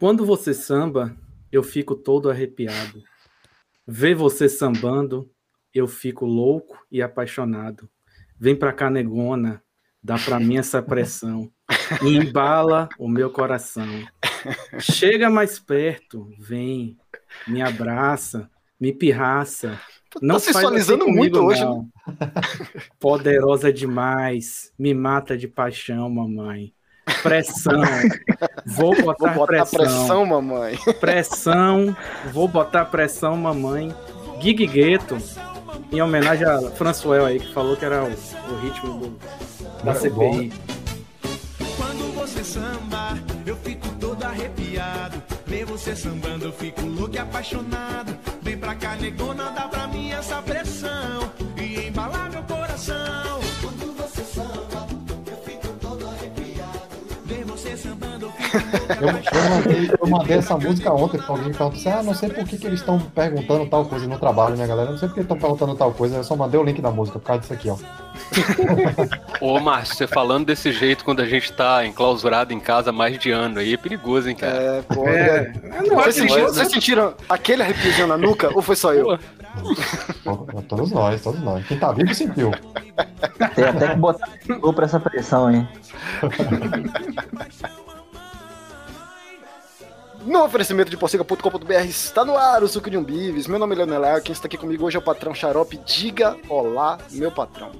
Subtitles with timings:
[0.00, 1.14] Quando você samba,
[1.52, 3.02] eu fico todo arrepiado.
[3.86, 5.30] Ver você sambando,
[5.74, 7.86] eu fico louco e apaixonado.
[8.38, 9.62] Vem pra cá, negona,
[10.02, 11.52] dá pra mim essa pressão.
[12.02, 13.86] E embala o meu coração.
[14.78, 16.96] Chega mais perto, vem,
[17.46, 19.78] me abraça, me pirraça.
[20.22, 21.62] Não tá sensualizando assim muito hoje.
[21.62, 21.86] Não.
[22.98, 26.72] Poderosa demais, me mata de paixão, mamãe.
[27.22, 27.82] Pressão.
[28.66, 29.78] Vou botar, vou botar pressão.
[29.78, 30.78] pressão, mamãe.
[31.00, 31.96] Pressão.
[32.32, 33.94] Vou botar pressão, mamãe.
[34.40, 35.18] Gig Gueto,
[35.92, 39.18] em homenagem a Françoel aí, que falou que era o, o ritmo do,
[39.84, 40.10] da CPI.
[40.10, 40.50] Bom.
[41.76, 45.22] Quando você samba, eu fico todo arrepiado.
[45.46, 48.16] Ver você sambando, eu fico louco e apaixonado.
[48.40, 51.30] Vem pra cá, negona, dá pra mim essa pressão.
[59.00, 62.14] Eu, eu, mandei, eu mandei essa música ontem pra alguém e falou assim: Ah, não
[62.14, 64.90] sei por que, que eles estão perguntando tal coisa no trabalho, né, galera?
[64.90, 66.16] Não sei por que estão perguntando tal coisa.
[66.16, 67.76] Eu só mandei o link da música por causa disso aqui, ó.
[69.40, 73.18] Ô, Márcio, você falando desse jeito quando a gente tá enclausurado em casa há mais
[73.18, 74.54] de ano aí é perigoso, hein, cara?
[74.54, 75.08] É, pô.
[75.08, 75.52] É.
[75.88, 79.18] Vocês, sentiram, vocês sentiram aquele arrepiozinho na nuca ou foi só eu?
[80.68, 81.66] Todos nós, todos nós.
[81.66, 82.52] Quem tá vivo sentiu.
[83.54, 84.28] Tem até que botar
[84.74, 85.68] pra essa pressão, hein?
[90.24, 93.46] No oferecimento de porcega.com.br está no ar o suco de um bives.
[93.46, 95.78] Meu nome é Leonel quem está aqui comigo hoje é o patrão Xarope.
[95.78, 97.72] Diga olá, meu patrão.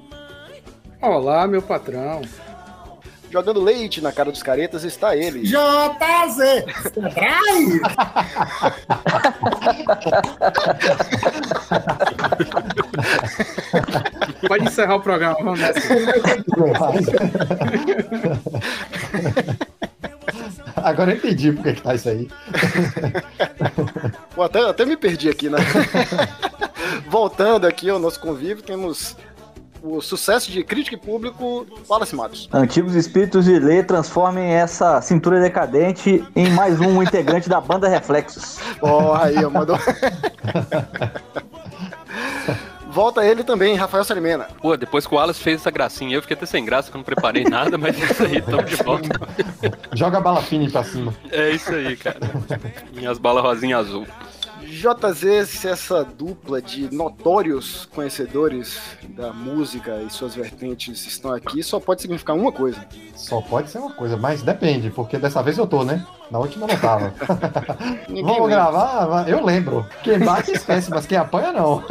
[1.03, 2.23] Olá, meu patrão.
[3.31, 5.43] Jogando leite na cara dos caretas está ele.
[5.43, 6.65] JZ!
[14.49, 15.81] Pode encerrar o programa, vamos nessa.
[20.77, 22.29] Agora eu entendi porque que tá isso aí.
[24.35, 25.59] Pô, até, até me perdi aqui, né?
[27.09, 29.17] Voltando aqui ao nosso convívio, temos
[29.83, 32.49] o sucesso de crítica e público, Wallace Matos.
[32.53, 38.59] Antigos espíritos de lei transformem essa cintura decadente em mais um integrante da banda Reflexos.
[38.79, 39.79] Porra, aí, eu mandou.
[42.91, 44.49] Volta ele também, Rafael Salimena.
[44.61, 46.99] Pô, depois que o Wallace fez essa gracinha, eu fiquei até sem graça, que eu
[46.99, 49.09] não preparei nada, mas isso aí, tamo de volta.
[49.93, 51.15] Joga a bala fina pra cima.
[51.31, 52.19] É isso aí, cara.
[52.93, 54.07] Minhas balas rosinha azul.
[54.81, 58.81] JZ, se essa dupla de notórios conhecedores
[59.11, 62.89] da música e suas vertentes estão aqui, só pode significar uma coisa.
[63.15, 66.07] Só pode ser uma coisa, mas depende, porque dessa vez eu tô, né?
[66.31, 67.13] Na última não tava.
[68.09, 68.49] Vamos lembra.
[68.49, 69.29] gravar?
[69.29, 69.87] Eu lembro.
[70.03, 71.85] Quem bate esquece, mas quem apanha não.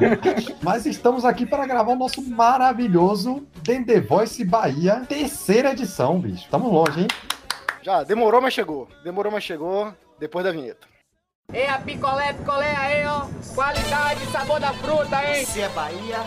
[0.62, 6.44] mas estamos aqui para gravar o nosso maravilhoso The Voice Bahia, terceira edição, bicho.
[6.44, 7.08] Estamos longe, hein?
[7.80, 8.88] Já, demorou, mas chegou.
[9.02, 9.94] Demorou, mas chegou.
[10.18, 10.95] Depois da vinheta.
[11.52, 13.26] É a picolé, picolé aí, ó.
[13.54, 15.44] Qualidade, sabor da fruta, hein?
[15.44, 16.24] Você é Bahia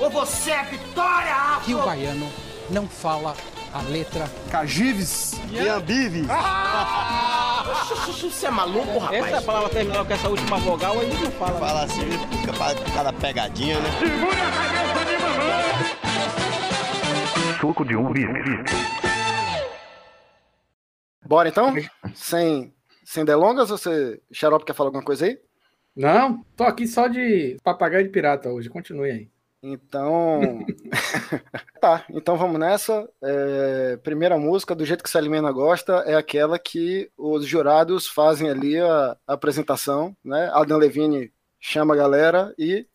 [0.00, 1.66] ou você é Vitória, Afro?
[1.66, 2.32] Rio Baiano
[2.70, 3.36] não fala
[3.72, 6.26] a letra Cagives e Ambives.
[6.30, 7.64] Ah!
[8.06, 9.26] Você é maluco, rapaz?
[9.26, 11.58] Essa palavra terminal com essa última vogal aí não fala.
[11.58, 12.52] Fala assim, fica
[12.94, 13.90] cada pegadinha, né?
[13.98, 15.66] Segura a cabeça de mamãe!
[17.60, 18.12] Suco de um
[21.24, 21.74] Bora então?
[22.14, 22.75] Sem
[23.06, 25.38] sem delongas, você, Xarope, quer falar alguma coisa aí?
[25.94, 29.28] Não, tô aqui só de papagaio de pirata hoje, continue aí.
[29.62, 30.66] Então.
[31.80, 33.08] tá, então vamos nessa.
[33.22, 38.78] É, primeira música, do jeito que Salimena gosta, é aquela que os jurados fazem ali
[38.78, 40.50] a, a apresentação, né?
[40.52, 42.86] Adam Levine chama a galera e.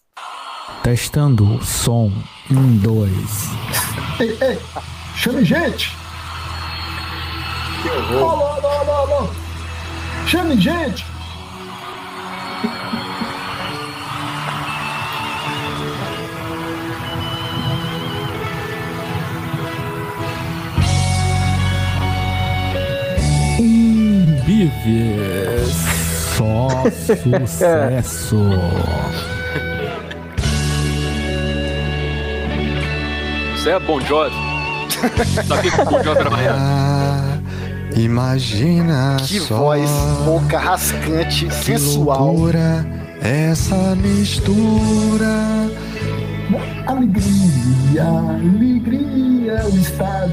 [0.84, 2.12] Testando som.
[2.52, 3.48] Um, dois.
[4.20, 4.58] Ei, ei!
[5.16, 5.90] Chame gente!
[7.82, 8.61] Que horror!
[10.32, 11.04] Chame gente!
[24.46, 26.70] Vive só
[27.04, 28.40] sucesso.
[33.54, 34.34] Você é Bon Jovi?
[35.50, 36.30] tá aqui com o Bon Jovi na
[37.96, 39.90] Imagina que só voz
[40.26, 42.28] boca rascante, que sensual.
[42.28, 42.86] Loucura,
[43.22, 45.70] essa mistura.
[46.88, 50.32] Alegria, alegria, o estado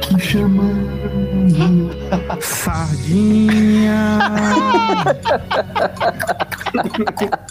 [0.00, 1.90] que chamando
[2.40, 4.18] sardinha.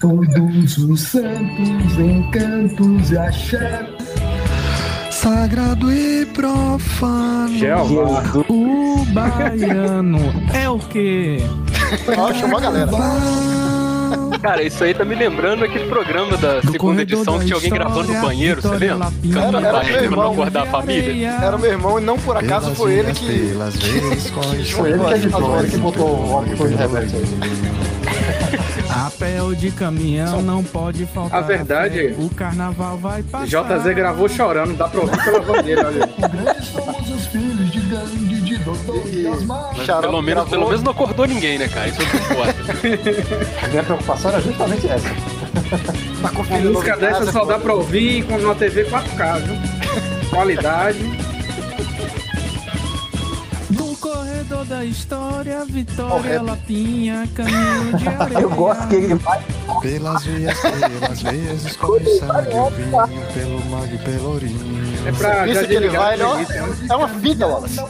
[0.00, 3.86] Todos os santos, encantos e axé
[5.22, 7.56] Sagrado e profano.
[7.56, 8.24] Jeová.
[8.48, 10.18] O baiano
[10.52, 11.38] é o quê?
[12.18, 12.90] Ó, chamou a galera.
[14.42, 17.54] Cara, isso aí tá me lembrando aquele programa da segunda corredor edição da que tinha
[17.56, 19.12] alguém gravando no banheiro, você lembra?
[19.32, 20.32] Cantando Era- era meu pra não irmão.
[20.32, 21.28] acordar a família.
[21.40, 23.48] Era meu irmão e não por acaso foi ele que.
[23.50, 24.30] Pelas vezes,
[24.74, 24.98] Foi ele
[25.62, 28.11] que que botou o óculos de reverso aí.
[29.02, 31.40] Papel de caminhão não pode faltar.
[31.40, 32.14] A verdade- fé.
[32.18, 33.46] O carnaval vai passar.
[33.46, 36.08] JZ gravou chorando, dá pra ouvir pela voz dele, olha.
[39.84, 41.88] Xarope Pelo menos, pelo menos não acordou ninguém, né, cara?
[41.88, 43.66] Isso é o que importa.
[43.70, 45.08] Minha preocupação era justamente essa.
[45.08, 49.56] tá Uma música dessa só dá pra ouvir com- na TV 4K, viu?
[50.30, 50.98] Qualidade.
[54.52, 56.44] Corredor da história, Vitória Correto.
[56.44, 58.40] Lapinha, caminho de areia.
[58.40, 59.42] Eu gosto que ele vai.
[59.80, 65.08] Pelas veias, pelas veias, escorre sangue, o vinho, pelo mago e pelo ourinho.
[65.08, 66.46] É pra Isso que ele vai, a ó, né?
[66.88, 67.80] é uma fita, Wallace.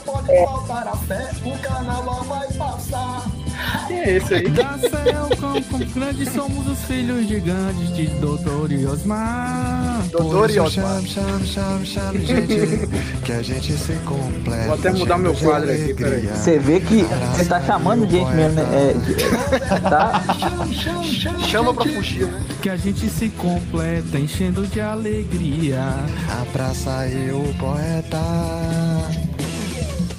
[3.89, 4.45] Quem é esse aí?
[5.95, 10.03] Grande somos os filhos gigantes de Doutor e Osmar.
[10.11, 11.03] Doutor e Osmar.
[11.03, 12.89] Chame, chame, chame, chame, gente,
[13.25, 14.65] que a gente se completa.
[14.65, 16.27] Vou até mudar meu quadro aqui, peraí.
[16.27, 18.63] Você vê que você tá chamando gente mesmo, né?
[18.73, 20.23] É, tá?
[21.49, 22.43] Chama pra fugir, né?
[22.61, 25.83] Que a gente se completa, enchendo de alegria.
[26.31, 28.19] A praça e o poeta.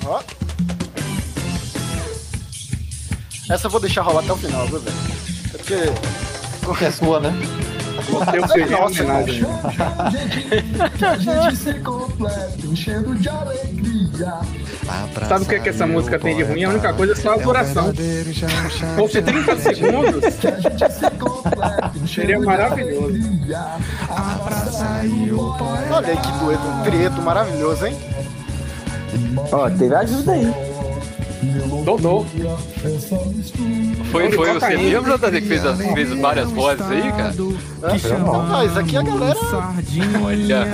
[0.05, 0.42] Ó.
[3.49, 4.95] Essa eu vou deixar rolar até o final, viu, velho?
[5.53, 5.75] É porque.
[6.77, 7.33] Que é sua, né?
[8.51, 9.45] Feijão em Nossa, homenagem.
[15.27, 16.63] Sabe o que, é que essa música tem de ruim?
[16.63, 17.93] A única coisa é só a duração.
[17.93, 20.23] Se fosse 30 segundos,
[22.07, 23.13] seria maravilhoso.
[25.91, 27.97] Olha aí que dueto, um trieto maravilhoso, hein?
[29.51, 30.72] Ó, teve ajuda aí.
[31.83, 32.25] Dodô.
[34.11, 34.81] Foi, foi você Cocaína.
[34.83, 37.33] mesmo, JZ, que fez, as, fez várias vozes aí, cara?
[37.83, 40.19] Ah, isso aqui a galera- Sardinha.
[40.23, 40.67] Olha.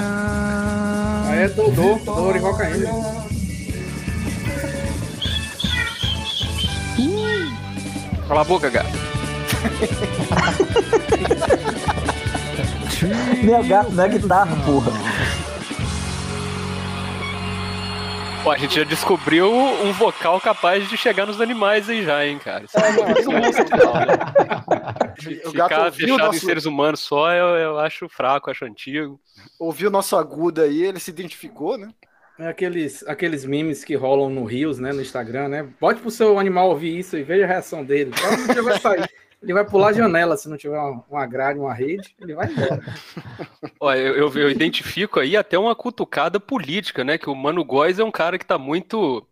[1.27, 2.89] Aí é Dodô, Dodô e cocaína.
[8.27, 8.89] Cala a boca, gato.
[13.43, 14.91] Meu gato não é guitarra, porra.
[18.49, 22.39] Pô, a gente já descobriu um vocal capaz de chegar nos animais aí já, hein,
[22.39, 22.65] cara.
[22.65, 25.43] Isso é muito sensacional, né?
[25.45, 28.65] O gato Ficar fechado o em nosso, seres humanos só, eu, eu acho fraco, acho
[28.65, 29.21] antigo.
[29.59, 31.89] ouviu o nosso agudo aí, ele se identificou, né?
[32.39, 35.67] É aqueles, aqueles memes que rolam no Rios, né, no Instagram, né?
[35.79, 38.09] Bote pro seu animal ouvir isso e veja a reação dele.
[38.09, 39.09] Provavelmente ele vai sair.
[39.41, 42.51] Ele vai pular a janela se não tiver uma, uma grade, uma rede, ele vai
[42.51, 42.83] embora.
[43.79, 47.17] Olha, eu, eu, identifico aí até uma cutucada política, né?
[47.17, 49.25] Que o Mano Góes é um cara que tá muito,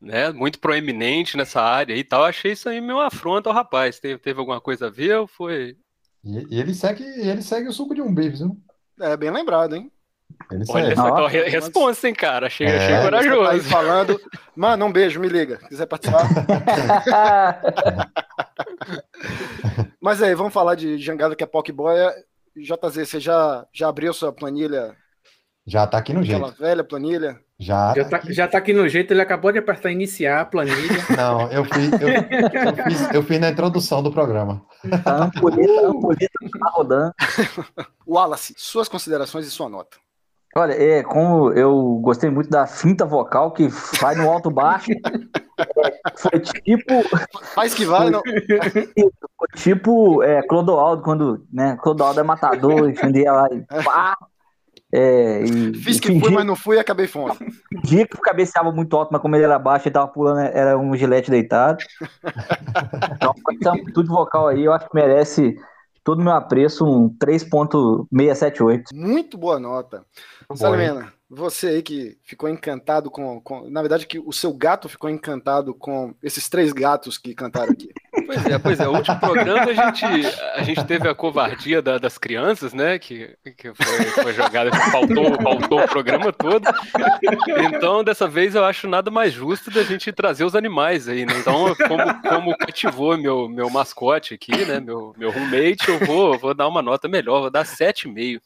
[0.00, 2.22] né, muito proeminente nessa área e tal.
[2.22, 4.00] Eu achei isso aí meio uma afronta ao rapaz.
[4.00, 5.76] Teve, teve alguma coisa a ver ou foi?
[6.24, 8.56] E, e ele segue, ele segue o suco de um bife, viu?
[9.00, 9.90] É bem lembrado, hein?
[10.50, 12.46] Ele Olha só, então, Nossa, re responsa, hein, cara.
[12.46, 13.68] Achei, É, achei Você tá aí corajoso.
[13.68, 14.20] falando.
[14.54, 15.56] Mano, um beijo, me liga.
[15.68, 16.28] Quiser participar.
[20.00, 21.96] Mas aí, vamos falar de jangada que é Pokeboy.
[22.56, 24.94] JZ, você já, já abriu sua planilha?
[25.66, 26.60] Já tá aqui no Aquela jeito.
[26.60, 27.40] velha planilha?
[27.58, 27.94] Já.
[27.96, 31.02] Já tá, já tá aqui no jeito, ele acabou de apertar iniciar a planilha.
[31.16, 34.62] Não, eu fiz, eu, eu fiz, eu fiz na introdução do programa.
[35.04, 37.14] A ampulheta, a ampulheta tá rodando.
[38.06, 39.96] Wallace, suas considerações e sua nota.
[40.56, 43.66] Olha, é, como eu gostei muito da finta vocal que
[44.00, 44.92] vai no alto baixo.
[44.92, 44.94] É,
[46.16, 47.02] foi tipo,
[47.54, 48.22] Faz que vale, não.
[48.22, 54.16] foi tipo é, Clodoaldo, quando, né, Clodoaldo é matador, entendia lá e pá.
[54.96, 57.34] É, e, Fiz e que fui, mas não fui e acabei fome.
[57.80, 60.94] fingia que cabeceava muito alto, mas como ele era baixo, ele tava pulando, era um
[60.96, 61.78] gilete deitado.
[63.16, 65.56] Então, essa amplitude vocal aí, eu acho que merece
[66.04, 68.84] todo o meu apreço, um 3.678.
[68.92, 70.04] Muito boa nota.
[70.56, 75.08] Salimena, você aí que ficou encantado com, com- Na verdade, que o seu gato ficou
[75.10, 77.88] encantado com esses três gatos que cantaram aqui.
[78.26, 78.88] Pois é, pois é.
[78.88, 80.04] O último programa a gente,
[80.54, 82.98] a gente teve a covardia da- das crianças, né?
[82.98, 86.64] Que, que foi, foi jogada, faltou, faltou o programa todo.
[87.74, 91.34] Então, dessa vez, eu acho nada mais justo da gente trazer os animais aí, né?
[91.38, 94.80] Então, como, como cativou meu, meu mascote aqui, né?
[94.80, 98.40] Meu, meu roommate, eu vou, vou dar uma nota melhor, vou dar 7,5.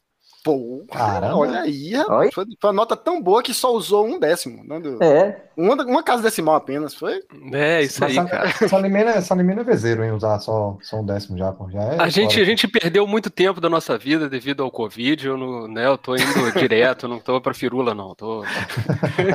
[0.57, 1.37] Pô, Caramba.
[1.37, 2.33] olha aí, rapaz.
[2.35, 4.65] Foi, foi uma nota tão boa que só usou um décimo.
[4.65, 7.21] Né, do- É, uma, uma casa decimal apenas, foi?
[7.53, 8.51] É, isso aí, Mas cara.
[8.53, 11.69] Sa- Salimena, Salimena é vezeiro em usar só, só um décimo já, pô.
[11.71, 12.43] Já é A gente, fora.
[12.43, 15.27] a gente perdeu muito tempo da nossa vida devido ao Covid.
[15.27, 18.15] Eu, não, né, eu tô indo direto, não tô pra firula, não.
[18.15, 18.45] Tô...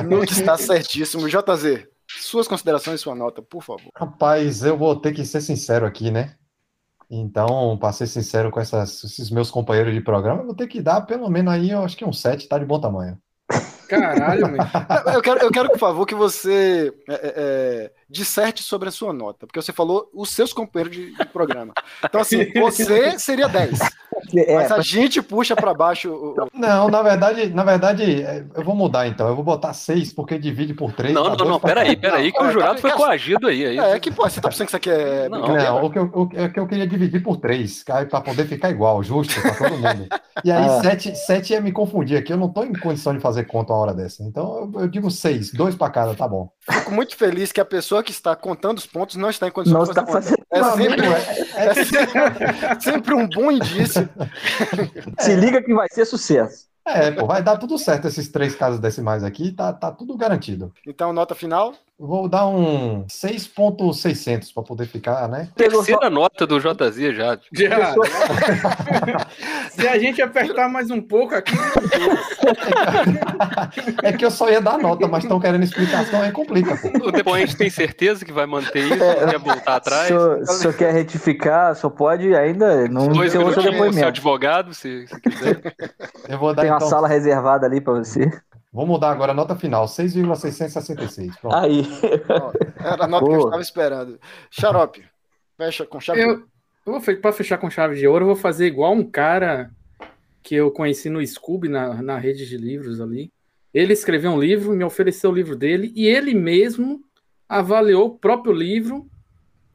[0.08, 1.28] Nuke está certíssimo.
[1.28, 3.90] JZ, suas considerações e sua nota, por favor.
[3.96, 6.34] Rapaz, eu vou ter que ser sincero aqui, né?
[7.10, 10.80] Então, para ser sincero com essas- esses meus companheiros de programa, eu vou ter que
[10.82, 13.18] dar pelo menos aí, eu acho que um 7 tá de bom tamanho.
[13.88, 14.60] Caralho, meu.
[15.14, 19.12] Eu quero, eu quero, por favor, que você é, é, é, disserte sobre a sua
[19.12, 21.72] nota, porque você falou os seus companheiros de, de programa.
[22.04, 23.78] Então, assim, você seria 10,
[24.36, 28.64] é, mas a gente puxa para baixo o, Não, na verdade, na verdade, é, eu
[28.64, 29.28] vou mudar então.
[29.28, 31.12] Eu vou botar 6 porque divide por 3.
[31.12, 33.64] Não, não, não, peraí, peraí, que o jurado tá- foi coagido aí.
[33.78, 35.40] aí É, que, pô, você tá pensando que isso aqui é Não?
[35.46, 38.46] Não, o que, eu, o que- é que eu queria dividir por 3, para poder
[38.46, 40.06] ficar igual, justo para todo mundo.
[40.44, 40.80] E aí, Ah.
[40.80, 43.82] 7 sete ia me confundir aqui, eu não tô em condição de fazer conta uma
[43.82, 44.22] hora dessa.
[44.22, 46.50] Então, eu, eu digo 6, 2 para cada, tá bom.
[46.70, 49.78] Fico muito feliz que a pessoa que está contando os pontos não está em condição
[49.78, 50.38] não de está fazendo.
[50.50, 51.06] É sempre,
[51.54, 54.08] É, é sempre, sempre um bom indício.
[55.18, 56.66] Se liga que vai ser sucesso.
[56.86, 60.72] é, pô, vai dar tudo certo esses três casos decimais aqui, tá, tá tudo garantido.
[60.86, 61.74] Então, nota final.
[62.06, 65.48] Vou dar um 6.600 para poder ficar, né?
[65.56, 67.38] Pegou só- Terceira nota do JZ já.
[67.50, 67.94] Já.
[69.72, 71.54] Se a gente apertar mais um pouco aqui,
[74.02, 77.08] É que eu só ia dar nota, mas estão querendo explicação, aí complica, pô.
[77.08, 80.08] O depoente tem certeza que vai manter isso, não quer voltar atrás.
[80.08, 83.94] Se o se o senhor quer retificar, só pode ainda não Dois ter outro minutinhos,
[83.96, 85.74] seu advogado, se, se quiser.
[86.28, 86.88] Eu vou dar Tem uma então.
[86.88, 88.30] sala reservada ali pra você.
[88.74, 91.36] Vou mudar agora a nota final, 6,666.
[91.36, 91.54] Pronto.
[91.54, 91.86] Aí.
[92.84, 94.18] Era a nota que eu estava esperando.
[94.50, 95.04] Xarope,
[95.56, 96.20] fecha com chave.
[96.20, 96.44] eu,
[96.84, 99.70] eu pra fechar com chave de ouro, eu vou fazer igual um cara
[100.42, 103.30] que eu conheci no Scooby, na, na rede de livros ali.
[103.72, 107.00] Ele escreveu um livro, me ofereceu o livro dele, e ele mesmo
[107.48, 109.08] avaliou o próprio livro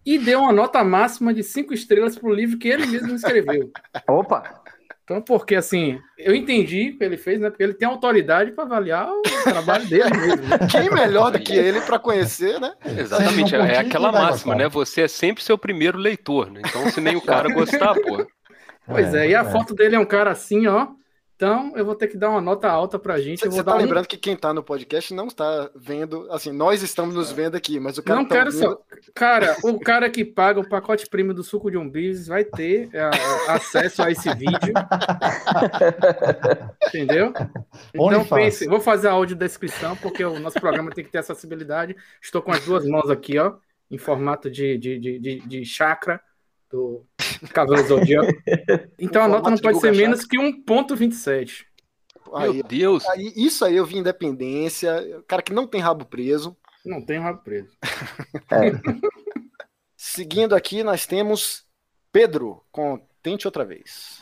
[0.05, 3.71] e deu uma nota máxima de cinco estrelas pro livro que ele mesmo escreveu.
[4.09, 4.58] Opa!
[5.09, 7.49] Então, porque assim, eu entendi o que ele fez, né?
[7.49, 10.47] Porque ele tem autoridade para avaliar o trabalho dele mesmo.
[10.47, 10.59] né?
[10.69, 12.73] Quem melhor do que ele para conhecer, né?
[12.85, 14.69] Exatamente, é curtir, aquela máxima, né?
[14.69, 16.61] Você é sempre seu primeiro leitor, né?
[16.63, 18.23] Então, se nem o cara gostar, pô.
[18.85, 20.89] Pois é, e a foto dele é um cara assim, ó.
[21.39, 23.45] Então, eu vou ter que dar uma nota alta pra gente.
[23.45, 26.51] Eu Você vou tá um- lembrando que quem tá no podcast não está vendo, assim,
[26.51, 28.81] nós estamos nos vendo aqui, mas o cara Não tá quero ouvindo- só.
[29.15, 32.89] Cara, o cara que paga o pacote prêmio do suco de um bis vai ter
[32.93, 33.09] é,
[33.47, 34.51] acesso a esse vídeo.
[36.89, 37.31] Entendeu?
[37.93, 41.95] Então pense, vou fazer a audiodescrição, porque o nosso programa tem que ter acessibilidade.
[42.21, 43.53] Estou com as duas mãos aqui, ó,
[43.89, 46.19] em formato de, de, de, de, de chakra
[46.71, 47.05] do
[47.53, 48.31] Cavaleiro Zodíaco.
[48.99, 51.65] Então a nota não pode ser menos que 1,27.
[52.33, 53.05] Aí, Meu Deus.
[53.07, 56.55] aí- isso aí eu vi independência, cara que não tem rabo preso.
[56.85, 57.75] Não tem rabo preso.
[59.97, 61.65] Seguindo aqui, nós temos
[62.11, 64.21] Pedro com Tente Outra Vez.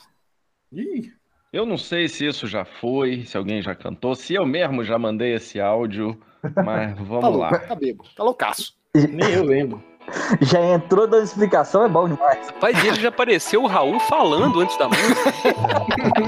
[0.72, 1.12] Ih,
[1.54, 4.98] Eu não sei se isso já foi, se alguém já cantou, se eu mesmo já
[5.00, 6.20] mandei esse áudio,
[6.66, 7.60] mas Tá vamos louco, lá.
[7.60, 8.78] tá bebo, tá loucaço.
[8.96, 9.82] nem eu lembro.
[10.42, 12.52] Já entrou dando explicação, é bom demais.
[12.60, 15.34] Pai dele já apareceu o Raul falando antes da música.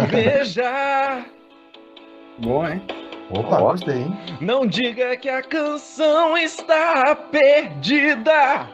[0.10, 1.24] Veja,
[2.40, 2.82] Bom, hein?
[3.32, 3.72] Opa, Ó.
[3.72, 4.18] gostei, hein?
[4.42, 8.68] não diga que a canção está perdida.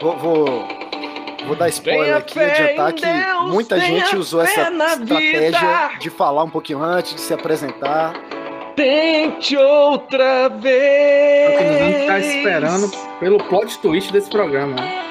[0.00, 0.68] Vou, vou,
[1.46, 5.98] vou dar spoiler Tenha aqui, adiantar que Deus, muita gente usou essa estratégia vida.
[5.98, 8.12] de falar um pouquinho antes, de se apresentar.
[8.78, 11.60] Tente outra vez.
[11.60, 14.76] Nós vamos ficar esperando pelo plot twist desse programa.
[14.76, 15.04] né?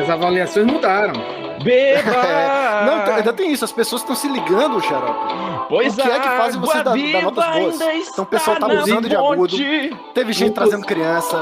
[0.00, 1.14] As avaliações mudaram.
[1.62, 2.10] Beba.
[2.86, 5.34] Não, t- ainda tem isso, as pessoas estão se ligando, Xarope.
[5.68, 7.80] Pois o que é que faz a você dar- dar notas boas?
[8.08, 9.56] Então o pessoal está tá usando de agudo.
[9.56, 11.36] Teve gente Inclusive- trazendo criança.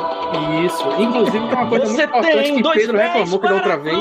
[0.65, 0.85] Isso.
[0.99, 3.97] Inclusive, tem uma coisa muito importante que Pedro reclamou que da outra vez.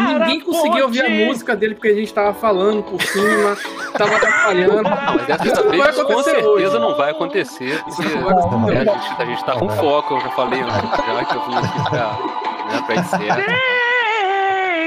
[0.00, 3.56] Ninguém a conseguia ouvir a música dele porque a gente tava falando por cima,
[3.96, 4.82] tava atrapalhando.
[4.92, 6.78] Mas dessa Isso não vai vez, com certeza hoje.
[6.78, 7.82] não vai acontecer.
[7.84, 11.24] Porque, não é, a, gente, a gente tá com foco, eu já falei antes, já
[11.24, 12.18] que eu vim aqui pra,
[12.68, 12.94] né, pra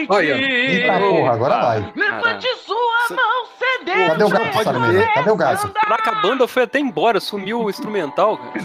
[0.10, 1.94] Olha, Eita porra, agora vai.
[1.96, 4.08] Levante sua Cê- mão, cedeu.
[4.08, 5.14] Cadê o gato, ver.
[5.14, 5.70] Cadê o gato?
[5.74, 8.60] Caraca, a banda foi até embora, sumiu o instrumental, cara.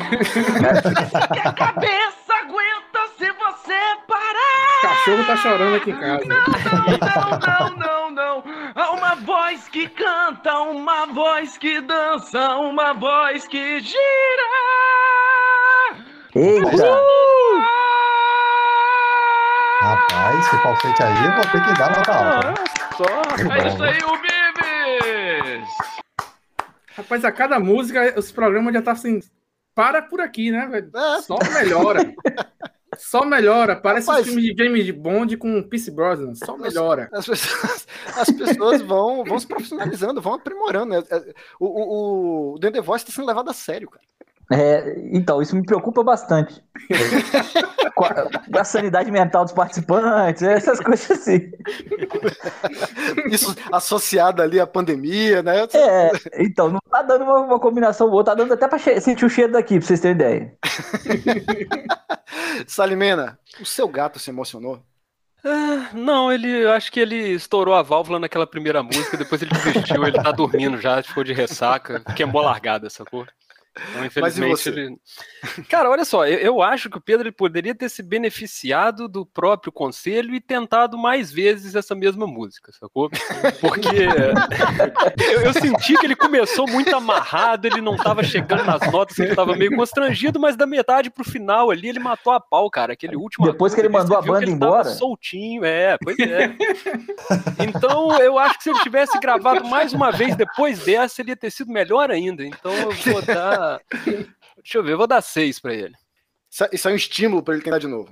[1.33, 4.79] Que a cabeça aguenta se você parar.
[4.79, 6.25] o cachorro tá chorando aqui em casa.
[6.27, 8.45] Não, não, não, não.
[8.75, 14.01] Há uma voz que canta, uma voz que dança, uma voz que gira.
[16.35, 17.01] Eita!
[20.11, 22.49] Rapaz, esse falsete aí eu vou ter que dar nota alta.
[22.51, 22.55] né?
[22.97, 23.05] Só.
[23.55, 25.65] É isso aí, o Bibi!
[26.97, 29.21] Rapaz, a cada música, os programas já tá assim.
[29.75, 30.91] Para por aqui, né, velho?
[30.95, 31.23] É.
[31.23, 32.13] Só melhora.
[32.99, 33.77] Só melhora.
[33.77, 34.27] Parece Rapaz.
[34.27, 36.35] um filme de James Bond com Pierce Brosnan.
[36.35, 37.09] Só melhora.
[37.13, 37.87] As pessoas,
[38.17, 40.91] as pessoas vão, vão se profissionalizando, vão aprimorando.
[40.95, 41.03] né?
[41.59, 44.05] O, o, o The The Voice está sendo levado a sério, cara.
[44.53, 46.61] É, então, isso me preocupa bastante.
[47.95, 51.53] Com a, a sanidade mental dos participantes, essas coisas assim.
[53.31, 55.69] Isso associado ali à pandemia, né?
[55.73, 56.11] É,
[56.43, 59.53] então, não tá dando uma, uma combinação boa, tá dando até pra sentir o cheiro
[59.53, 60.55] daqui, pra vocês terem ideia.
[62.67, 64.83] Salimena, o seu gato se emocionou?
[65.45, 69.53] Ah, não, ele eu acho que ele estourou a válvula naquela primeira música, depois ele
[69.53, 73.27] desistiu, ele tá dormindo já, ficou de ressaca, queimou a largada, sacou?
[73.91, 74.71] Então, infelizmente, você?
[74.71, 74.97] ele.
[75.69, 79.25] Cara, olha só, eu, eu acho que o Pedro ele poderia ter se beneficiado do
[79.25, 83.09] próprio conselho e tentado mais vezes essa mesma música, sacou?
[83.61, 83.89] Porque
[85.33, 89.35] eu, eu senti que ele começou muito amarrado, ele não tava chegando nas notas, ele
[89.35, 92.95] tava meio constrangido, mas da metade pro final ali ele matou a pau, cara.
[92.95, 93.47] Aquele último.
[93.47, 94.89] Depois que ele mandou a banda ele tava embora?
[94.91, 96.55] soltinho, é, pois é.
[97.67, 101.37] Então eu acho que se ele tivesse gravado mais uma vez depois dessa, ele ia
[101.37, 102.45] ter sido melhor ainda.
[102.45, 103.60] Então eu vou dar.
[104.57, 105.95] Deixa eu ver, eu vou dar seis pra ele.
[106.51, 108.11] Isso é- Isso é um estímulo para ele tentar de novo.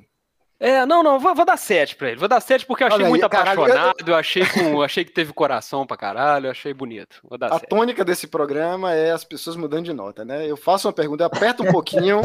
[0.61, 2.19] É, não, não, vou, vou dar sete pra ele.
[2.19, 5.12] Vou dar sete porque eu achei Olha muito caralho, apaixonado, eu achei, com, achei que
[5.12, 7.21] teve coração pra caralho, eu achei bonito.
[7.23, 7.69] Vou dar A sete.
[7.69, 10.50] tônica desse programa é as pessoas mudando de nota, né?
[10.50, 12.23] Eu faço uma pergunta, eu aperto um pouquinho.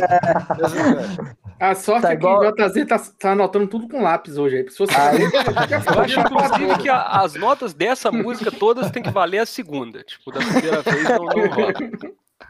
[1.60, 4.58] A sorte Tá é que igual- o JZ tá, tá anotando tudo com lápis hoje
[4.58, 4.70] aí.
[4.70, 4.94] Se fosse
[5.96, 10.04] Eu acho, inclusive, que a- as notas dessa música todas tem que valer a segunda.
[10.04, 11.74] Tipo, da primeira vez não, não rola.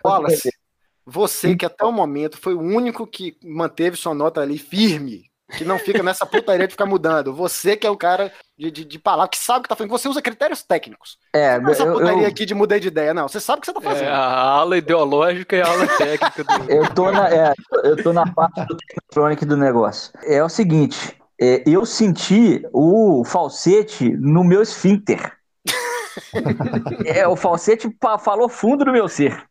[0.04, 0.50] Wallace,
[1.06, 5.66] você que até o momento foi o único que manteve sua nota ali firme, que
[5.66, 7.34] não fica nessa putaria de ficar mudando.
[7.34, 9.92] Você que é o cara de, de, de palavra, que sabe o que tá fazendo.
[9.92, 11.18] Você usa critérios técnicos.
[11.34, 13.28] É, Não é essa eu, putaria eu, aqui de mudar de ideia, não.
[13.28, 14.10] Você sabe o que você tá É, fazendo.
[14.10, 16.54] a ala ideológica e a ala técnica do.
[16.70, 20.12] eu tô na, é, eu tô na parte do Technotronic do negócio.
[20.24, 25.38] É o seguinte, é, eu senti o falsete no meu esfíncter.
[27.06, 27.90] É, o falsete
[28.24, 29.44] falou fundo no meu ser.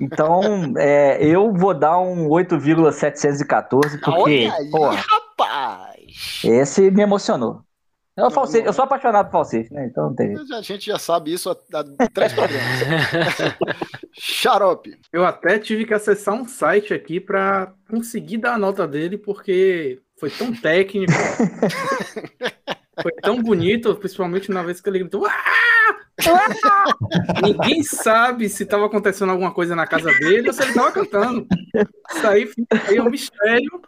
[0.00, 6.42] Então, é, eu vou dar um 8,714, porque, Olha aí, pô, rapaz.
[6.44, 7.62] esse me emocionou.
[8.14, 9.86] É o falsete, eu sou apaixonado por falsete, né?
[9.86, 10.54] Então não tem jeito.
[10.54, 12.66] A gente já sabe isso há, há três programas.
[14.12, 14.98] Xarope.
[15.10, 19.98] Eu até tive que acessar um site aqui pra conseguir dar a nota dele, porque
[20.18, 21.12] foi tão técnico.
[23.00, 25.26] foi tão bonito, principalmente na vez que ele gritou.
[27.42, 31.46] Ninguém sabe se estava acontecendo alguma coisa na casa dele ou se ele estava cantando.
[32.14, 33.82] Isso aí, fica- aí é um mistério.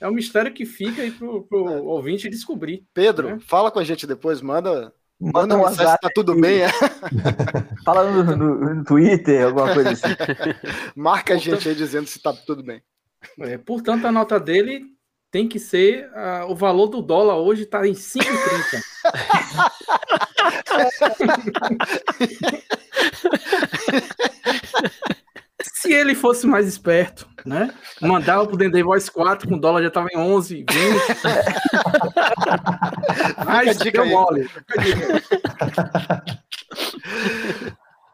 [0.00, 2.84] É um mistério que fica aí pro, pro ouvinte descobrir.
[2.94, 3.38] Pedro, É.
[3.40, 4.92] fala com a gente depois, manda.
[5.20, 6.68] Manda Manda um se WhatsApp tá tudo bem, é.
[7.84, 10.06] Fala no, no- no Twitter, alguma coisa assim.
[10.94, 12.80] Marca a gente aí dizendo se tá tudo bem.
[13.40, 14.84] É, portanto, a nota dele
[15.30, 16.10] tem que ser.
[16.14, 18.82] ah, o valor do dólar hoje está em 5,30.
[25.62, 27.72] Se ele fosse mais esperto, né?
[28.00, 30.68] Mandava pro Dendê Voice 4, com o dólar já tava em 11, 20.
[33.46, 34.48] Mas a dica deu mole.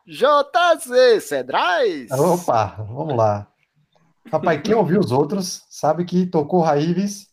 [0.06, 2.10] JZ Cedrais.
[2.10, 3.46] Opa, vamos lá.
[4.30, 7.28] Rapaz, quem ouviu os outros sabe que tocou Raíves,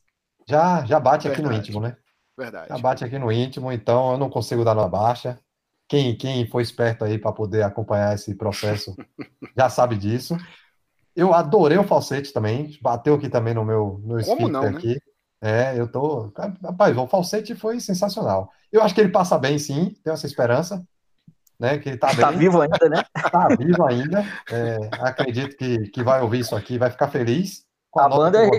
[0.47, 1.69] já, já bate aqui no Verdade.
[1.69, 1.97] íntimo, né?
[2.37, 2.69] Verdade.
[2.69, 5.39] Já bate aqui no íntimo, então eu não consigo dar numa baixa.
[5.87, 8.95] Quem, quem foi esperto aí para poder acompanhar esse processo
[9.57, 10.37] já sabe disso.
[11.15, 14.69] Eu adorei o falsete também, bateu aqui também no meu no Como não, né?
[14.69, 15.01] aqui.
[15.41, 16.31] É, eu tô.
[16.63, 18.51] Rapaz, o falsete foi sensacional.
[18.71, 20.85] Eu acho que ele passa bem, sim, tenho essa esperança.
[21.61, 23.03] Né, que ele tá, Tá vivo ainda, né?
[23.31, 24.25] tá vivo ainda.
[24.51, 27.63] É, acredito que, que vai ouvir isso aqui, vai ficar feliz.
[27.91, 28.49] Com A nota banda é.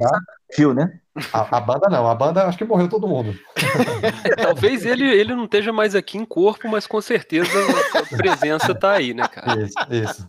[0.54, 1.00] Fio, né?
[1.32, 3.36] a, a banda não, a banda acho que morreu todo mundo.
[4.40, 7.50] Talvez ele, ele não esteja mais aqui em corpo, mas com certeza
[7.94, 9.62] a presença tá aí, né, cara?
[9.62, 10.24] Isso, isso.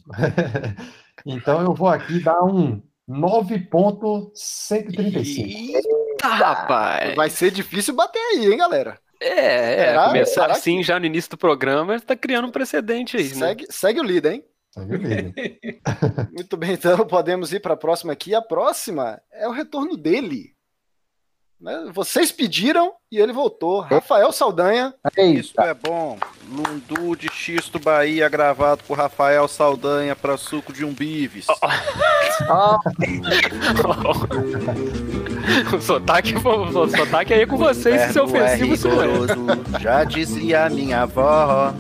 [1.27, 5.45] então eu vou aqui dar um 9.135.
[5.45, 7.15] Eita, rapaz!
[7.15, 8.97] Vai ser difícil bater aí, hein, galera?
[9.23, 10.07] É, é, Será?
[10.07, 13.47] começar Será assim já no início do programa, tá criando um precedente aí, né?
[13.47, 14.45] Segue, segue o líder, hein?
[14.71, 15.33] Segue o líder.
[16.33, 18.35] Muito bem, então podemos ir para a próxima aqui.
[18.35, 20.52] A próxima é o retorno dele.
[21.63, 21.89] Né?
[21.93, 23.79] Vocês pediram e ele voltou.
[23.79, 24.93] Rafael Saldanha.
[25.17, 26.19] Isto é bom.
[26.49, 31.47] Lundu de Xisto Bahia, gravado por Rafael Saldanha para suco de umbives.
[32.49, 32.77] Ah,
[35.73, 38.91] o sotaque, o sotaque aí é com vocês, se é ofensivo, isso é.
[38.91, 39.33] rigoroso,
[39.79, 41.73] já dizia minha avó.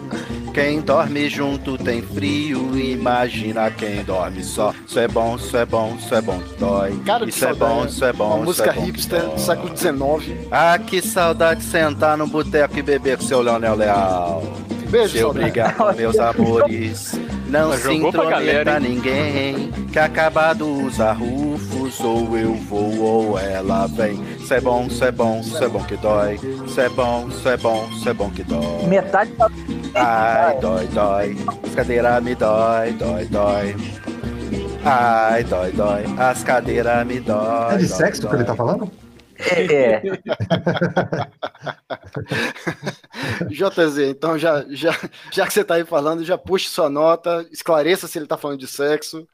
[0.53, 4.71] Quem dorme junto tem frio, imagina quem dorme só.
[4.87, 6.95] Isso é bom, isso é bom, isso é bom dói.
[7.03, 8.35] Cara, isso é bom, isso é bom.
[8.35, 10.47] Uma música é bom hipster do século XIX.
[10.51, 14.43] Ah, que saudade de sentar no boteco e beber com seu Leonel Leal.
[14.93, 15.39] Beijo, Se saudade.
[15.47, 17.19] obrigado, meus amores.
[17.49, 19.71] Não Mas se intrometa ninguém.
[19.91, 24.21] Que acabado os arrufos, ou eu vou ou ela vem.
[24.37, 26.39] Isso é bom, isso é bom, isso é bom que dói.
[26.65, 28.85] Isso é bom, isso é bom, isso é bom que dói.
[28.87, 29.49] Metade da
[29.95, 31.37] Ai, dói, dói.
[31.63, 33.75] As cadeiras me dói, dói, dói.
[34.85, 36.03] Ai, dói, dói.
[36.17, 37.73] As cadeiras me dói.
[37.73, 38.35] É de dói, sexo que dói.
[38.37, 38.91] ele tá falando?
[39.51, 40.01] É, é.
[43.49, 44.91] JZ, então já, já,
[45.31, 48.59] já que você tá aí falando, já puxe sua nota, esclareça se ele tá falando
[48.59, 49.27] de sexo.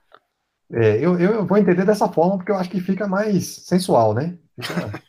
[0.72, 4.38] É, eu, eu vou entender dessa forma porque eu acho que fica mais sensual, né?
[4.62, 5.02] Fica,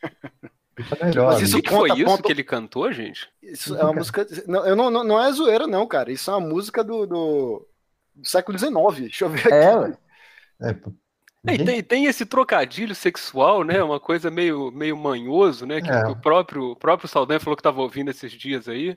[0.83, 1.33] fica melhor.
[1.33, 3.29] Mas isso que, foi isso ponto- que ele cantou, gente?
[3.41, 4.25] Isso é uma música.
[4.47, 6.11] Não, eu não, não, não é zoeira, não, cara.
[6.11, 7.67] Isso é uma música do, do,
[8.15, 9.01] do século XIX.
[9.01, 9.53] Deixa eu ver aqui.
[9.53, 9.97] É, ué.
[10.61, 10.91] É, pô.
[11.47, 13.81] É, e tem, tem esse trocadilho sexual, né?
[13.83, 15.81] Uma coisa meio, meio manhoso, né?
[15.81, 16.03] Que, É.
[16.03, 18.95] que o próprio, o próprio Saldanha falou que tava ouvindo esses dias aí.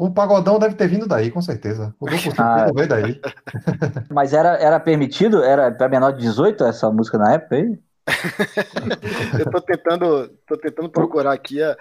[0.00, 1.94] O pagodão deve ter vindo daí, com certeza.
[2.00, 2.66] O duplo Ah.
[2.74, 3.20] veio daí.
[4.10, 5.44] Mas era, era permitido?
[5.44, 7.78] Era pra menor de 18 essa música na época aí?
[9.38, 11.76] Eu tô tentando, tô tentando procurar aqui a.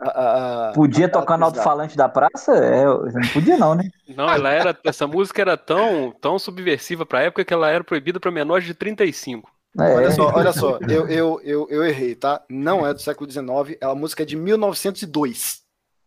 [0.00, 2.52] a- a- Podia a- tocar no alto-falante da praça?
[2.56, 3.84] É, não podia não, né?
[4.16, 4.78] Não, ela era.
[4.84, 8.74] Essa música era tão, tão subversiva pra época que ela era proibida pra menores de
[8.74, 9.50] 35.
[9.78, 12.42] É, Olha só, olha só, eu, eu, eu, eu errei, tá?
[12.50, 15.60] Não é do século XIX, a música é de 1902.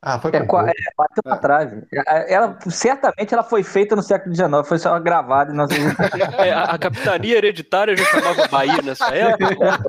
[0.06, 0.78] Ah, foi é, por qua- pouco.
[0.78, 1.72] é, bateu pra trás.
[2.28, 5.54] Ela, certamente ela foi feita no século XIX, foi só gravada.
[5.54, 5.70] e Nós...
[6.40, 9.80] É, a, a capitania hereditária já chamava Bahia nessa época.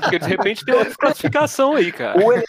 [0.00, 2.22] Porque de repente tem outra classificação aí, cara.
[2.22, 2.44] Ou ele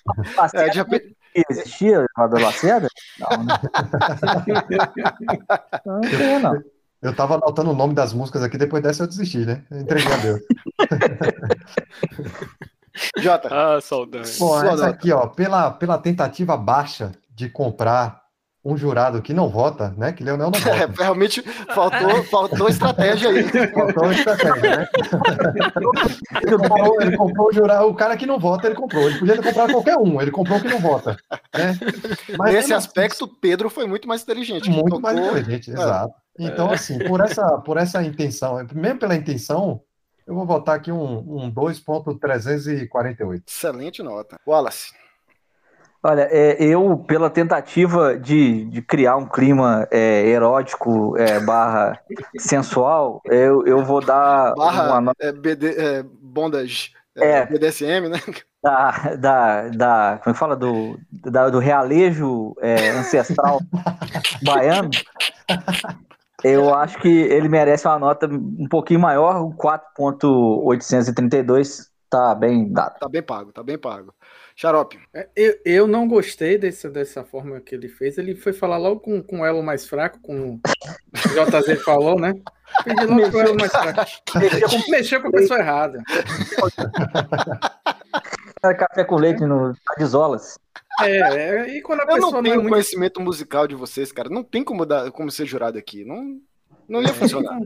[0.53, 1.15] É, de repente-
[1.49, 2.87] existia Elevador Lacerda?
[3.19, 3.53] Não, né?
[5.85, 6.61] Não, tem, não.
[7.01, 9.63] Eu tava anotando o nome das músicas aqui, depois dessa eu desisti, né?
[9.71, 10.39] Eu entreguei a Deus.
[13.17, 14.23] Jota, Ah, Saldanha.
[14.39, 14.87] Bom, essa nota.
[14.87, 18.19] aqui, ó, pela, pela tentativa baixa de comprar
[18.63, 20.11] um jurado que não vota, né?
[20.11, 21.01] Que Leonel não é, vota.
[21.03, 21.41] realmente
[21.73, 23.43] faltou, faltou estratégia aí.
[23.73, 24.87] Faltou estratégia, né?
[26.43, 29.03] Ele comprou, ele comprou o jurado, o cara que não vota, ele comprou.
[29.09, 31.17] Ele podia ter comprado qualquer um, ele comprou o que não vota.
[31.55, 31.77] Né?
[32.37, 34.69] Mas Nesse mesmo aspecto, Pedro foi muito mais inteligente.
[34.69, 36.13] assim, muito mais tocou- inteligente, exato.
[36.39, 39.81] Então, assim, por essa, por essa intenção, mesmo pela intenção,
[40.31, 43.43] eu vou votar aqui um, um 2.348.
[43.45, 44.39] Excelente nota.
[44.47, 44.93] Wallace.
[46.01, 51.99] Olha, é, eu, pela tentativa de, de criar um clima é, erótico é, barra
[52.39, 57.45] sensual, eu, eu vou dar uma Barra nota é, BD, é, bondage é, É.
[57.45, 58.19] BDSM, né?
[58.63, 60.55] da, da, da- como é que fala?
[60.55, 63.59] Do, da- do realejo é, ancestral
[64.41, 64.89] baiano.
[66.43, 72.99] Eu acho que ele merece uma nota um pouquinho maior, o 4.832 tá bem dado.
[72.99, 74.13] Tá bem pago, tá bem pago.
[74.55, 74.99] Xarope.
[75.13, 78.17] É, Eu, eu não gostei desse, dessa forma que ele fez.
[78.17, 80.59] Ele foi falar logo com, com o elo mais fraco, como o
[81.15, 82.33] JZ falou, né?
[82.83, 84.01] Pedi logo com o elo mais fraco.
[84.89, 86.01] Mexeu com a pessoa errada.
[88.63, 90.59] Era café com leite no Adizolas.
[90.99, 92.69] É, é, e quando a Eu pessoa não não, é tenho muito.
[92.71, 94.29] conhecimento musical de vocês, cara.
[94.29, 96.03] Não tem como, dar, como ser jurado aqui.
[96.03, 96.39] Não,
[96.87, 97.57] não ia funcionar.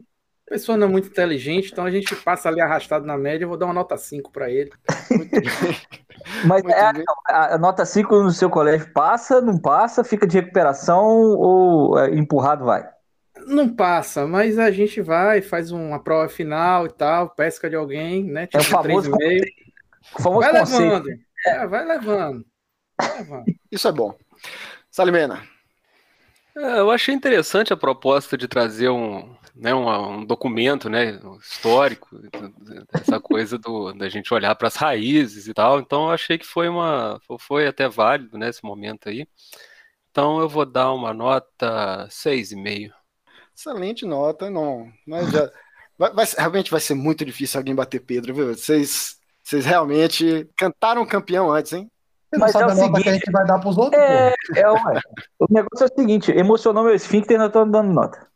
[0.47, 3.45] A pessoa não é muito inteligente, então a gente passa ali arrastado na média.
[3.45, 4.71] Eu vou dar uma nota 5 pra ele.
[6.45, 7.03] Mas Muito é, bem.
[7.27, 12.13] a, a nota 5 no seu colégio passa, não passa, fica de recuperação ou é,
[12.15, 12.87] empurrado vai?
[13.47, 18.23] Não passa, mas a gente vai, faz uma prova final e tal, pesca de alguém,
[18.23, 18.47] né?
[18.53, 19.43] É o Tira famoso 3,5.
[20.17, 20.81] O famoso Vai conceito.
[20.81, 21.09] levando.
[21.45, 22.45] É, vai levando.
[22.99, 23.49] Levando.
[23.71, 24.17] Isso é bom.
[24.91, 25.47] Salimena.
[26.57, 32.09] É, eu achei interessante a proposta de trazer um, né, um, um documento né, histórico,
[32.93, 35.79] essa coisa do, da gente olhar para as raízes e tal.
[35.79, 39.27] Então, eu achei que foi, uma, foi até válido nesse momento aí.
[40.11, 42.95] Então, eu vou dar uma nota 6,5.
[43.55, 44.49] Excelente nota.
[44.49, 45.51] Não, mas já,
[45.97, 48.47] vai, vai- realmente vai ser muito difícil alguém bater Pedro, viu?
[48.55, 51.89] Vocês, vocês realmente cantaram campeão antes, hein?
[52.35, 53.77] Você não Mas sabe é a o nota que a seguinte- gente vai dar pros
[53.77, 54.99] outros, É, é, ué.
[55.39, 58.27] O negócio é o seguinte: emocionou meu esfíncter e eu tô dando nota.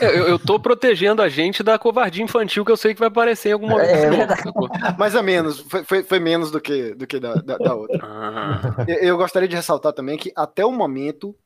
[0.00, 3.50] Eu, eu- tô protegendo a gente da covardia infantil que eu sei que vai aparecer
[3.50, 3.88] em algum momento.
[3.88, 4.42] É, de novo, verdade.
[4.42, 4.68] sacou?
[4.98, 8.00] Mas é menos, foi, foi, foi menos do que, do que da, da, da outra.
[8.02, 11.36] Ah, Eu, eu gostaria de ressaltar também que até o momento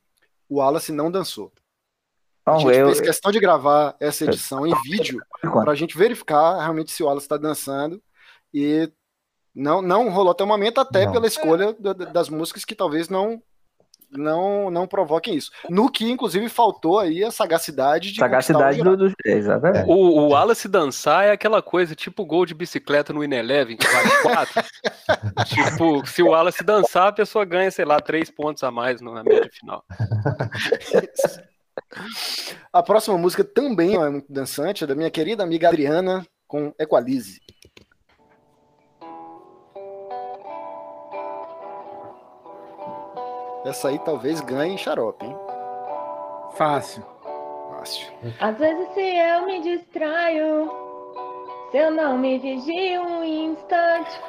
[0.49, 1.53] o Wallace não dançou.
[2.47, 5.99] A Não, gente eu, fez questão de gravar essa edição em vídeo para a gente
[5.99, 8.01] verificar realmente se o Wallace está dançando
[8.55, 8.89] e
[9.57, 11.13] não, não rolou até o momento, até Não.
[11.13, 13.41] pela escolha da- da- das músicas que talvez não
[14.09, 15.51] não, não provoquem isso.
[15.69, 19.13] No que, inclusive, faltou aí a sagacidade de Sagacidade do, do...
[19.25, 19.91] Exatamente.
[19.91, 24.11] O, o Wallace dançar é aquela coisa, tipo gol de bicicleta no Ineleven, que vale
[24.23, 24.63] 4.
[25.47, 29.25] tipo, se o Wallace dançar, a pessoa ganha, sei lá, 3 pontos a mais na
[29.25, 29.83] média final.
[32.73, 37.41] A próxima música também é muito dançante, é da minha querida amiga Adriana, com Equalize.
[43.67, 45.37] Essa aí talvez ganhe xarope, hein?
[46.53, 47.03] Fácil.
[47.71, 48.13] Fácil.
[48.39, 50.71] Às vezes se eu me distraio,
[51.73, 54.21] se eu não me vigio um instante,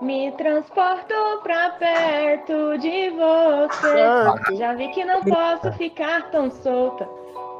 [0.00, 4.56] me transporto pra perto de você.
[4.56, 7.06] Já vi que não posso ficar tão solta.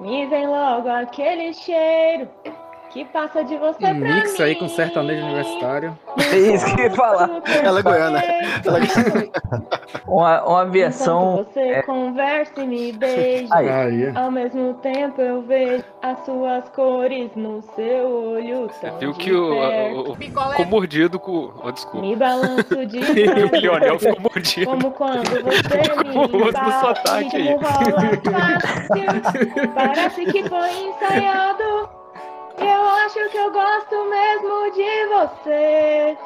[0.00, 2.30] Me vem logo aquele cheiro
[2.96, 4.44] que passa de você Um pra mix mim.
[4.44, 5.98] aí com sertanejo universitário.
[6.32, 7.28] É isso que eu ia falar.
[7.62, 8.22] Ela é goiana.
[8.64, 8.78] Ela
[10.06, 11.40] Uma, uma versão.
[11.40, 13.54] Enquanto você conversa e me beija.
[13.54, 13.68] Aí.
[13.68, 14.12] Aí.
[14.16, 18.68] Ao mesmo tempo eu vejo as suas cores no seu olho.
[18.68, 21.50] Você viu que o, o, o ficou mordido com.
[21.62, 22.06] Oh, desculpa.
[22.06, 22.98] Me balanço de
[23.52, 24.70] o Lionel ficou mordido.
[24.70, 27.58] Como quando você me Com o rosto no sotaque aí.
[27.60, 27.94] fácil,
[29.74, 31.62] parece que foi ensaiado.
[32.58, 36.18] Eu acho que eu gosto mesmo de você,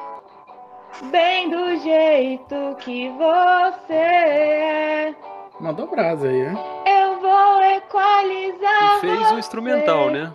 [1.11, 5.15] bem do jeito que você é.
[5.59, 6.55] Mandou brasa aí, né?
[6.87, 10.33] Eu vou equalizar E fez um instrumental, né?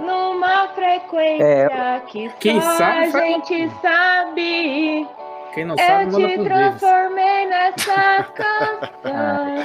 [0.00, 5.08] numa frequência É, que quem só sabe a faz- gente sabe.
[5.52, 6.78] Quem não sabe, Eu manda te pro deles.
[6.78, 8.22] transformei nessa
[9.02, 9.64] canção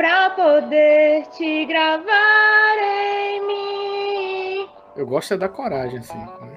[0.00, 4.68] pra poder te gravar em mim.
[4.96, 6.16] Eu gosto é da coragem, assim.
[6.16, 6.56] né?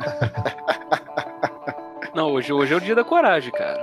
[2.12, 3.80] Não, hoje, hoje é o dia da coragem, cara.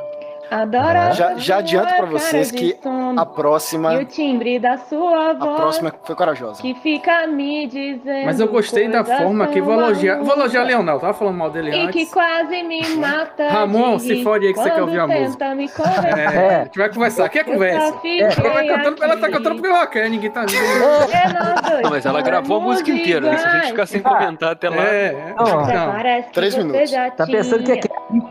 [0.50, 4.60] Adoro a Já, já adianto pra cara vocês que sono a próxima, E o timbre
[4.60, 6.62] da sua a voz próxima foi corajosa.
[6.62, 10.20] que fica me dizendo Mas eu gostei da forma que vou elogiar.
[10.24, 12.14] Vou elogiar Leonel, tava falando mal dele E que antes.
[12.14, 15.56] quase me mata Ramon, se fode aí que você quer ouvir a música.
[15.56, 15.68] me.
[16.18, 17.26] É, a gente vai conversar.
[17.26, 17.94] Aqui é conversa.
[18.38, 21.82] Ela, vai cantando, ela tá cantando porque ela quer, ninguém tá vendo.
[21.84, 23.38] Não, mas ela gravou a música inteira, né?
[23.38, 24.78] Se a gente ficar sem comentar até lá.
[24.84, 25.34] É, é.
[25.38, 25.92] Não, Não.
[25.94, 26.92] parece que Três minutos.
[27.16, 27.80] Tá pensando que é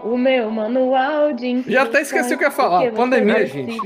[0.05, 2.90] o meu manual de Já até esqueci o que eu ia falar.
[2.92, 3.79] Pandemia, gente.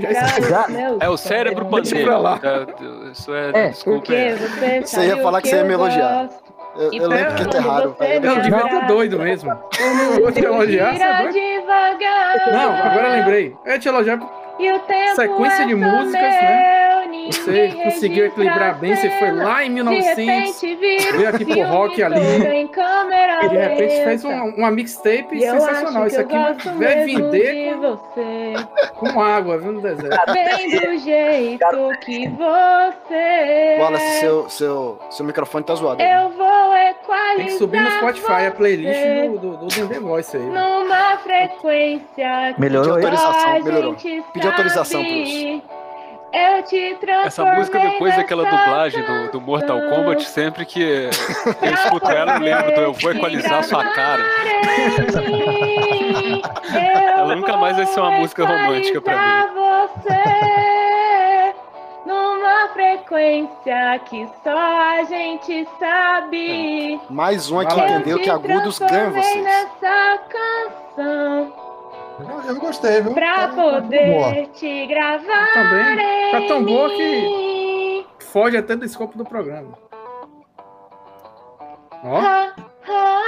[0.48, 2.10] Já meus É o cérebro pandêmico.
[2.42, 4.14] É, Isso é, É, desculpa.
[4.14, 4.34] É.
[4.36, 6.28] você Você ia falar o que você ia eu me elogiar.
[6.76, 7.96] Eu, eu lembro que quando é raro.
[8.00, 9.50] Eu eu- devia estar doido mesmo.
[9.52, 12.52] o Vou te elogiar, é.
[12.52, 13.56] Não, agora eu lembrei.
[13.64, 14.18] Eu ia te elogiar.
[14.58, 16.90] E o tempo Sequência de é só músicas, né?
[17.00, 18.94] meu, ninguém Você conseguiu equilibrar bem.
[18.94, 20.16] Você foi lá em De 1900.
[20.16, 22.20] repente vira veio aqui pro rock ali.
[22.20, 24.42] E de repente fez lenta.
[24.44, 26.06] um- uma mixtape E sensacional.
[26.06, 26.34] Isso aqui
[26.78, 28.52] vai, vender de você.
[28.94, 30.32] com, com água, viu, no deserto.
[30.32, 36.02] Bem do jeito que você Wallace, seu, seu, seu microfone tá zoado.
[36.02, 40.36] Eu vou equalizar Tem que subir no Spotify a playlist do, do, do The Voice
[40.36, 40.42] aí.
[40.42, 43.94] Numa frequência que Melhorou Pediu só autorização, a melhorou.
[44.50, 45.62] Autorização, sabe.
[46.32, 50.80] Eu te transformei Essa música, depois daquela dublagem do, do Mortal Kombat, sempre que
[51.60, 54.22] eu escuto ela, eu lembro do Eu Vou Equalizar Sua Cara.
[57.16, 59.48] Ela nunca mais vai ser uma música romântica pra mim.
[59.54, 61.54] você
[62.06, 67.00] numa frequência que só a gente sabe.
[67.10, 69.42] Mais uma que entendeu Eu que agudos ganham vocês.
[69.44, 71.52] nessa canção
[72.48, 73.12] Eu, gostei, viu?
[73.14, 73.80] pra Tá- tá boa.
[73.80, 75.52] poder te gravar.
[75.52, 76.30] Também.
[76.32, 79.76] Tá tão boa que foge até do escopo do programa.
[82.02, 82.54] Ó, Ha,
[82.88, 83.20] ha.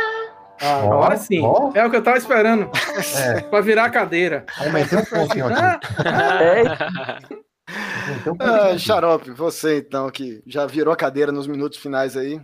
[0.63, 1.43] ah, agora Ó, sim.
[1.45, 1.71] ó.
[1.75, 2.71] É o que eu tava esperando.
[3.19, 4.45] É, Pra virar a cadeira.
[4.59, 5.61] aumentei um pouquinho aqui.
[6.07, 8.79] Ah, É, um pouquinho Ah, aqui.
[8.79, 12.41] Xarope, você então, que já virou a cadeira nos minutos finais aí.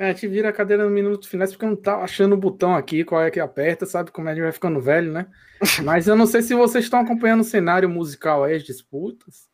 [0.00, 2.74] É, a gente vira a cadeira no minuto finais porque não tá achando o botão
[2.74, 5.26] aqui, qual é que aperta, sabe como a gente vai ficando velho, né?
[5.84, 9.46] Mas eu não sei se vocês estão acompanhando o cenário musical aí, as disputas.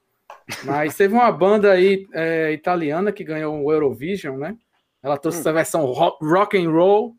[0.62, 4.56] Mas teve uma banda aí é, italiana que ganhou o Eurovision, né?
[5.02, 7.16] Ela trouxe essa versão ro- rock and roll,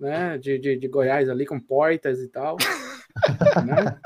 [0.00, 0.38] né?
[0.38, 2.56] De, de, de Goiás ali, com poetas e tal.
[3.66, 4.00] né?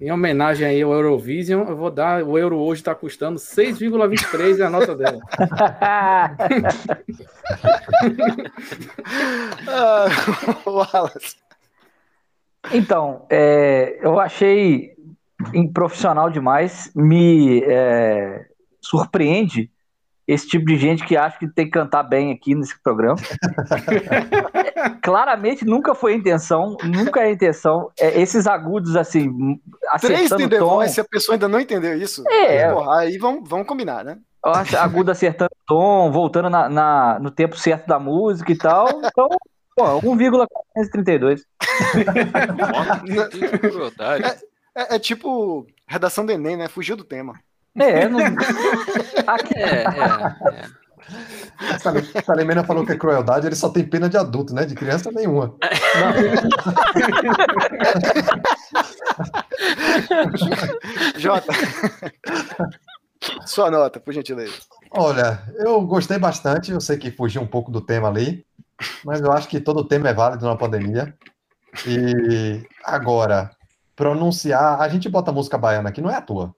[0.00, 2.22] Em homenagem aí ao Eurovision, eu vou dar.
[2.22, 5.18] O euro hoje está custando 6,23 é a nota dela.
[9.70, 10.06] Ah,
[10.64, 11.36] Wallace.
[12.72, 14.94] Então, é, eu achei
[15.52, 16.90] improfissional demais.
[16.94, 18.46] Me é,
[18.80, 19.70] surpreende
[20.28, 23.16] esse tipo de gente que acha que tem que cantar bem aqui nesse programa.
[25.02, 27.90] Claramente nunca foi a intenção, nunca é a intenção.
[27.98, 29.58] É, esses agudos, assim,
[30.00, 30.66] Três The tom.
[30.68, 32.66] Voice, se a pessoa ainda não entendeu isso, É.
[32.66, 34.18] aí, porra, aí vamos, vamos combinar, né?
[34.44, 38.88] Acho agudo acertando o tom, voltando na, na- no tempo certo da música e tal.
[39.04, 39.28] Então,
[39.74, 41.42] pô, 1,432.
[43.30, 44.24] Que crueldade.
[44.76, 46.68] É, é tipo redação do Enem, né?
[46.68, 47.34] Fugiu do tema.
[47.78, 48.18] É, não...
[49.54, 50.66] É, é.
[51.78, 54.64] Sal- Salimena falou que é crueldade, ele só tem pena de adulto, né?
[54.64, 55.54] De criança nenhuma.
[61.16, 61.52] Jota,
[63.46, 64.52] sua nota, por gentileza.
[64.90, 68.44] Olha, eu gostei bastante, eu sei que fugiu um pouco do tema ali,
[69.04, 71.14] mas eu acho que todo tema é válido na pandemia.
[71.86, 73.50] E agora,
[73.94, 76.54] pronunciar, a gente bota música baiana aqui, não é à toa.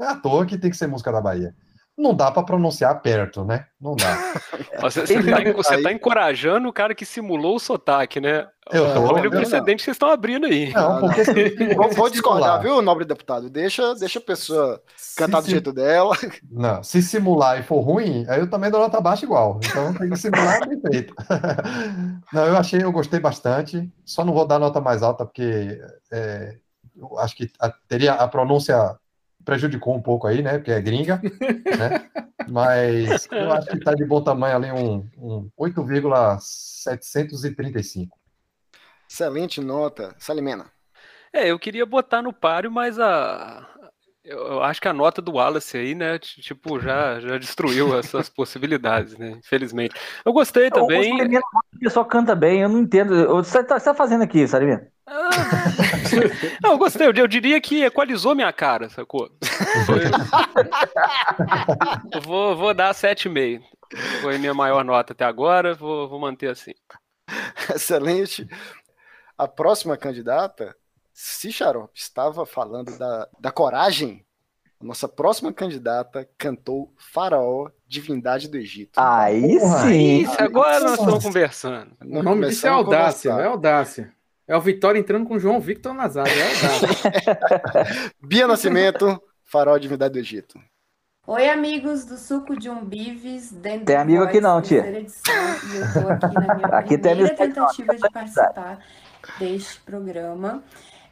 [0.00, 1.54] É à toa que tem que ser música da Bahia.
[1.96, 3.66] Não dá pra pronunciar perto, né?
[3.80, 4.16] Não dá.
[4.80, 8.48] Você, você tá, você tá encorajando o cara que simulou o sotaque, né?
[8.72, 10.72] Eu tô, Olha o precedente que vocês estão abrindo aí.
[10.72, 13.48] Não, porque se- Vou, vou discordar, viu, nobre deputado?
[13.50, 14.82] Deixa, deixa a pessoa
[15.16, 16.16] cantar do jeito dela.
[16.50, 19.60] Não, se simular e for ruim, aí eu também dou nota baixa igual.
[19.62, 21.14] Então tem que simular bem feito.
[22.32, 23.88] Não, eu achei, eu gostei bastante.
[24.04, 25.78] Só não vou dar nota mais alta porque
[26.10, 26.56] é,
[26.96, 28.96] eu acho que a- teria a pronúncia
[29.44, 30.58] prejudicou um pouco aí, né?
[30.58, 31.20] Porque é gringa,
[31.78, 32.10] né?
[32.48, 38.18] Mas eu acho que tá de bom tamanho ali um, um 8,735.
[39.08, 40.16] Excelente nota.
[40.18, 40.66] Salimena.
[41.32, 43.68] É, eu queria botar no páreo, mas a.
[44.24, 49.18] Eu, acho que a nota do Wallace aí, né, tipo, já, já destruiu essas possibilidades,
[49.18, 49.32] né?
[49.32, 49.94] Infelizmente.
[50.24, 51.12] Eu gostei também.
[51.12, 53.12] O o pessoal canta bem, eu não entendo.
[53.34, 54.88] O que Você tá, você tá fazendo aqui, Salimena?
[56.62, 59.28] Não, eu gostei, eu, eu diria que equalizou minha cara, sacou?
[59.84, 60.04] Foi-
[62.14, 63.64] eu vou, vou dar 7,5.
[64.20, 66.72] Foi minha maior nota até agora, vou, vou manter assim.
[67.74, 68.46] Excelente.
[69.36, 70.74] A próxima candidata,
[71.12, 74.24] se Xarope estava falando da, da coragem,
[74.80, 78.98] a nossa próxima candidata cantou Faraó, Divindade do Egito.
[78.98, 80.22] Aí Porra, sim.
[80.22, 81.92] Isso, agora nós estamos conversando.
[82.00, 84.12] O nome disso é audácia, é audácia.
[84.48, 87.12] É o Vitória entrando com o João Victor Nazário, é audácia.
[88.20, 90.58] Bia Nascimento, Faraó, Divindade do Egito.
[91.24, 93.52] Oi, amigos do Suco de Umbives.
[93.52, 94.84] dentro Tem amigo aqui não, tia.
[94.84, 95.32] edição,
[95.72, 98.84] E eu tô aqui na minha Aqui primeira tentativa de participar
[99.38, 100.64] deste programa.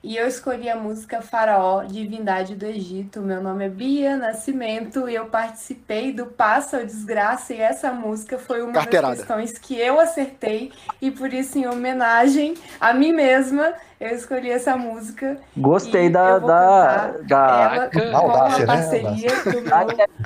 [0.03, 3.21] E eu escolhi a música Faraó, Divindade do Egito.
[3.21, 7.53] Meu nome é Bia Nascimento e eu participei do Passa ou Desgraça.
[7.53, 9.15] E essa música foi uma Carteirada.
[9.15, 10.73] das questões que eu acertei.
[11.03, 15.37] E por isso, em homenagem a mim mesma, eu escolhi essa música.
[15.57, 16.31] Gostei da.
[16.31, 17.73] eu da, da...
[17.75, 18.01] ela Caraca.
[18.11, 18.67] com Audácia, a né?
[18.67, 19.63] parceria do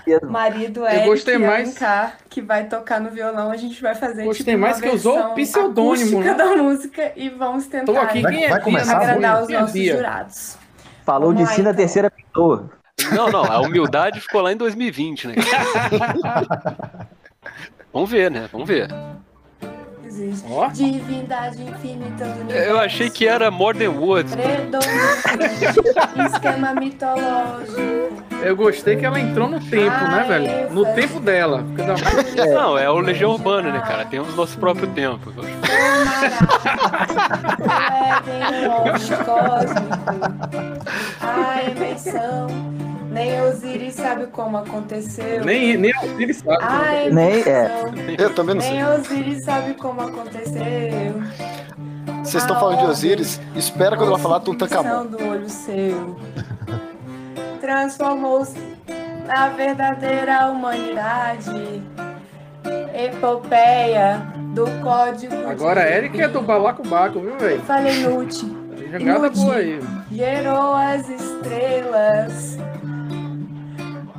[0.07, 3.51] meu É marido Eu Eric gostei mais- Alencar, que vai tocar no violão.
[3.51, 6.35] A gente vai fazer Gostei tipo, uma mais que usou o pseudônimo, né?
[6.35, 9.49] da música e vamos tentar Tô aqui, Vai- quem é vai começar a agradar os
[9.49, 9.97] nossos Bia?
[9.97, 10.57] jurados.
[11.05, 11.77] Falou Vamos de si na então.
[11.79, 12.71] terceira pessoa.
[13.13, 15.35] Não, não, a humildade ficou lá em 2020, né?
[17.93, 18.49] Vamos ver, né?
[18.53, 18.89] Vamos ver.
[20.14, 20.46] Existe.
[20.48, 20.68] Ó.
[20.68, 24.33] Divindade infinita do Eu achei que era More Than Words.
[26.33, 27.81] Esquema mitológico.
[28.40, 30.70] Eu gostei que ela entrou no tempo, né, velho?
[30.72, 31.62] No tempo dela.
[31.62, 34.05] Da- Não, é o Legião Urbana, né, cara?
[34.05, 35.33] Temos nosso próprio tempo.
[37.64, 39.94] Levem um monte cósmico.
[41.20, 42.46] A emersão.
[43.14, 45.44] Nem Osiris sabe como aconteceu.
[45.44, 46.59] Nem, nem Osiris sabe.
[46.64, 47.70] A Nem- é.
[48.18, 48.72] Eu também não sei.
[48.72, 51.22] Nem Osiris sabe como aconteceu.
[52.22, 53.40] Vocês estão falando de Osiris?
[53.55, 55.07] Espera quando ela falar Tutankhamon.
[55.07, 56.16] do olho seu.
[57.61, 58.59] Transformou-se
[59.27, 61.83] na verdadeira humanidade.
[62.94, 64.22] Epopeia
[64.55, 65.35] do código.
[65.48, 67.61] Agora a Eric é do balacobaco, viu, velho?
[67.62, 68.64] Falei inútil.
[68.90, 69.81] Jogada boa aí.
[70.12, 72.59] Gerou as estrelas.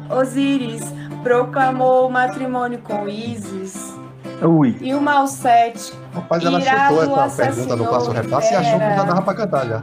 [0.09, 0.83] Osíris
[1.23, 3.93] proclamou o matrimônio com Isis.
[4.41, 4.77] Ui.
[4.81, 9.03] E o Malsete, Rapaz, ela chutou essa pergunta no passo repasse e achou que já
[9.03, 9.81] dava pra cantar já.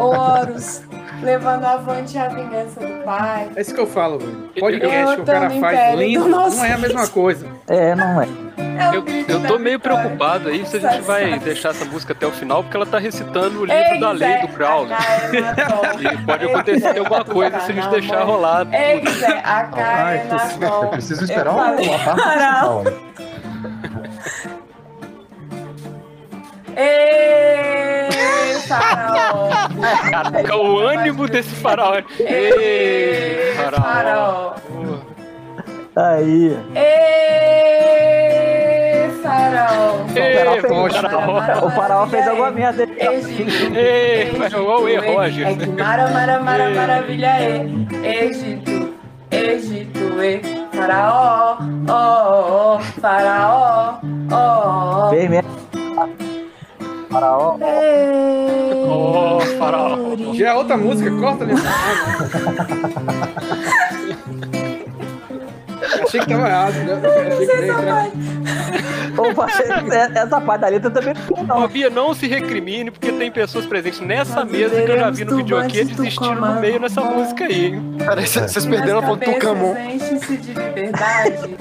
[0.00, 0.82] Horus,
[1.22, 3.48] levando avante a vingança do pai.
[3.56, 4.50] É isso que eu falo, velho.
[4.58, 7.46] Podcast que o cara faz lindo não é a mesma coisa.
[7.68, 8.28] É, não é.
[8.58, 9.98] É Eu, eu tô meio vitória.
[9.98, 12.98] preocupado aí se a gente vai deixar essa música até o final, porque ela tá
[12.98, 14.88] recitando o livro Ei, da lei do Crowley.
[14.90, 15.82] na tom.
[16.00, 18.66] E pode acontecer alguma coisa se a gente deixar rolar.
[18.72, 22.84] Ei, Zé, a cara Ai, na tô- preciso esperar uma, uma parte Farol.
[26.76, 28.10] Ei,
[28.68, 29.50] farol.
[30.10, 32.00] Caraca, o ânimo desse faraó.
[32.18, 34.54] Ei, faraó.
[35.96, 36.58] Aí.
[36.74, 37.22] Ei.
[40.14, 41.08] Ei, bosta.
[41.64, 42.82] O faraó fez alguma merda.
[42.84, 45.46] Ei, foi igual o E, Roger.
[45.46, 47.64] É mara, mara, mara, maravilha é
[48.04, 48.94] Egito,
[49.30, 50.40] Egito, e
[50.76, 51.56] faraó,
[51.88, 53.98] ó, ó, faraó,
[54.30, 55.10] ó, ó.
[55.10, 55.50] Fez mesmo.
[57.12, 57.58] Faraó.
[58.88, 59.98] Ó, faraó.
[60.34, 61.52] Já é outra música, corta ali.
[66.00, 68.12] Achei que tava errado, né?
[69.16, 69.46] Opa,
[70.14, 71.14] essa parte da letra também
[71.46, 71.64] não.
[71.64, 75.24] Ô, Bia, não se recrimine, porque tem pessoas presentes nessa mesa que eu já vi
[75.24, 77.94] no videokê desistindo no meio nessa música aí, hein?
[77.98, 79.74] Peraí, vocês perderam a ponto do Camon.
[79.76, 81.56] Enchem-se de liberdade.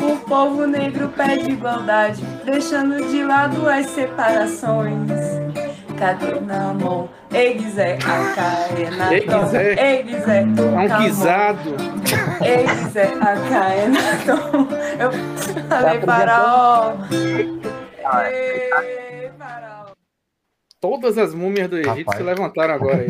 [0.00, 5.10] o povo negro pede igualdade, deixando de lado as separações.
[7.32, 9.14] Eguizé, a caena.
[9.14, 9.98] Eguizé.
[9.98, 11.76] Eguizé, É um guisado.
[12.44, 13.98] Eguizé, a caena.
[14.98, 15.10] Eu
[15.68, 16.94] falei faraó.
[18.30, 19.86] Ei, faraó.
[20.80, 22.16] Todas as múmias do Egito Rapaz.
[22.18, 23.08] se levantaram agora aí.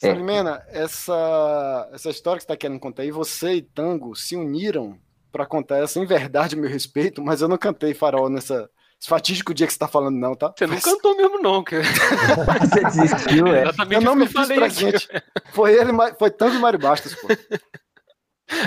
[0.00, 4.98] Salimena, essa, essa história que você está querendo contar aí, você e Tango se uniram
[5.30, 8.68] para contar essa em verdade, meu respeito, mas eu não cantei farol nessa
[9.08, 10.52] fatídico dia que você tá falando, não, tá?
[10.56, 11.82] Você não cantou mesmo, não, cara.
[12.60, 13.62] Você desistiu, é.
[13.62, 15.08] Exatamente Eu não me que eu fiz falei presente.
[15.12, 15.26] aqui.
[15.52, 17.28] Foi ele, foi Tango e Mário Bastos, pô.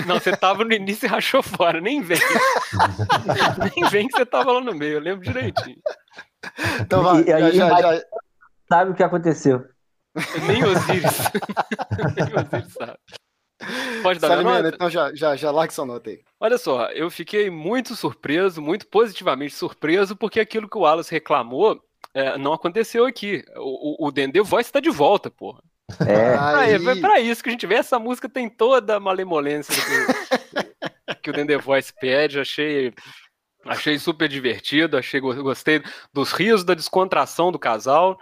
[0.04, 2.18] Não, você tava no início e rachou fora, nem vem.
[3.76, 5.76] nem vem que você tava lá no meio, eu lembro direitinho.
[6.80, 8.02] Então vai, E aí, já, já, já.
[8.68, 9.64] Sabe o que aconteceu?
[10.46, 11.18] Nem Osiris.
[12.16, 12.98] nem Osiris sabe.
[14.02, 14.74] Pode dar Salimena, nota?
[14.74, 16.20] então já, já, já larga sua nota aí.
[16.38, 21.80] Olha só, eu fiquei muito surpreso, muito positivamente surpreso, porque aquilo que o Wallace reclamou
[22.12, 23.42] é, não aconteceu aqui.
[23.56, 25.60] O, o, o Dendê Voice tá de volta, porra.
[26.06, 26.34] É.
[26.38, 26.88] Ah, é, Aí.
[26.88, 27.76] é pra isso que a gente vê.
[27.76, 32.38] Essa música tem toda a malemolência que, que o Dendê Voice pede.
[32.40, 32.92] Achei,
[33.64, 35.82] achei super divertido, achei, go- gostei
[36.12, 38.18] dos rios, da descontração do casal.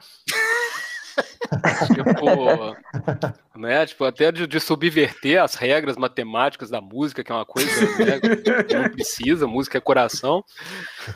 [1.95, 7.45] tipo, né, tipo, até de, de subverter as regras matemáticas da música, que é uma
[7.45, 7.69] coisa
[8.05, 8.21] né,
[8.65, 10.45] que não precisa, música é coração.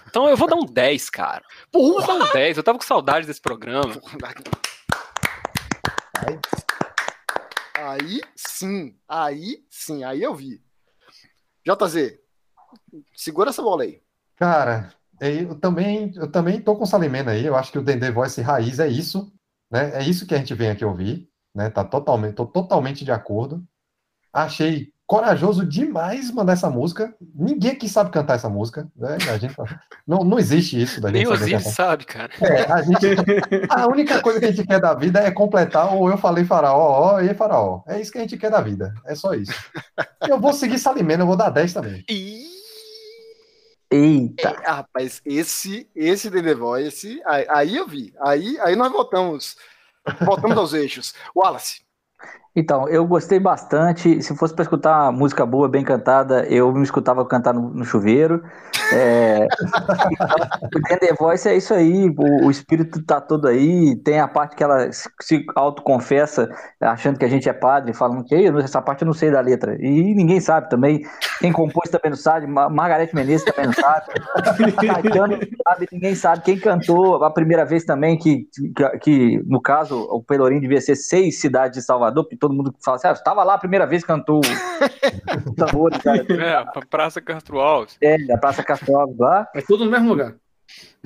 [0.08, 1.42] Então eu vou dar um 10, cara.
[1.72, 3.94] Eu vou dar um 10, eu tava com saudade desse programa.
[7.74, 10.60] Aí sim, aí sim, aí eu vi.
[11.64, 12.18] JZ,
[13.14, 14.00] segura essa bola aí.
[14.36, 17.44] Cara, eu também, eu também tô com o Salimena aí.
[17.44, 19.32] Eu acho que o Dendê Voice raiz é isso,
[19.70, 19.92] né?
[19.94, 21.70] É isso que a gente vem aqui ouvir, né?
[21.70, 23.64] Tá totalmente, tô totalmente de acordo.
[24.32, 27.14] Achei corajoso demais mandar essa música.
[27.34, 29.16] Ninguém aqui sabe cantar essa música, né?
[29.32, 29.54] A gente,
[30.06, 32.30] não, não existe isso da Nem gente o saber Osiris sabe, cara.
[32.42, 33.06] É, a, gente,
[33.70, 37.14] a única coisa que a gente quer da vida é completar o eu falei faraó,
[37.14, 37.82] ó, e faraó.
[37.88, 38.92] É isso que a gente quer da vida.
[39.06, 39.52] É só isso.
[40.28, 42.04] Eu vou seguir Salimena, eu vou dar 10 também.
[43.90, 44.50] Eita.
[44.66, 48.12] Ah, rapaz, esse, esse The Voice, aí, aí eu vi.
[48.20, 49.56] Aí, aí nós voltamos.
[50.20, 51.14] Voltamos aos eixos.
[51.34, 51.87] Wallace.
[52.58, 54.20] Então, eu gostei bastante.
[54.20, 58.42] Se fosse para escutar música boa, bem cantada, eu me escutava cantar no, no chuveiro.
[58.92, 59.46] É...
[60.74, 63.94] o The Voice é isso aí, o, o espírito tá todo aí.
[64.02, 66.48] Tem a parte que ela se autoconfessa,
[66.80, 69.40] achando que a gente é padre, falando que "Ei, essa parte eu não sei da
[69.40, 69.76] letra.
[69.78, 71.02] E ninguém sabe também.
[71.38, 74.06] Quem compôs também não sabe, Ma- Margarete Menezes também não sabe.
[74.84, 76.42] Caetano não sabe, ninguém sabe.
[76.42, 80.96] Quem cantou a primeira vez também, que, que, que, no caso, o Pelourinho devia ser
[80.96, 84.02] seis cidades de Salvador, porque todo mundo fala assim, ah, estava lá a primeira vez
[84.02, 84.42] que cantou o
[85.54, 86.26] tambor, cara.
[86.32, 87.98] É, pra Praça Castro Alves.
[88.00, 89.46] É, da Praça Castro Alves lá.
[89.54, 90.34] É tudo no mesmo lugar.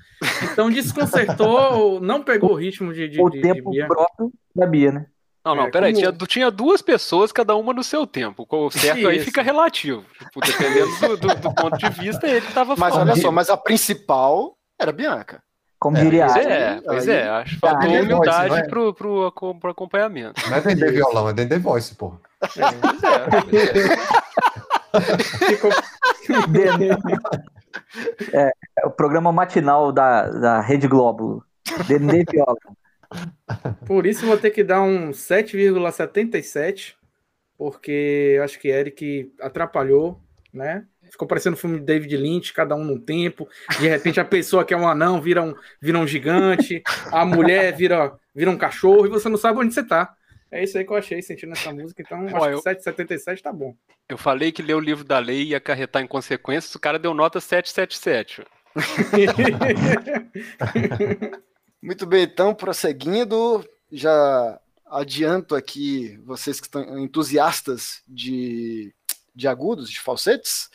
[0.52, 3.86] Então desconcertou, não pegou o ritmo de, de, O de- de tempo Bia.
[3.88, 5.06] próprio da Bia, né?
[5.46, 8.48] Não, não, É, peraí, como- tinha, tinha duas pessoas, cada uma no seu tempo.
[8.50, 9.26] O certo aí Isso.
[9.26, 10.06] fica relativo.
[10.18, 13.10] Tipo, dependendo do, do- do ponto de vista, ele tava Mas falando.
[13.12, 15.44] olha só, mas a principal era Bianca.
[15.78, 18.50] Como É, diria Pois a é, pois Aí- é, acho que faltou Ah, Voice, humildade
[18.50, 18.64] não é?
[18.70, 20.42] pro, pro, pro acompanhamento.
[20.50, 22.22] Não é Dendê violão, é Dendê Voice, porra.
[22.40, 22.70] Pois é.
[22.72, 23.60] Ficou
[24.63, 24.63] É,
[28.34, 28.52] é
[28.86, 31.44] o programa matinal da, da Rede Globo.
[31.88, 32.58] Dendê Viola.
[33.86, 36.96] Por isso vou ter que dar um 7,77,
[37.58, 40.20] porque acho que Eric atrapalhou,
[40.54, 40.86] né?
[41.12, 43.48] Ficou parecendo um filme de David Lynch, cada um num tempo.
[43.80, 46.82] De repente a pessoa que é um anão vira um, vira um gigante,
[47.12, 50.16] a mulher vira vira um cachorro e você não sabe onde você tá.
[50.54, 53.42] É isso aí que eu achei sentindo essa música, então acho Ó, eu- que 777
[53.42, 53.76] tá bom.
[54.08, 57.12] Eu falei que ler o livro da lei ia acarretar em consequências, o cara deu
[57.14, 58.44] nota 777.
[61.82, 68.94] Muito bem, então, prosseguindo, já adianto aqui, vocês que estão entusiastas de,
[69.36, 70.70] de agudos, de falsetes,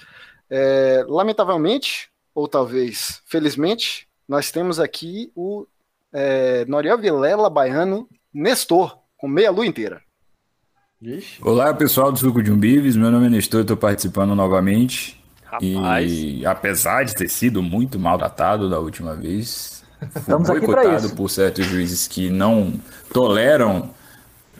[0.50, 5.66] é, lamentavelmente, ou talvez felizmente, nós temos aqui o
[6.12, 10.00] é, Noriel Vilela Baiano Nestor, com meia lua inteira.
[11.42, 12.96] Olá, pessoal do Suco de Umbives.
[12.96, 15.20] Meu nome é Nestor, estou participando novamente.
[15.44, 16.10] Rapaz.
[16.10, 21.14] E apesar de ter sido muito maltratado da última vez, fui Estamos aqui pra boicotado
[21.16, 22.72] por certos juízes que não
[23.12, 23.90] toleram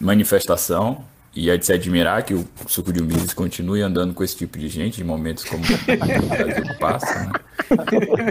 [0.01, 1.05] manifestação.
[1.35, 4.59] E é de se admirar que o Suco de Umbives continue andando com esse tipo
[4.59, 7.33] de gente em momentos como o Brasil passa, né?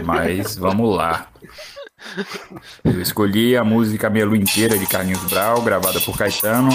[0.04, 1.28] Mas vamos lá.
[2.84, 6.70] Eu escolhi a música Minha Lua Inteira de Carlinhos Brau, gravada por Caetano,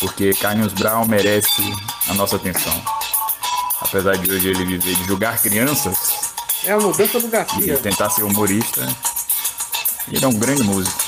[0.00, 1.62] porque Carlinhos Brown merece
[2.08, 2.72] a nossa atenção.
[3.80, 6.32] Apesar de hoje ele viver de julgar crianças
[6.64, 7.26] É a mudança do
[7.64, 8.86] e tentar ser humorista,
[10.10, 10.98] ele é um grande músico.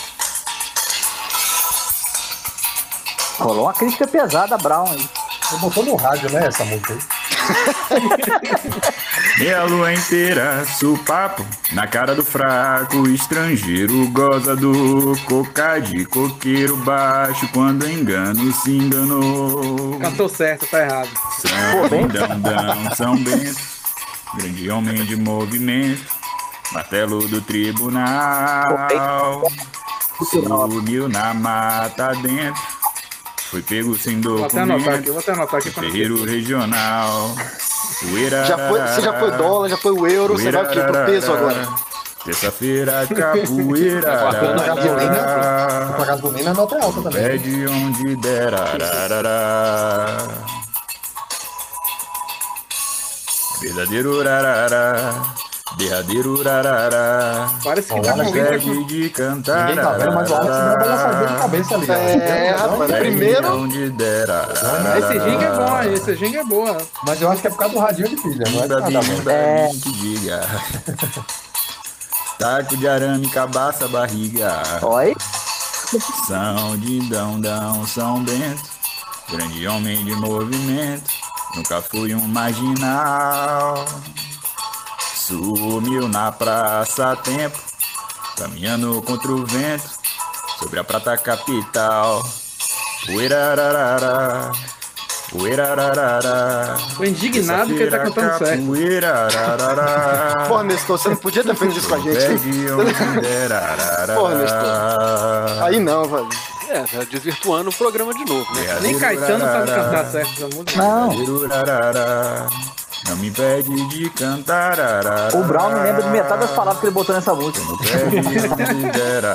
[3.39, 5.09] Rolou uma crítica pesada, Brown aí.
[5.43, 7.22] Você botou no rádio, né, essa música aí?
[9.39, 17.49] Meia lua inteira, supapo, na cara do fraco, estrangeiro goza do coca de coqueiro baixo,
[17.53, 19.99] quando engano se enganou.
[19.99, 21.11] Cantou certo, tá errado.
[21.39, 23.61] São Bendão, São Bento,
[24.37, 26.05] grande homem de movimento,
[26.73, 28.89] martelo do tribunal,
[30.31, 32.63] subiu na mata dentro,
[33.53, 37.37] foi pego sem Vou até anotar aqui, documento, vou até anotar aqui pra terreiro regional,
[38.01, 38.45] poeira.
[38.47, 40.81] Já foi, você já foi dólar, já foi o euro, você vai o quê?
[40.81, 41.69] Pro peso agora.
[42.25, 44.11] Terça-feira, capoeira.
[44.11, 45.93] Aguardando gasolina.
[45.95, 47.25] Com a gasolina, a nota é alta também.
[47.25, 48.55] É de onde der.
[48.55, 50.17] ararará.
[53.61, 55.35] Verdadeiro rarará.
[55.77, 57.51] Derradeiro rarará.
[57.65, 58.85] Parece que tá com vento.
[58.85, 59.69] de cantar.
[59.69, 61.91] Ninguém tá vendo, mas o Alex deu uma balançadinha de cabeça ali.
[61.91, 64.29] É, rapaz, É primeiro, onde der.
[64.99, 66.79] Esse jingle é bom, esse jingle é boa.
[67.07, 68.17] Mas eu acho que é por causa do radinho de
[68.51, 69.33] não é Bimba, bimba.
[69.33, 69.69] É.
[69.71, 70.41] que diga.
[72.39, 74.63] Taco de arame, cabaça, barriga.
[74.83, 75.15] Oi?
[76.27, 78.63] São de Dão Dão, São Bento,
[79.31, 81.11] grande homem de movimento,
[81.55, 83.85] nunca fui um marginal.
[85.27, 87.57] Sumiu na praça a tempo,
[88.37, 89.89] caminhando contra o vento,
[90.59, 92.25] sobre a prata capital.
[93.09, 94.51] Uerararara,
[95.33, 96.77] uerararara.
[96.97, 98.63] Tô indignado que ele tá cantando certo.
[100.49, 102.19] Porra, Nestor, você não podia ter feito isso com a gente.
[104.15, 104.35] Porra,
[105.65, 106.29] Aí não, velho.
[106.69, 108.79] É, tá desvirtuando o programa de novo, né?
[108.81, 110.77] Nem Caetano sabe cantar certo essa música.
[110.83, 111.11] Não.
[113.09, 114.79] Não me impede de cantar.
[114.81, 115.37] ararara.
[115.37, 117.61] O Brown me lembra de metade das palavras que ele botou nessa música.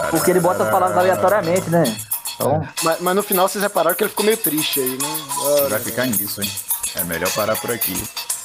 [0.10, 1.84] Porque ele bota as palavras aleatoriamente, né?
[2.36, 5.68] Então, Mas, mas no final vocês repararam que ele ficou meio triste aí, né?
[5.70, 6.50] Vai ficar nisso, hein?
[6.96, 7.96] É melhor parar por aqui.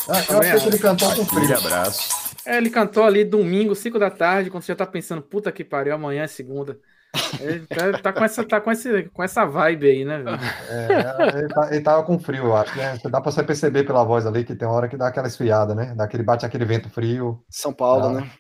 [0.09, 1.57] Ah, eu achei que ele cantou com frio.
[1.57, 2.09] abraço.
[2.45, 5.63] É, ele cantou ali domingo, 5 da tarde, quando você já tá pensando, puta que
[5.63, 6.77] pariu, amanhã é segunda.
[7.41, 10.23] Ele tá, tá com, essa, tá com, esse, com essa vibe aí, né?
[10.69, 12.99] É, ele, tá- ele tava com frio, eu acho, né?
[13.05, 15.75] Dá pra você perceber pela voz ali que tem uma hora que dá aquela esfriada,
[15.75, 15.95] né?
[15.95, 17.43] Dá aquele, bate aquele vento frio.
[17.51, 18.13] São Paulo, Ah.
[18.21, 18.31] né?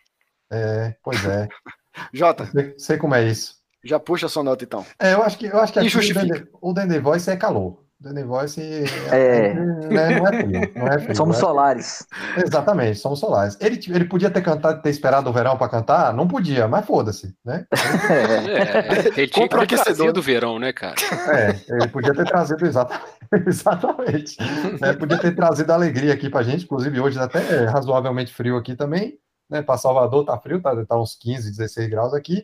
[0.51, 1.49] É, pois é.
[2.13, 3.55] Jota, Sei, sei como é isso.
[3.85, 4.85] já puxa a sua nota então.
[4.99, 6.49] É, eu acho que, eu acho que E aqui justifica.
[6.61, 7.82] O Dende Voice é calor.
[8.03, 8.61] O Dende Voice
[9.13, 9.55] É.
[9.55, 10.73] né, não é frio.
[10.75, 12.05] Não é frio somos é- solares.
[12.45, 13.57] Exatamente, somos solares.
[13.61, 16.13] Ele, ele podia ter cantado, ter esperado o verão pra cantar?
[16.13, 17.65] Não podia, mas foda-se, né?
[18.11, 19.97] É, ele tinha Compra que aquecedor.
[19.97, 20.97] trazido o verão, né, cara?
[21.33, 23.13] É, ele podia ter trazido exatamente.
[23.47, 24.37] exatamente
[24.81, 24.93] né?
[24.95, 29.17] Podia ter trazido alegria aqui pra gente, inclusive hoje até é razoavelmente frio aqui também.
[29.49, 29.63] Né?
[29.63, 32.43] Para Salvador tá frio, tá, tá uns 15, 16 graus aqui.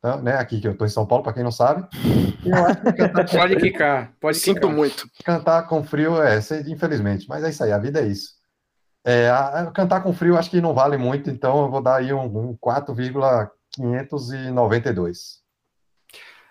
[0.00, 0.34] Tá, né?
[0.36, 1.86] Aqui que eu tô em São Paulo, para quem não sabe.
[2.44, 2.92] Eu acho que
[3.36, 4.74] Pode quicar, pode Sinto quicar.
[4.74, 5.06] muito.
[5.24, 8.30] Cantar com frio é, infelizmente, mas é isso aí, a vida é isso.
[9.04, 11.96] É, a- a- cantar com frio acho que não vale muito, então eu vou dar
[11.96, 15.40] aí um, um 4,592.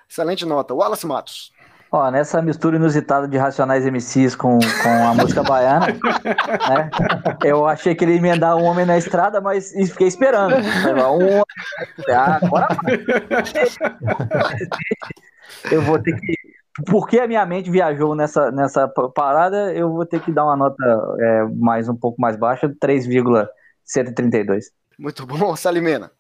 [0.10, 0.74] Excelente nota.
[0.74, 1.52] Wallace Matos.
[1.92, 6.90] Ó, nessa mistura inusitada de Racionais MCs com, com a música baiana, né?
[7.44, 10.56] Eu achei que ele ia emendar um homem na estrada, mas fiquei esperando.
[10.56, 11.42] Um...
[12.14, 13.00] Ah, agora vai.
[15.72, 16.34] Eu vou ter que.
[16.86, 20.56] Porque a minha mente viajou nessa, nessa pa- parada, eu vou ter que dar uma
[20.56, 20.84] nota
[21.20, 24.72] é, mais um pouco mais baixa, 3,132.
[24.98, 26.12] Muito bom, Salimena.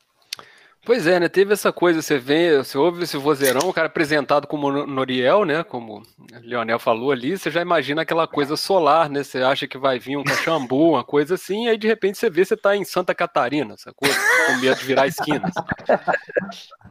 [0.85, 1.27] Pois é, né?
[1.29, 5.43] Teve essa coisa, você vê, você ouve esse vozeirão, o cara apresentado como No- Noriel,
[5.45, 5.63] né?
[5.63, 6.03] Como o
[6.41, 9.23] Leonel falou ali, você já imagina aquela coisa solar, né?
[9.23, 12.29] Você acha que vai vir um cachambu, uma coisa assim, e aí de repente você
[12.29, 14.15] vê você tá em Santa Catarina, essa coisa,
[14.47, 15.53] com medo de virar esquinas.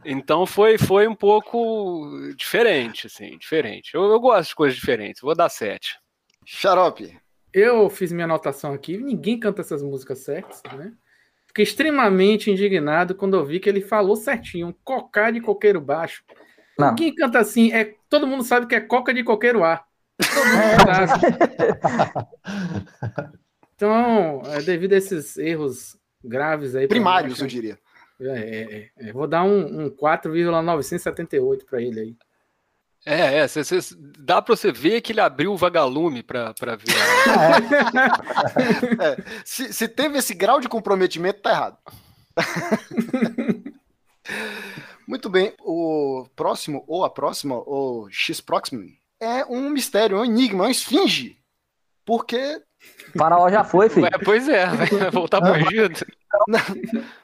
[0.05, 3.91] Então foi, foi um pouco diferente, assim, diferente.
[3.95, 5.97] Eu, eu gosto de coisas diferentes, vou dar sete.
[6.45, 7.17] Xarope.
[7.51, 10.93] Eu fiz minha anotação aqui, ninguém canta essas músicas certas, né?
[11.49, 16.23] Fiquei extremamente indignado quando eu vi que ele falou certinho, um cocar de coqueiro baixo.
[16.77, 16.89] Não.
[16.89, 19.83] Ninguém canta assim, é, todo mundo sabe que é coca de coqueiro A.
[20.17, 22.27] Todo mundo sabe.
[23.75, 26.85] Então, é, devido a esses erros graves aí.
[26.85, 27.79] Primários, mim, eu diria.
[28.19, 32.17] É, é, é, vou dar um, um 4,978 para ele aí.
[33.05, 36.75] É, é, cê- cê- dá pra você ver que ele abriu o vagalume pra, pra
[36.75, 36.85] ver.
[39.01, 41.77] É, se, se teve esse grau de comprometimento, tá errado.
[45.07, 48.87] Muito bem, o próximo, ou a próxima, o X-Proximum,
[49.19, 51.37] é um mistério, é um enigma, é uma esfinge.
[52.05, 52.61] Porque.
[53.17, 54.03] Faraó já foi, filho.
[54.05, 56.05] Ué, pois é, vai voltar pro Egito.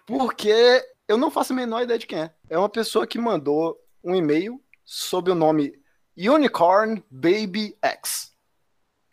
[0.06, 2.32] Porque eu não faço a menor ideia de quem é.
[2.50, 5.74] É uma pessoa que mandou um e-mail sob o nome
[6.18, 8.32] Unicorn Baby X.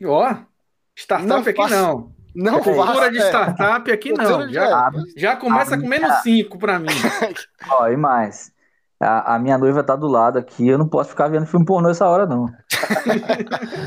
[0.04, 0.34] Ó,
[0.96, 2.12] startup Não aqui faço- não.
[2.34, 3.26] Não Cultura faço- de é.
[3.28, 4.24] startup aqui não.
[4.24, 5.20] Cultura Já, é.
[5.20, 6.86] já começa A com menos 5 para mim.
[7.68, 8.52] Ó, e mais.
[9.00, 11.90] A, a minha noiva tá do lado aqui, eu não posso ficar vendo filme pornô
[11.90, 12.46] essa hora, não.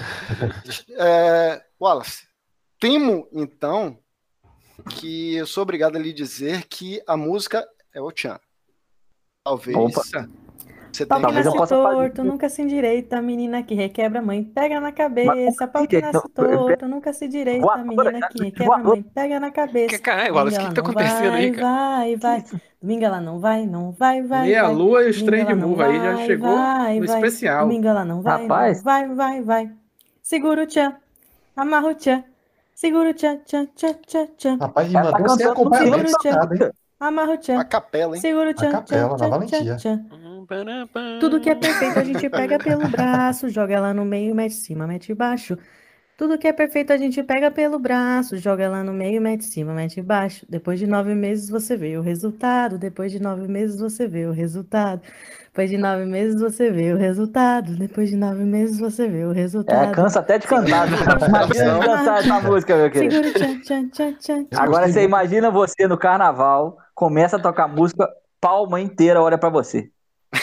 [0.98, 2.24] É, Wallace,
[2.80, 3.98] temo então
[4.90, 8.40] que eu sou obrigado a lhe dizer que a música é o Chan.
[9.44, 10.02] Talvez Opa.
[10.96, 13.76] Você tenha que Talvez eu nasce possa fazer- torto, nunca se endireita, a menina que
[13.76, 15.68] requebra a mãe, pega na cabeça.
[15.68, 19.52] Pau que nasce torto, nunca se direita, a menina que requebra a mãe, pega na
[19.52, 20.00] cabeça.
[20.00, 21.98] Caralho, Wallace, o que, que tá acontecendo aí, cara?
[21.98, 22.44] Vai, vai.
[22.82, 24.42] Domingo ela não vai, não vai, vai.
[24.44, 24.74] Meia vai.
[24.76, 27.16] lua e os três de muva aí já vai, chegou vai, no vai.
[27.16, 27.68] especial.
[27.68, 28.78] Domingo ela não vai, Rapaz.
[28.78, 29.72] não vai, vai, vai.
[30.22, 30.94] Segura o tchan,
[31.56, 32.24] amarra o tchan.
[32.76, 34.58] Segura o tchan, tchan, tchan, tchan, tchan.
[34.60, 36.60] Rapaz, e Ela tá acompanhamento Segura o hein?
[36.60, 37.60] tchan, amarra o tchan.
[37.60, 38.22] a capela, hein?
[38.22, 39.76] Segura o tchan, capela, tchan, na tchan, valentia.
[39.78, 41.20] tchan, tchan.
[41.20, 44.86] Tudo que é perfeito a gente pega pelo braço, joga ela no meio, mete cima,
[44.88, 45.58] mete baixo.
[46.18, 49.74] Tudo que é perfeito a gente pega pelo braço, joga ela no meio, mete cima,
[49.74, 50.46] mete baixo.
[50.48, 52.78] Depois de nove meses você vê o resultado.
[52.78, 55.02] Depois de nove meses você vê o resultado.
[55.48, 57.76] Depois de nove meses você vê o resultado.
[57.76, 59.92] Depois de nove meses você vê o É, resultado.
[59.94, 60.88] cansa até de cantar.
[60.88, 63.14] Imagina cantar essa música, meu querido.
[63.14, 64.14] Segura o tchan, tchan, tchan,
[64.46, 64.46] tchan.
[64.58, 68.10] Agora você imagina você no carnaval, começa a tocar música,
[68.42, 69.92] palma inteira olha pra você.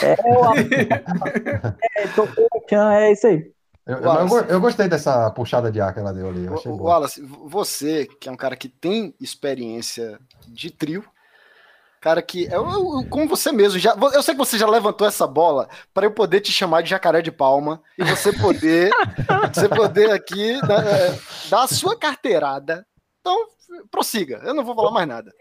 [0.01, 0.13] É,
[1.97, 3.51] é, tocou é isso aí.
[3.85, 6.45] Eu, eu- eu eu gostei dessa puxada de ar que ela deu ali.
[6.45, 6.77] Eu achei O-.
[6.83, 11.03] Wallace, você, que é um cara que tem experiência de trio,
[11.99, 15.27] cara que, eu, eu- como você mesmo, já, eu sei que você já levantou essa
[15.27, 18.89] bola para eu poder te chamar de jacaré de palma e você poder,
[19.53, 20.75] você poder aqui né,
[21.09, 22.85] é, dar a sua carteirada.
[23.19, 23.37] Então,
[23.91, 25.31] prossiga, eu não vou falar mais nada.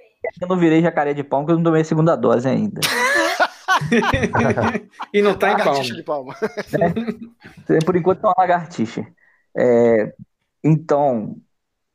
[0.40, 2.80] Eu não virei jacaré de pão porque eu não tomei a segunda dose ainda.
[5.12, 6.34] E não tá em Lagartixa palma.
[6.34, 7.82] de palma.
[7.84, 9.04] Por enquanto é uma lagartixa.
[9.56, 10.12] É,
[10.62, 11.36] então,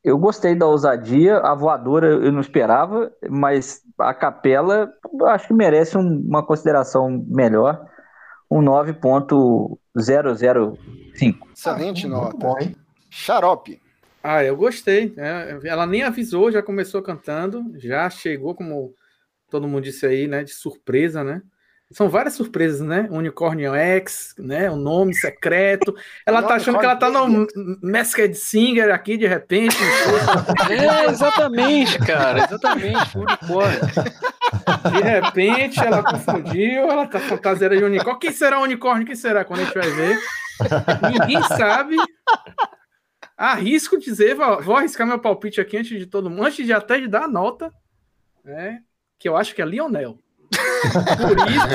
[0.03, 5.53] eu gostei da ousadia, a voadora eu não esperava, mas a capela eu acho que
[5.53, 7.85] merece um- uma consideração melhor,
[8.49, 11.37] um 9.005.
[11.55, 12.37] Excelente Muito nota.
[12.37, 12.75] bom, hein?
[13.09, 13.81] Xarope.
[14.29, 15.13] Ah, eu gostei.
[15.15, 18.93] É, ela nem avisou, já começou cantando, já chegou, como
[19.49, 20.43] todo mundo disse aí, né?
[20.43, 21.41] De surpresa, né?
[21.91, 23.07] São várias surpresas, né?
[23.09, 24.69] Unicorn X, né?
[24.69, 25.95] O nome secreto.
[26.25, 27.47] Ela tá achando que ela tá no
[27.81, 29.77] Masked Singer aqui, de repente.
[30.69, 33.79] É, exatamente, cara, exatamente, unicórnio.
[34.91, 38.19] De repente, ela confundiu, ela tá fantasiada de unicórnio.
[38.19, 39.07] Quem será o unicórnio?
[39.07, 39.45] Quem será?
[39.45, 40.19] Quando a gente vai ver.
[41.13, 41.95] Ninguém sabe.
[43.37, 46.99] Arrisco dizer, vou, vou arriscar meu palpite aqui antes de todo mundo, antes de até
[46.99, 47.71] de dar a nota,
[48.43, 48.81] né?
[49.19, 50.17] Que eu acho que é Lionel.
[51.17, 51.67] Por isso,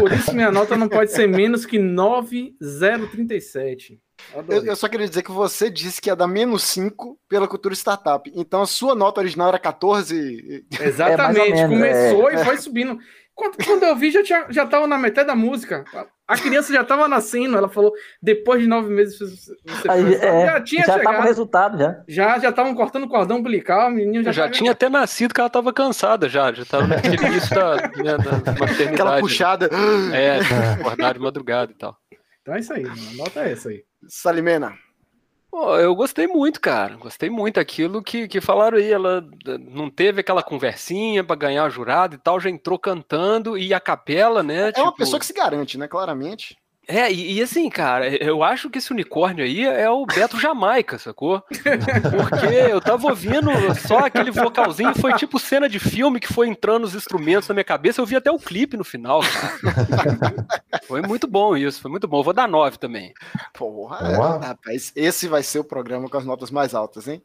[0.00, 4.00] por isso minha nota não pode ser menos que 9037.
[4.48, 7.74] Eu, eu só queria dizer que você disse que ia dar menos 5 pela cultura
[7.74, 8.30] startup.
[8.34, 10.64] Então a sua nota original era 14.
[10.80, 12.34] Exatamente, menos, começou é.
[12.34, 12.98] e foi subindo.
[13.34, 15.84] Quando, quando eu vi, já, tinha, já tava na metade da música.
[16.26, 17.56] A criança já tava nascendo.
[17.56, 19.52] Ela falou: depois de nove meses você
[19.90, 21.24] Aí, é, já tinha já tava chegado.
[21.24, 22.02] resultado, já.
[22.08, 25.34] Já já estavam cortando o cordão umbilical, o menino já, Já tava- tinha até nascido
[25.34, 28.82] que ela tava cansada já, já tava naquele início da, né, da maternidade.
[28.94, 29.68] Aquela puxada.
[30.14, 30.38] É,
[30.80, 31.96] acordar de madrugada e tal.
[32.40, 33.82] Então é isso aí, a nota é essa aí.
[34.08, 34.72] Salimena.
[35.80, 36.96] Eu gostei muito, cara.
[36.96, 38.90] Gostei muito aquilo que, que falaram aí.
[38.90, 43.56] Ela eh, não teve aquela conversinha pra ganhar o jurado e tal, já entrou cantando
[43.56, 44.72] e a capela, né?
[44.74, 45.86] É uma pessoa que se garante, né?
[45.86, 46.56] Claramente.
[46.86, 50.98] É, e, e assim, cara, eu acho que esse unicórnio aí é o Beto Jamaica,
[50.98, 51.42] sacou?
[51.48, 53.50] Porque eu tava ouvindo
[53.86, 57.64] só aquele vocalzinho, foi tipo cena de filme que foi entrando os instrumentos na minha
[57.64, 60.46] cabeça, eu vi até o clipe no final, cara.
[60.86, 62.18] Foi muito bom isso, foi muito bom.
[62.18, 63.12] Eu vou dar nove também.
[63.54, 67.22] Porra, é, rapaz, esse vai ser o programa com as notas mais altas, hein?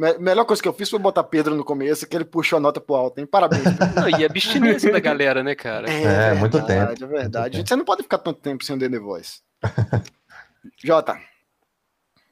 [0.00, 2.60] Me- melhor coisa que eu fiz foi botar Pedro no começo, que ele puxou a
[2.60, 3.26] nota pro alto, hein?
[3.26, 3.64] Parabéns.
[3.94, 5.90] Não, e a abstinência da galera, né, cara?
[5.90, 7.12] É, muito verdade, tempo.
[7.14, 7.64] É verdade.
[7.68, 9.40] Você não pode ficar tanto tempo sem o The Voice.
[10.82, 11.18] Jota.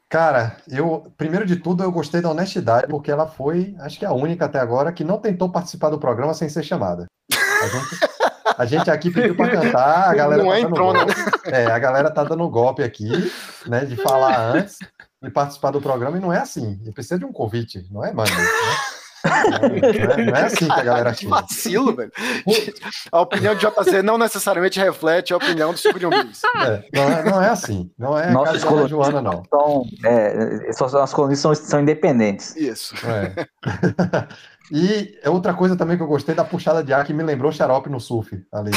[0.08, 4.12] Cara, eu, primeiro de tudo, eu gostei da honestidade, porque ela foi, acho que a
[4.14, 7.04] única até agora, que não tentou participar do programa sem ser chamada.
[7.30, 8.08] A gente,
[8.56, 11.14] a gente aqui pediu pra cantar, a galera Não tá é dando golpe.
[11.44, 13.10] É, a galera tá dando golpe aqui,
[13.66, 14.78] né, de falar antes
[15.22, 16.80] e participar do programa, e não é assim.
[16.84, 18.30] E precisa de um convite, não é, mano?
[19.24, 21.30] Não é, não é assim que a galera Que chega.
[21.30, 22.12] vacilo, velho.
[23.10, 26.40] A opinião de JC não necessariamente reflete a opinião do Super John Bills.
[26.56, 27.90] É, não, é, não é assim.
[27.98, 29.42] Não é Nossas casa da colunistas Joana, não.
[29.50, 32.54] São, é, as colunistas são, são independentes.
[32.54, 32.94] Isso.
[33.06, 33.46] É.
[34.70, 37.50] E é outra coisa também que eu gostei da puxada de ar que me lembrou
[37.50, 38.70] xarope no surf ali.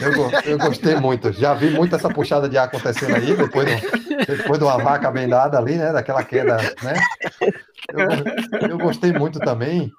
[0.00, 1.32] Eu, eu gostei muito.
[1.32, 5.10] Já vi muito essa puxada de ar acontecendo aí, depois, do- depois de uma vaca
[5.10, 5.92] bem dada ali, né?
[5.92, 6.94] Daquela queda, né?
[8.60, 9.90] Eu, eu gostei muito também.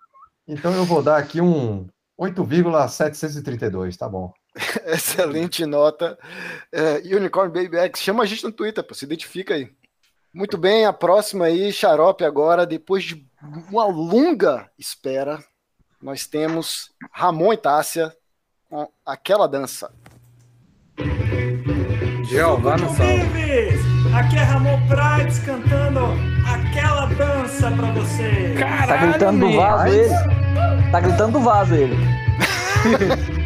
[0.47, 1.85] Então eu vou dar aqui um
[2.17, 4.31] 8,732, tá bom.
[4.85, 6.17] Excelente nota.
[6.71, 9.69] É, Unicorn Baby X, chama a gente no Twitter, pô, se identifica aí.
[10.33, 15.39] Muito bem, a próxima aí, Xarope agora, depois de uma longa espera,
[16.01, 18.13] nós temos Ramon e Tássia
[18.69, 19.91] com aquela dança.
[22.25, 22.89] Jeová no!
[24.15, 25.99] Aqui é Ramon Prates cantando
[26.45, 28.55] aquela dança pra você.
[28.87, 30.09] Tá gritando do vaso ele.
[30.91, 31.95] Tá gritando do vaso ele.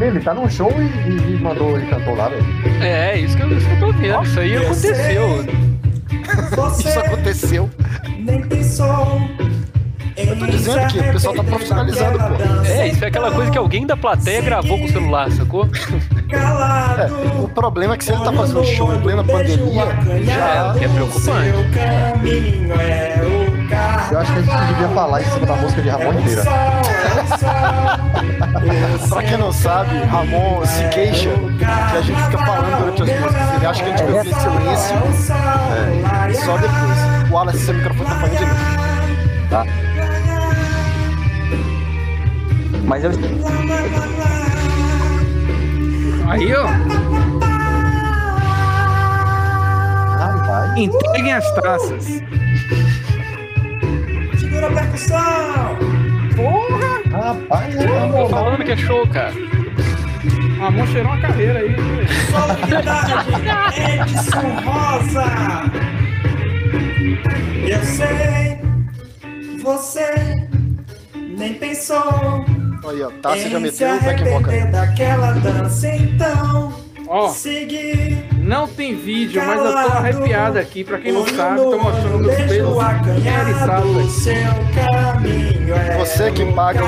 [0.00, 2.44] Ele tá num show e, e- e mandou ele cantou lá, velho.
[2.82, 4.22] É, isso que eu, isso que eu tô vendo.
[4.24, 4.92] Isso aí Eu sei.
[6.56, 7.70] Você Isso aconteceu.
[8.18, 9.18] nem pensou.
[10.16, 12.24] Eu tô dizendo que o pessoal tá profissionalizando, pô.
[12.68, 15.68] É, isso é aquela coisa que alguém da plateia gravou com o celular, sacou?
[16.30, 19.86] É, o problema é que se ele tá fazendo show em plena pandemia,
[20.24, 21.48] já É preocupante.
[21.48, 21.64] É o
[23.68, 24.12] carro.
[24.12, 26.44] Eu acho que a gente devia falar em cima da música de Ramon inteira.
[29.08, 31.64] pra quem não sabe, Ramon se queixa que
[31.96, 33.54] a gente fica falando durante as músicas.
[33.56, 34.96] Ele acha que a gente fica em silêncio.
[36.28, 36.98] É, só depois.
[37.30, 38.54] O Wallace, seu microfone tá falando de novo.
[39.50, 39.66] Tá.
[42.86, 43.10] Mas eu.
[46.28, 46.66] Aí, ó.
[50.18, 50.76] Rapaz.
[50.76, 52.04] Entreguem as taças.
[54.38, 55.78] Segura a percussão.
[56.36, 56.94] Porra!
[57.10, 59.32] Rapaz, Tô falando que é show, cara.
[60.58, 61.76] Ramon cheirou uma carreira aí.
[62.30, 63.12] Solenidade,
[63.80, 65.24] Edson Rosa.
[67.66, 68.58] Eu sei,
[69.62, 70.48] você
[71.36, 72.44] nem pensou.
[72.88, 76.72] Aí, ó, Tássia já meteu o back vocal daquela dança, então.
[77.06, 77.28] Ó.
[77.28, 78.26] Seguir.
[78.38, 80.82] Não tem vídeo, mas eu tô arrepiado aqui.
[80.84, 82.82] Pra quem não sabe, tô mostrando meus pelos
[83.26, 85.72] eriçados aqui.
[85.72, 86.86] é Você que paga o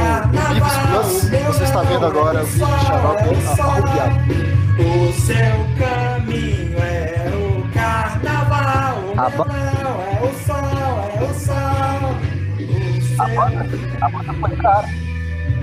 [0.54, 3.24] Vives Plus, você está vendo agora o vídeo de Xarope
[3.60, 4.56] arrupiado.
[4.78, 8.98] O seu caminho é o carnaval.
[9.04, 12.16] O A ba- não é o sol, é o sol.
[12.58, 13.66] O A banda,
[14.02, 14.88] a banda foi cara.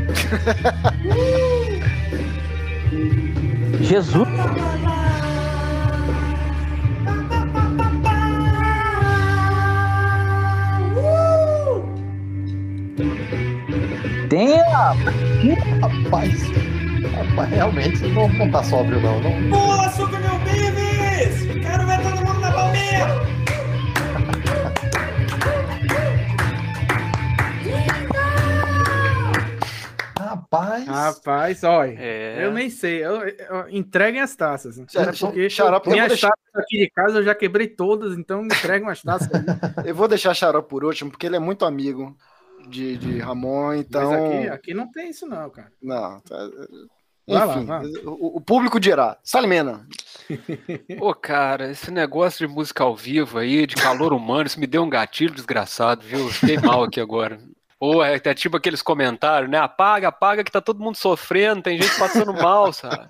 [3.82, 4.28] Jesus.
[14.30, 14.94] Tem a.
[15.82, 16.32] Rapaz,
[17.16, 19.20] rapaz, realmente não, não tá sóbrio, não.
[19.22, 19.50] não.
[19.50, 21.46] Pula, Super Meu Bives!
[21.62, 23.33] Quero ver todo mundo na palminha!
[30.54, 30.86] Rapaz.
[30.88, 31.96] Rapaz, olha.
[32.00, 32.46] É.
[32.46, 33.04] Eu nem sei.
[33.04, 34.78] Eu, eu- entreguem as taças.
[34.78, 34.86] né?
[35.20, 39.02] Porque Xarope, minhas deixar- taças aqui de casa eu já quebrei todas, então entreguem as
[39.02, 39.30] taças.
[39.86, 42.16] Eu vou deixar Xarope por último, porque ele é muito amigo
[42.68, 44.12] de, de Ramon, então.
[44.12, 45.72] Mas aqui, aqui não tem isso, não, cara.
[45.82, 46.50] Não, tá-
[47.26, 47.86] Vai lá, Enfim, vai.
[48.06, 49.18] o, o público dirá.
[49.24, 49.88] Salimena.
[51.00, 54.84] Pô, cara, esse negócio de música ao vivo aí, de calor humano, isso me deu
[54.84, 56.28] um gatilho desgraçado, viu?
[56.30, 57.40] Fiquei mal aqui agora.
[57.84, 59.58] Pô, é, é tipo aqueles comentários, né?
[59.58, 63.10] Apaga, apaga que tá todo mundo sofrendo, tem gente passando mal, sabe?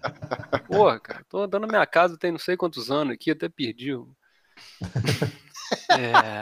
[0.65, 3.91] Porra, cara, tô andando na minha casa tem não sei quantos anos aqui, até perdi.
[5.89, 6.41] É...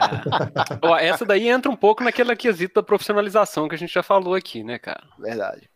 [0.81, 4.33] Ó, essa daí entra um pouco naquela quesito da profissionalização que a gente já falou
[4.33, 5.03] aqui, né, cara?
[5.17, 5.69] Verdade.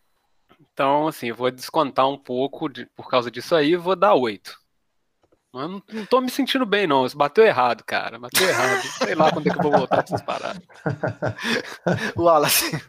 [0.72, 4.58] Então, assim, eu vou descontar um pouco de- por causa disso aí vou dar oito.
[5.60, 7.04] Eu não, não tô me sentindo bem, não.
[7.06, 8.18] Isso bateu errado, cara.
[8.18, 8.82] Bateu errado.
[8.82, 10.62] Sei lá quando é que eu vou voltar pra essas paradas.
[12.16, 12.80] Wallace.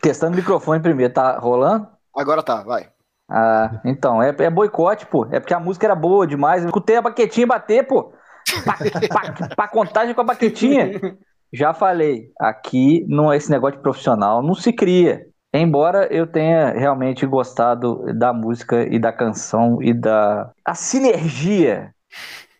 [0.00, 1.88] Testando o microfone primeiro, tá rolando?
[2.14, 2.88] Agora tá, vai.
[3.28, 5.26] Ah, então, é, é boicote, pô.
[5.32, 6.62] É porque a música era boa demais.
[6.62, 8.12] Eu escutei a baquetinha bater, pô.
[8.62, 8.76] Pra,
[9.32, 10.92] pra- pra contagem com a baquetinha.
[11.52, 15.26] Já falei, aqui não é esse negócio de profissional, não se cria.
[15.58, 21.94] Embora eu tenha realmente gostado da música e da canção e da a sinergia,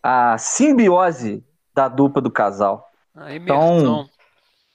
[0.02, 1.44] a simbiose
[1.74, 2.88] da dupla do casal.
[3.14, 3.78] A imersão.
[3.78, 4.08] Então,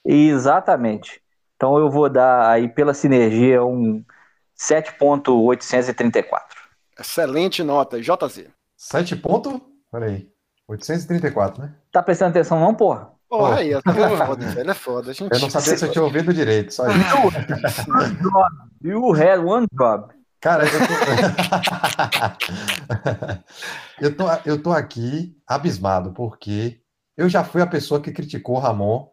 [0.05, 1.21] exatamente.
[1.55, 4.03] Então eu vou dar aí pela sinergia um
[4.57, 6.41] 7.834.
[6.99, 7.99] Excelente nota.
[7.99, 8.49] JZ.
[8.77, 9.59] 7 ponto?
[9.91, 10.29] Peraí.
[10.67, 11.73] 834, né?
[11.91, 13.10] Tá prestando atenção não, porra?
[13.31, 14.13] Porra, aí, ó, tá vendo?
[14.13, 14.71] é foda, velho.
[14.71, 15.13] É foda.
[15.13, 15.33] Gente...
[15.33, 16.99] Eu não sabia se eu tinha ouvido direito, só isso.
[18.83, 20.13] You had one job.
[20.41, 20.93] Cara, eu tô...
[24.05, 26.81] eu, tô, eu tô aqui abismado, porque
[27.15, 29.07] eu já fui a pessoa que criticou o Ramon.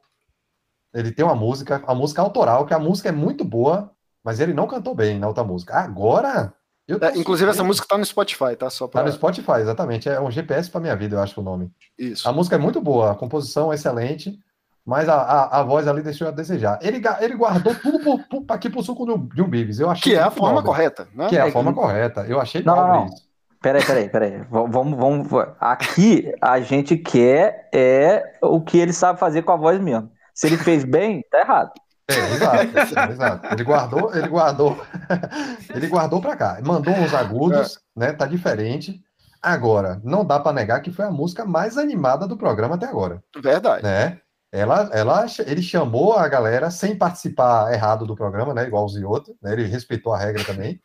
[0.92, 3.92] Ele tem uma música, a música autoral, que a música é muito boa,
[4.24, 5.76] mas ele não cantou bem na outra música.
[5.76, 6.52] Agora.
[6.88, 8.70] É, inclusive, essa música tá no Spotify, tá?
[8.70, 9.02] Só pra...
[9.02, 10.08] Tá no Spotify, exatamente.
[10.08, 11.70] É um GPS pra minha vida, eu acho o nome.
[11.98, 12.26] Isso.
[12.28, 14.38] A música é muito boa, a composição é excelente,
[14.86, 16.78] mas a, a, a voz ali deixou a desejar.
[16.80, 19.78] Ele, ele guardou tudo por, por, aqui pro suco do- de um Bibis.
[19.80, 20.66] Eu achei Que é a forma nobre.
[20.70, 21.28] correta, né?
[21.28, 22.24] Que é a É forma que- correta.
[22.26, 23.06] Eu achei Não, não, nobre não.
[23.14, 23.28] isso.
[23.60, 24.42] Peraí, peraí, peraí.
[24.48, 25.26] Vamos, vamos.
[25.60, 30.10] Aqui a gente quer é o que ele sabe fazer com a voz mesmo.
[30.32, 31.72] Se ele fez bem, tá errado.
[32.08, 33.46] É, exato, exato.
[33.52, 34.84] Ele guardou, ele guardou,
[35.74, 36.58] ele guardou para cá.
[36.64, 38.12] Mandou uns agudos, né?
[38.12, 39.00] Tá diferente.
[39.40, 43.22] Agora, não dá para negar que foi a música mais animada do programa até agora,
[43.40, 43.84] Verdade.
[43.84, 44.20] né?
[44.50, 48.66] Ela, ela, ele chamou a galera sem participar errado do programa, né?
[48.66, 49.52] Igual os outros, né?
[49.52, 50.80] Ele respeitou a regra também,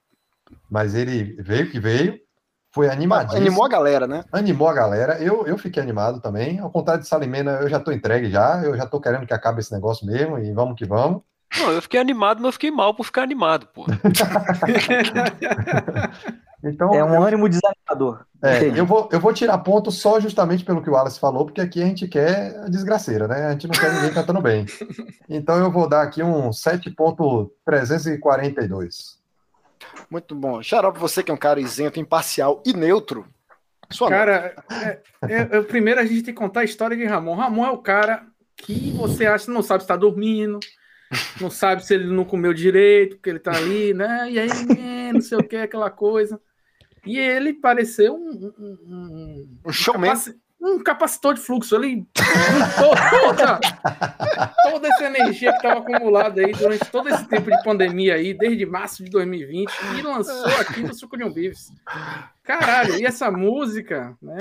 [0.70, 2.20] mas ele veio que veio,
[2.74, 3.40] foi animadíssimo.
[3.40, 4.26] Animou a galera, né?
[4.32, 5.22] Animou a galera.
[5.22, 6.60] Eu, eu fiquei animado também.
[6.60, 8.64] Ao contrário de Salimena, eu já tô entregue já.
[8.64, 11.22] Eu já tô querendo que acabe esse negócio mesmo e vamos que vamos.
[11.56, 13.86] Não, eu fiquei animado, mas eu fiquei mal por ficar animado, pô.
[16.66, 18.24] Então, É um ânimo desanimador.
[18.42, 21.60] É, eu vou, eu vou tirar ponto só justamente pelo que o Wallace falou, porque
[21.60, 23.48] aqui a gente quer a desgraceira, né?
[23.48, 24.66] A gente não quer ninguém cantando bem.
[25.28, 29.22] Então eu vou dar aqui um 7.342.
[30.10, 30.62] Muito bom.
[30.62, 33.26] Xarope, você que é um cara isento, imparcial e neutro.
[33.90, 37.36] Sua Cara, é- é- é- primeiro a gente tem que contar a história de Ramon.
[37.36, 38.26] Ramon é o cara
[38.56, 40.60] que você acha não sabe se está dormindo,
[41.40, 44.32] não sabe se ele não comeu direito, porque ele tá ali, né?
[44.32, 46.40] E aí, né, não sei o que, aquela coisa.
[47.06, 50.14] E ele pareceu um, um, um, Um showman.
[50.64, 51.76] Um capacitor de fluxo.
[51.76, 52.08] Ele
[52.78, 53.60] toda,
[54.64, 58.66] toda essa energia que estava acumulada aí durante todo esse tempo de pandemia aí, desde
[58.66, 61.70] março de 2020, e lançou aqui no Suco de um Bives.
[62.44, 64.38] Caralho, e essa música, né?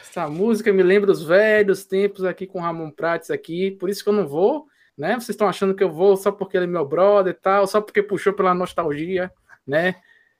[0.00, 4.02] Essa música me lembra os velhos tempos aqui com o Ramon Prates aqui, por isso
[4.02, 5.14] que eu não vou, né?
[5.14, 7.80] Vocês estão achando que eu vou só porque ele é meu brother e tal, só
[7.82, 9.30] porque puxou pela nostalgia,
[9.66, 9.96] né?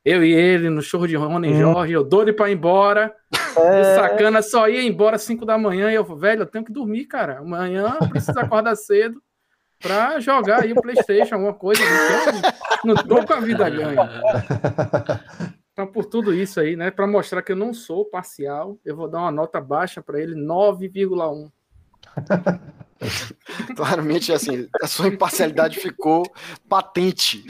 [0.07, 1.59] Eu e ele no show de Rony Hum.
[1.59, 3.13] Jorge, eu doido pra ir embora.
[3.57, 3.79] É.
[3.79, 6.65] E o sacana só ia embora às 5 da manhã e eu, velho, eu tenho
[6.65, 7.39] que dormir, cara.
[7.39, 9.23] Amanhã eu preciso acordar cedo
[9.81, 11.83] pra jogar aí o Playstation, alguma coisa.
[12.85, 14.11] Não, tô- não tô com a vida ganha.
[15.73, 19.09] Então, por tudo isso aí, né, pra mostrar que eu não sou parcial, eu vou
[19.09, 21.51] dar uma nota baixa pra ele, 9,1.
[23.77, 26.23] Claramente, assim, a sua imparcialidade ficou
[26.67, 27.45] patente.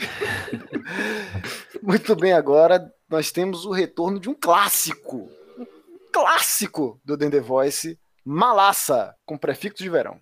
[1.81, 5.31] Muito bem, agora nós temos o retorno de um clássico.
[6.13, 10.21] Clássico do The Voice, Malassa, com prefixo de verão.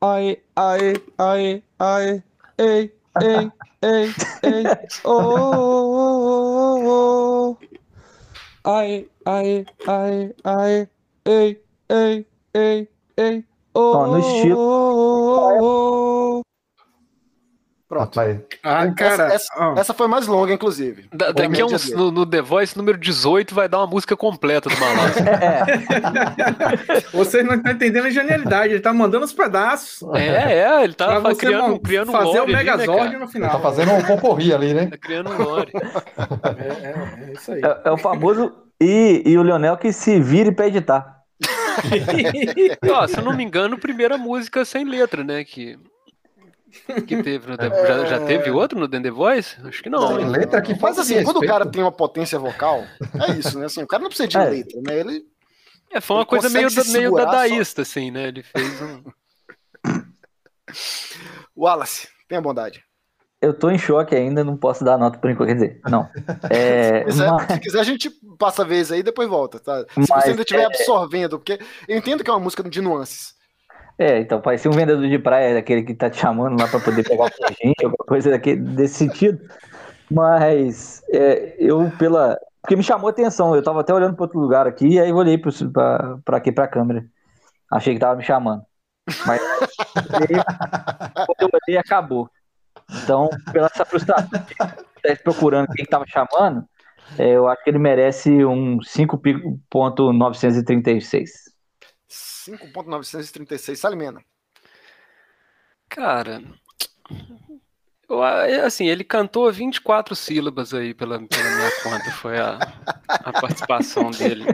[0.00, 2.22] Aê, aê, aê, aê,
[2.58, 3.52] ei, ei,
[3.82, 4.64] ei, ei,
[5.04, 7.58] oh, oh, oh, oh.
[8.64, 10.88] Aê, aê, aê, aê,
[11.24, 15.89] ei, ei, ei, ei, oh, Ó, no estilo- oh, oh, oh.
[17.90, 18.14] Pronto.
[18.20, 21.08] Rapaz, Ah, cara, essa, essa- essa foi mais longa, inclusive.
[21.12, 24.68] Da- daqui a uns, no, no The Voice número 18 vai dar uma música completa
[24.70, 25.18] do Malandro.
[27.12, 30.08] Vocês não estão entendendo a genialidade, ele tá mandando os pedaços.
[30.14, 33.50] É, é, ele tá criando, criando um fazer o ali, né, Megazord no ele final.
[33.50, 34.86] tá fazendo um concorri ali, né?
[34.86, 35.72] Tá criando um lore.
[35.74, 37.60] É, é, é isso aí.
[37.60, 41.16] É, é o famoso e, e o Leonel que se vire pra editar.
[42.90, 45.42] Ó, se eu não me engano, primeira música sem letra, né?
[45.44, 45.78] Que,
[47.06, 49.56] que teve no The, já, já teve outro no The Voice?
[49.64, 50.16] Acho que não.
[50.16, 51.52] Tem letra que Mas faz assim, quando o respeito.
[51.52, 52.84] cara tem uma potência vocal,
[53.28, 53.66] é isso, né?
[53.66, 54.44] Assim, o cara não precisa de É.
[54.44, 55.00] letra, né?
[55.00, 55.24] Ele
[55.92, 57.30] É, foi uma Ele coisa meio, da- meio segurar só.
[57.32, 58.28] dadaísta, assim, né?
[58.28, 59.02] Ele fez um.
[61.56, 62.82] Wallace, tenha bondade.
[63.42, 65.48] Eu tô em choque ainda, não posso dar nota por enquanto.
[65.48, 66.08] Quer dizer, não.
[66.50, 69.58] É, Se quiser, mas- se quiser, a gente passa a vez aí e depois volta,
[69.58, 69.80] tá?
[69.80, 71.58] Se Mas, você ainda estiver é- absorvendo, porque
[71.88, 73.34] eu entendo que é uma música de nuances.
[74.00, 77.06] É, então parecia um vendedor de praia, daquele que tá te chamando lá pra poder
[77.06, 77.28] pegar o
[77.62, 79.38] gente, alguma coisa daquele, desse sentido.
[80.10, 82.38] Mas é, eu, pela.
[82.62, 85.10] Porque me chamou a atenção, eu tava até olhando pra outro lugar aqui, e aí
[85.10, 87.04] eu olhei pra aqui pra câmera.
[87.70, 88.62] Achei que tava me chamando.
[89.26, 89.42] Mas
[91.38, 92.30] eu olhei, acabou.
[93.04, 94.74] Então, pela essa frustração de estar
[95.22, 96.64] procurando quem que tava chamando,
[97.18, 101.49] é, eu acho que ele merece um 5.936.
[102.56, 104.24] 5.936, Salimena.
[105.88, 106.42] Cara.
[108.08, 112.58] eu, é, assim, ele cantou 24 sílabas aí pela, pela minha conta, foi a,
[113.08, 114.44] a participação dele.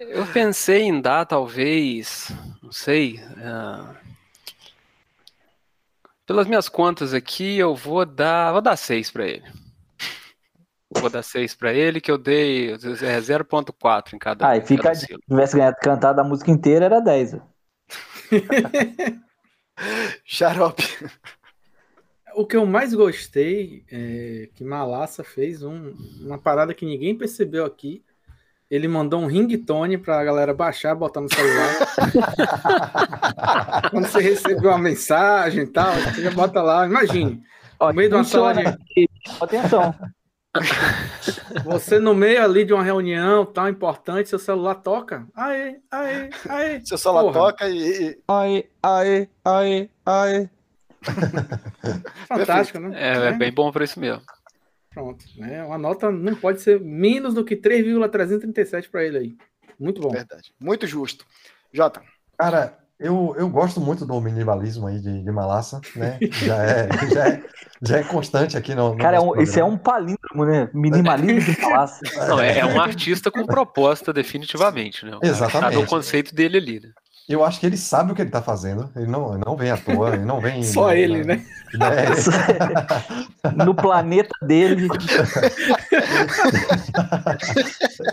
[0.00, 2.30] Eu pensei em dar, talvez,
[2.62, 3.20] não sei.
[3.38, 3.96] ah,
[6.24, 8.52] pelas minhas contas aqui, eu vou dar.
[8.52, 9.44] Vou dar 6 pra ele.
[10.96, 14.48] Vou dar 6 pra ele, que eu dei é, 0.4 em cada.
[14.48, 17.32] Ah, e fica, cada se tivesse ganhado cantado a música inteira, era 10.
[17.32, 17.42] velho.
[20.24, 20.82] Xarope.
[22.34, 27.64] O que eu mais gostei é que Malassa fez um- uma parada que ninguém percebeu
[27.64, 28.02] aqui.
[28.70, 31.74] Ele mandou um ringtone pra galera baixar, botar no celular.
[33.90, 36.84] Quando você recebeu uma mensagem e tal, você já bota lá.
[36.86, 37.42] Imagine,
[37.80, 38.76] no meio de uma sala de.
[39.40, 39.94] Atenção.
[41.64, 45.26] Você no meio ali de uma reunião tal importante, seu celular toca.
[45.34, 46.80] Aê, aê, aê.
[46.84, 47.34] Seu celular Porra.
[47.34, 48.18] toca e.
[48.28, 50.48] Aê, aê, aê, aê.
[52.26, 52.90] Fantástico, né?
[52.94, 54.22] É, é bem bom pra isso mesmo.
[54.90, 55.24] Pronto.
[55.36, 55.62] Né?
[55.64, 59.36] Uma nota não pode ser menos do que 3,337 para ele aí.
[59.78, 60.10] Muito bom.
[60.10, 60.52] Verdade.
[60.60, 61.24] Muito justo.
[61.72, 62.02] Jota.
[62.36, 66.18] Cara, eu, eu gosto muito do minimalismo aí de, de Malassa, né?
[66.32, 67.42] Já é, já é,
[67.80, 68.90] já é constante aqui no.
[68.90, 70.68] no Cara, é um- esse é um palíndromo, né?
[70.74, 72.00] Minimalismo de palácio.
[72.26, 75.16] Não, é, é um artista com proposta, definitivamente, né?
[75.22, 75.74] Exatamente.
[75.74, 76.88] sabe o conceito dele ali, né?
[77.28, 78.90] Eu acho que ele sabe o que ele tá fazendo.
[78.96, 80.62] Ele não, não vem à toa, ele não vem.
[80.62, 81.44] Só ele, né?
[81.78, 82.06] né?
[83.54, 84.88] No planeta dele.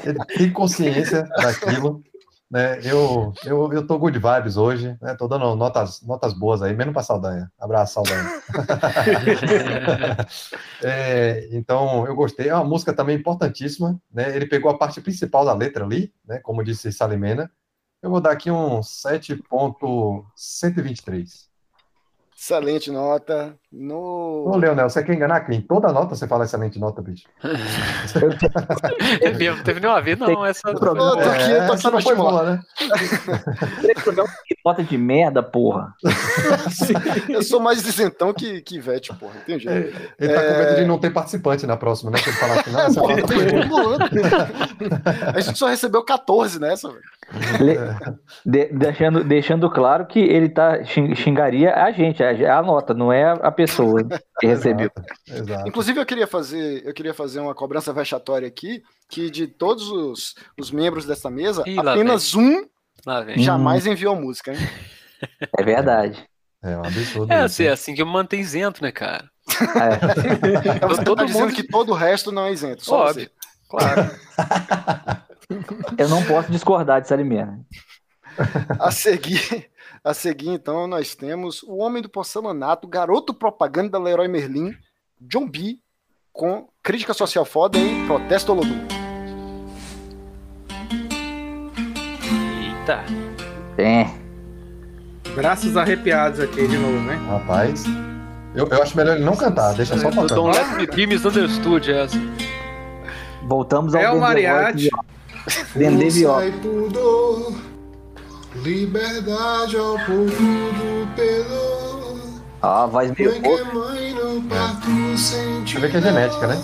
[0.04, 2.04] ele tem consciência daquilo.
[2.50, 2.80] Né?
[2.84, 5.16] Eu, eu, eu tô good vibes hoje, né?
[5.16, 7.52] Tô dando notas, notas boas aí, menos pra Saldanha.
[7.60, 8.32] Abraço, Saldanha.
[10.84, 12.50] É, então, eu gostei.
[12.50, 14.36] É uma música também importantíssima, né?
[14.36, 16.40] Ele pegou a parte principal da letra ali, né?
[16.40, 17.52] Como disse Salimena.
[18.02, 21.50] Eu vou dar aqui um 7.123.
[22.38, 23.56] Excelente nota.
[23.72, 24.46] No...
[24.48, 25.62] Ô, Leonel, você quer enganar quem?
[25.62, 27.24] Toda nota você fala excelente nota, bicho.
[29.20, 30.46] Teve, mesmo, teve nenhuma vez, não.
[30.46, 32.32] Essa Eu tô aqui, eu tô aqui essa pra não foi estimular.
[32.32, 32.62] boa, né?
[34.66, 35.94] Nota de merda, porra.
[37.30, 39.36] Eu sou mais isentão que, que Ivete, porra.
[39.42, 39.68] Entendi.
[39.68, 42.20] Ele tá com medo de não ter participante na próxima, né?
[42.20, 43.98] Que ele falar que não, essa nota foi boa.
[45.36, 47.02] A gente só recebeu 14 nessa, velho.
[47.60, 47.78] Le-
[48.46, 53.12] de- deixando, deixando claro que ele tá xing- xingaria a gente, a, a nota, não
[53.12, 54.02] é a pessoa
[54.40, 54.92] que recebeu.
[55.28, 55.68] Exato.
[55.68, 60.36] Inclusive, eu queria fazer, eu queria fazer uma cobrança vexatória aqui, que de todos os,
[60.60, 62.64] os membros dessa mesa, Ih, apenas um
[63.38, 64.60] jamais enviou música, hein?
[65.58, 66.24] É verdade.
[66.64, 67.32] É um absurdo.
[67.34, 69.26] É assim, é assim que eu me mantenho isento, né, cara?
[69.60, 70.76] É.
[70.78, 73.30] Então você todo tá dizendo mundo- que todo o resto não é isento, só Óbvio,
[73.30, 73.32] você.
[73.70, 74.12] claro.
[75.98, 77.60] Eu não posso discordar de Salimena.
[78.80, 79.70] A seguir,
[80.04, 84.76] a seguir, então, nós temos o Homem do Porcelanato, garoto propaganda da Leroy Merlin,
[85.22, 85.80] John B,
[86.34, 88.86] com crítica social foda em Protesto Olodum.
[92.62, 93.06] Eita.
[93.78, 94.06] É.
[95.34, 97.16] Braços arrepiados aqui de novo, né?
[97.28, 97.86] Rapaz,
[98.54, 100.58] eu, eu acho melhor ele não cantar, deixa só Do Don't.
[100.58, 102.18] Let Me Be Misunderstood, é essa.
[103.44, 104.90] Voltamos ao É o mariachi.
[105.76, 106.46] Dendê Viola.
[106.48, 107.54] e pudor,
[108.56, 112.16] liberdade ao povo do pelo.
[112.62, 113.60] Ah, a voz meio Mãe que boa.
[113.60, 114.88] é mãe no parto
[115.18, 116.64] Você vê que é genética, né?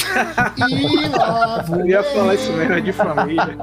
[1.70, 3.56] Eu ia falar isso mesmo, é de família.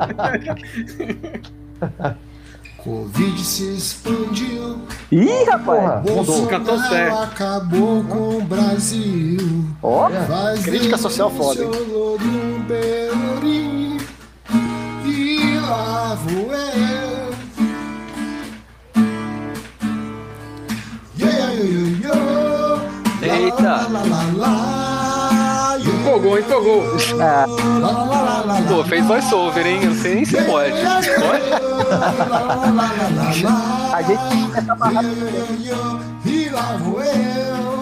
[2.77, 4.81] Covid se expandiu.
[5.11, 6.03] Ih, rapaz.
[6.03, 7.17] Bolsonaro certo.
[7.17, 9.65] acabou com o Brasil.
[9.81, 11.65] Ó, Faz Crítica social foda,
[15.67, 17.27] lá vou eu.
[21.19, 22.21] Yeah, yeah, yeah,
[23.21, 23.45] yeah.
[23.45, 23.87] Eita.
[23.89, 24.03] Lá,
[24.35, 25.77] lá.
[25.79, 26.43] Empolgou, hein?
[26.45, 26.83] empolgou.
[28.67, 29.79] Pô, fez voice-over, hein?
[29.83, 30.71] Eu não sei nem se pode.
[30.71, 31.43] Pode?
[33.93, 34.21] A gente
[36.25, 36.49] E.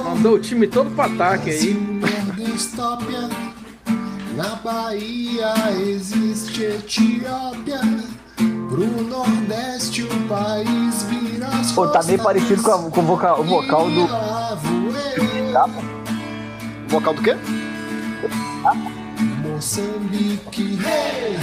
[0.03, 1.75] Mandou o time todo pro ataque aí.
[4.36, 7.79] Na Bahia existe Etiópia.
[8.69, 13.39] Pro Nordeste o país vira as Pô, tá meio parecido com, a- com o vocal,
[13.39, 14.03] o vocal do.
[14.03, 14.07] O
[16.89, 17.38] vocal do quê?
[19.41, 21.38] Moçambique, hey!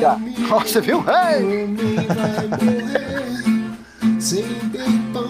[0.00, 0.16] Já.
[0.52, 1.04] Ó, Você viu?
[1.08, 1.44] Hey!
[1.44, 5.29] O homem vai morrer sem ter pão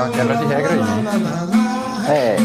[0.00, 0.78] tem uma quebra de regra aí.
[0.78, 0.86] né?
[2.08, 2.36] É.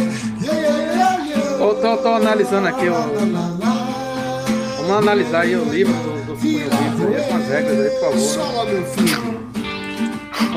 [1.58, 2.94] Tô, tô, tô analisando aqui o.
[4.82, 8.00] Vamos analisar aí o livro do, do Sucuri Livros aí, com as regras aí, por
[8.02, 8.20] favor.
[8.20, 9.46] Sola, meu filho.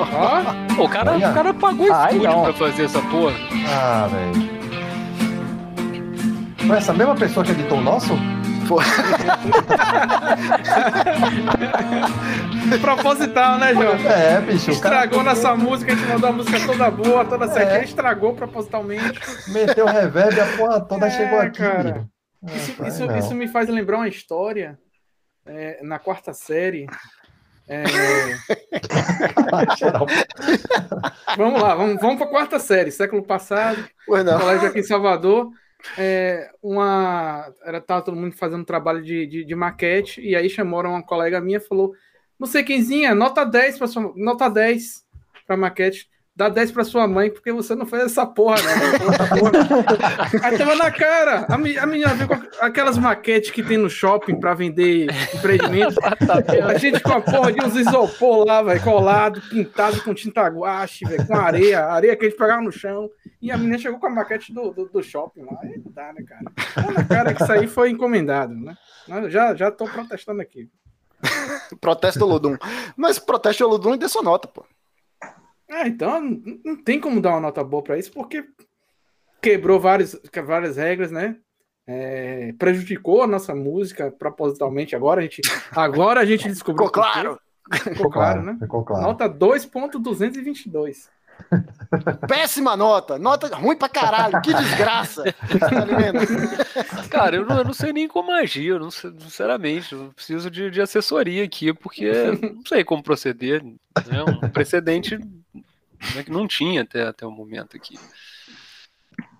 [0.00, 2.42] Ó, Pô, o cara, o cara pagou Ai, estúdio não.
[2.44, 3.34] pra fazer essa porra.
[3.68, 4.48] Ah, velho.
[6.66, 8.12] Foi essa mesma pessoa que editou o nosso?
[12.80, 13.94] Proposital, né, João?
[14.10, 14.72] É, bicho.
[14.72, 17.48] O cara Estragou nossa música, a gente mandou a música toda boa, toda É.
[17.48, 19.18] certinha, estragou propositalmente.
[19.48, 21.58] meteu reverb, a porra toda É, chegou aqui.
[21.58, 22.06] cara.
[22.46, 22.52] Ah,
[22.86, 24.78] Isso, vai isso, me faz lembrar uma história
[25.46, 26.86] é, na quarta série.
[27.70, 27.82] É,
[31.36, 35.50] vamos lá, vamos, vamos para a quarta série, século passado, colégio aqui em Salvador.
[35.96, 40.90] É, uma, era, tava todo mundo fazendo trabalho de, de, de maquete, e aí chamaram
[40.90, 41.94] uma colega minha e falou:
[42.38, 45.06] Não sei quemzinha, nota 10 para nota 10
[45.46, 46.08] para maquete.
[46.38, 48.72] Dá 10 pra sua mãe, porque você não fez essa porra, né?
[50.40, 51.44] Aí tava na cara.
[51.48, 55.96] A, me- a menina viu com aquelas maquetes que tem no shopping pra vender empreendimento.
[56.64, 61.04] A gente com a porra de uns isopor lá, velho, colado, pintado com tinta guache,
[61.04, 63.08] velho, com areia, areia que a gente pegava no chão.
[63.42, 65.58] E a menina chegou com a maquete do, do, do shopping lá.
[65.60, 66.52] Aí não dá, né, cara?
[66.86, 68.76] Tá na cara que isso aí foi encomendado, né?
[69.08, 70.68] Mas Já, já tô protestando aqui.
[71.80, 72.56] Protesto Olodum.
[72.96, 74.64] Mas protesto Olodum e dê sua nota, pô.
[75.70, 76.20] Ah, então
[76.64, 78.44] não, tem como dar uma nota boa pra isso, porque
[79.42, 81.36] quebrou várias, várias regras, né?
[81.86, 84.94] É, prejudicou a nossa música propositalmente.
[84.94, 85.40] Agora a gente,
[85.72, 86.86] agora a gente descobriu.
[86.86, 87.40] Ficou claro.
[87.72, 88.56] Ficou claro, né?
[88.60, 89.04] Ficou claro.
[89.04, 91.08] Nota 2.222.
[92.28, 93.18] Péssima nota.
[93.18, 94.40] Nota ruim pra caralho.
[94.42, 95.22] Que desgraça.
[95.58, 95.70] Tá?
[97.08, 99.94] Cara, eu não, eu não sei nem como agir, eu não sei- sinceramente.
[99.94, 102.10] Eu preciso de, de assessoria aqui, porque
[102.42, 103.62] não sei como proceder.
[104.10, 105.18] É um precedente
[106.14, 107.98] né, que não tinha até, até o momento aqui.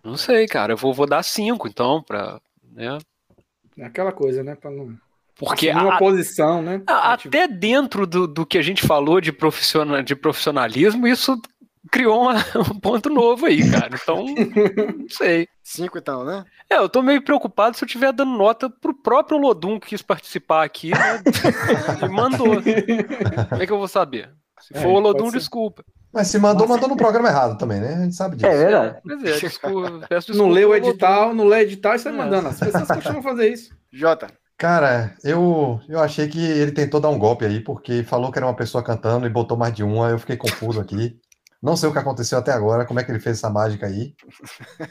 [0.05, 0.73] Não sei, cara.
[0.73, 2.41] Eu vou, vou dar cinco, então, pra.
[2.73, 2.99] Né?
[3.77, 4.55] É Aquela coisa, né?
[4.55, 4.97] Pra não.
[5.37, 6.83] Porque assumir uma a- posição, né?
[6.87, 11.41] a- até dentro do, do que a gente falou de, profissional, de profissionalismo, isso
[11.93, 12.35] criou uma-
[12.75, 13.91] um ponto novo aí, cara.
[13.95, 15.47] Então, não sei.
[15.63, 16.45] Cinco então, né?
[16.69, 20.03] É, eu tô meio preocupado se eu estiver dando nota pro próprio Lodum que quis
[20.03, 21.23] participar aqui, né?
[22.05, 22.57] E mandou.
[23.49, 24.31] Como é que eu vou saber?
[24.61, 25.39] Se É, for o Lodum, pode ser.
[25.39, 25.85] desculpa.
[26.13, 27.95] Mas se mandou, mandou no programa errado também, né?
[27.95, 28.47] A gente sabe disso.
[28.47, 28.97] É verdade.
[29.05, 32.17] Pois é, desculpa, peço Não desculpa lê o edital, não lê edital e sai É.
[32.17, 32.49] mandando.
[32.49, 33.75] As pessoas costumam fazer isso.
[33.93, 34.29] Jota.
[34.57, 38.47] Cara, eu, eu achei que ele tentou dar um golpe aí, porque falou que era
[38.47, 41.17] uma pessoa cantando e botou mais de uma, eu fiquei confuso aqui.
[41.63, 44.15] Não sei o que aconteceu até agora, como é que ele fez essa mágica aí.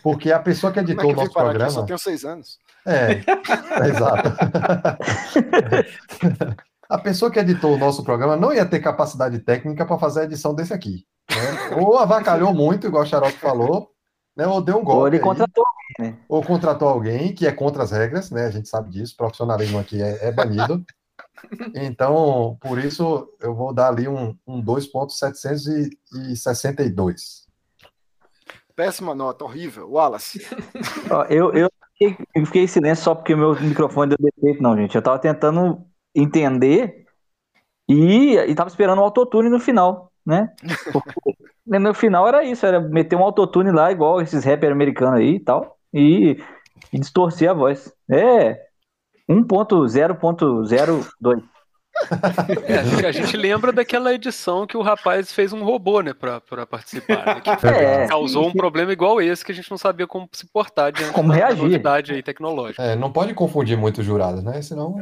[0.04, 1.56] Porque a pessoa que Como é editou que o nosso parar aqui?
[1.56, 1.72] Eu programa.
[1.82, 2.60] só tenho seis anos.
[2.86, 3.22] É,
[3.88, 4.30] exato.
[6.90, 10.24] A pessoa que editou o nosso programa não ia ter capacidade técnica para fazer a
[10.24, 11.06] edição desse aqui.
[11.30, 11.76] né?
[11.82, 13.92] Ou avacalhou muito, igual o Xarope falou,
[14.36, 14.48] né?
[14.48, 15.02] ou deu um golpe.
[15.02, 16.18] Ou ele aí, contratou alguém, né?
[16.30, 18.46] ou contratou alguém que é contra as regras, né?
[18.46, 20.86] A gente sabe disso, profissionalismo aqui é, é banido.
[21.76, 27.46] Então, por isso, eu vou dar ali um, um 2.762.
[28.76, 29.92] Péssima nota, horrível.
[29.92, 30.46] Wallace.
[31.10, 34.62] Ó, eu, eu, fiquei, eu fiquei em silêncio só porque o meu microfone deu defeito,
[34.62, 34.96] não, gente.
[34.96, 35.84] Eu tava tentando
[36.20, 37.06] entender
[37.88, 40.50] e, e tava esperando um autotune no final, né?
[40.92, 45.36] Porque no final era isso, era meter um autotune lá, igual esses rappers americanos aí
[45.36, 46.38] e tal, e,
[46.92, 47.94] e distorcer a voz.
[48.10, 48.60] É
[49.30, 51.44] 1.0.02.
[52.68, 56.14] É, a gente- a gente lembra daquela edição que o rapaz fez um robô, né,
[56.14, 57.26] pra, pra participar.
[57.26, 58.08] né, que É.
[58.08, 61.30] causou um problema igual esse que a gente não sabia como se portar diante Como
[61.30, 61.62] da reagir.
[61.64, 62.82] novidade aí tecnológica.
[62.84, 64.62] É, não pode confundir muito os jurados, né?
[64.62, 64.96] Senão.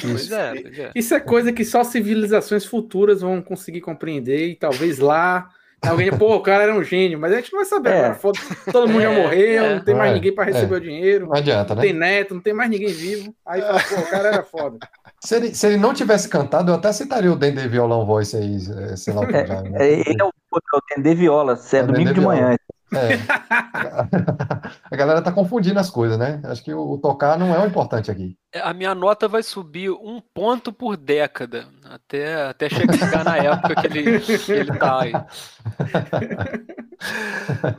[0.00, 0.90] Pois é, pois é.
[0.94, 5.48] Isso é coisa que só civilizações futuras vão conseguir compreender e talvez lá
[5.84, 7.98] Alguém, pô, o cara era um gênio, mas a gente não vai saber É.
[7.98, 8.14] agora.
[8.14, 8.38] Foda
[8.70, 9.74] todo mundo já É, morreu, é.
[9.74, 10.78] não tem mais É, ninguém pra receber é.
[10.78, 11.26] o dinheiro.
[11.26, 11.88] Não adianta, Não né?
[11.88, 13.34] tem neto, não tem mais ninguém vivo.
[13.44, 14.78] Aí fala, pô, o cara era foda.
[15.24, 18.56] Se ele, se ele não tivesse cantado, eu até citaria o Dendê Violão Voice aí,
[18.90, 19.62] é, sei lá o que já.
[19.62, 19.70] né?
[19.78, 22.56] É, Ele é o, o Tendê Viola, é, É domingo Dendê de manhã.
[22.92, 23.18] É.
[24.90, 26.40] A galera tá confundindo as coisas, né?
[26.44, 28.36] Acho que o, tocar não é o importante aqui.
[28.54, 33.86] A minha nota vai subir um ponto por década, até, até chegar na época que
[33.86, 35.12] ele, que ele tá aí.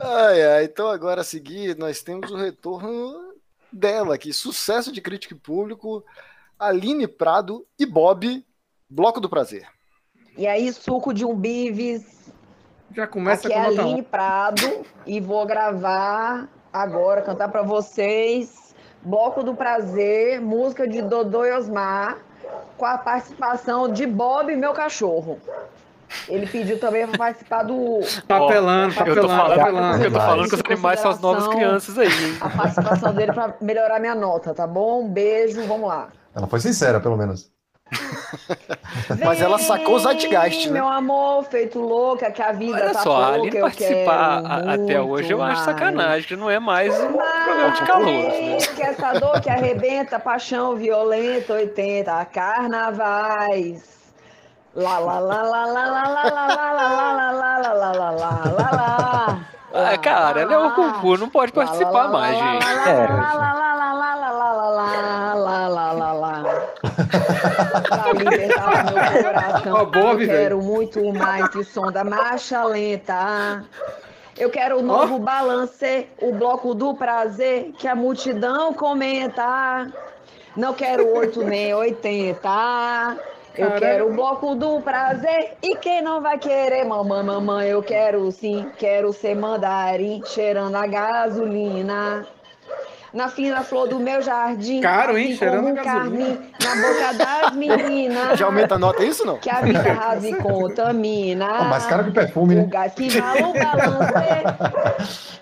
[0.02, 3.14] Ai, ai, então agora a seguir nós temos o retorno
[3.72, 6.04] dela aqui, sucesso de crítica e público,
[6.58, 8.44] Aline Prado e Bob,
[8.88, 9.66] Bloco do Prazer.
[10.36, 12.23] E aí, suco de um bives.
[12.94, 17.62] Já começa Aqui é com a nota Aline Prado e vou gravar agora, cantar pra
[17.62, 22.16] vocês Bloco do Prazer, música de Dodô e Osmar,
[22.78, 25.38] com a participação de Bob, meu cachorro.
[26.28, 28.00] Ele pediu também pra participar do.
[28.28, 30.04] Papelando, Eu tô papelando, falando, papelando.
[30.04, 32.36] eu tô falando que os animais são as novas crianças aí, hein?
[32.40, 35.02] A participação dele pra melhorar minha nota, tá bom?
[35.02, 36.08] Um beijo, vamos lá.
[36.34, 37.50] Ela foi sincera, pelo menos.
[39.24, 40.72] Mas ela sacou o Zeitgeist, né?
[40.72, 44.42] Meu amor, feito louca, que a vida Olha tá só, a pouca, Aline eu participar
[44.42, 45.64] quero a- até hoje eu acho mais.
[45.64, 48.06] sacanagem, que não é mais um programa de calor.
[48.06, 48.56] né?
[48.74, 53.94] Que essa dor que arrebenta, paixão violenta, 80, carnavais.
[54.74, 57.92] Lá, lá, lá, lá, lá, lá, lá, lá, lá, lá, lá, lá, lá, lá, lá,
[57.92, 59.40] lá, lá, lá.
[59.76, 62.64] Ah, cara, ela é o concurso, não pode participar mais, gente.
[62.88, 66.42] É, Lá, lá, lá, lá, lá, lá, lá, lá, lá, lá, lá, lá.
[67.88, 73.64] Pra libertar meu coração, Ó, Bob, eu quero muito mais que som da marcha lenta.
[74.36, 79.86] Eu quero o novo balance, o bloco do prazer, que a multidão comenta.
[80.56, 83.16] Não quero oito nem oitenta.
[83.56, 83.80] Eu Caralho.
[83.80, 85.52] quero o bloco do prazer.
[85.62, 88.68] E quem não vai querer, mamãe, mamãe, eu quero sim.
[88.76, 92.26] Quero ser mandarim, cheirando a gasolina.
[93.14, 94.80] Na fina flor do meu jardim.
[94.80, 95.26] Caro, hein?
[95.28, 96.00] assim Cheirando um gasolina.
[96.00, 98.36] carmim na boca das meninas.
[98.38, 99.38] Já aumenta a nota, é isso não?
[99.38, 101.46] Que a vida rasa e contamina.
[101.48, 102.66] Ah, mais caro que perfume, O né?
[102.68, 105.40] gás que rala o balance.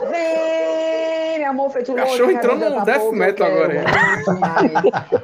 [0.10, 2.10] Vem, meu amor, feito louco.
[2.10, 3.84] Cachorro entrou tá death metal agora.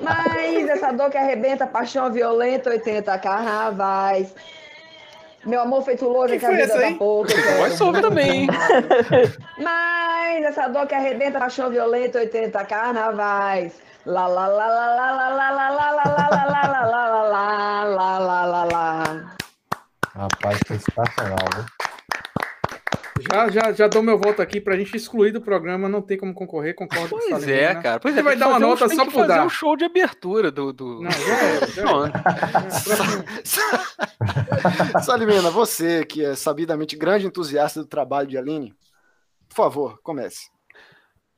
[0.02, 4.35] Mas essa dor que arrebenta, paixão violenta, 80 carnavais.
[5.47, 8.48] Meu amor feito louco, que, a vida tá eu quero Voz soube também.
[9.62, 13.81] Mas essa dor que arrebenta, paixão violenta, 80 carnavais.
[14.05, 17.23] Lá, lá, lá, lá, lá, lá, lá, lá, lá, lá, lá, lá, lá, lá, lá,
[17.23, 19.36] lá, lá, lá, lá, lá.
[20.16, 21.86] Rapaz, sensacional, viu?
[23.32, 26.35] Já, já, já dou meu voto aqui pra gente excluir do programa, não tem como
[26.35, 28.01] concorrer, concordo com Pois é, cara.
[28.01, 29.47] Pois é, Você vai tem dar uma um- nota tem só por fazer dar.
[29.47, 30.73] um show de abertura do.
[30.73, 31.03] do...
[31.03, 32.12] Não, já era, já Pronto.
[35.05, 38.74] Salimena, você que é sabidamente grande entusiasta do trabalho de Aline,
[39.48, 40.48] por favor, comece.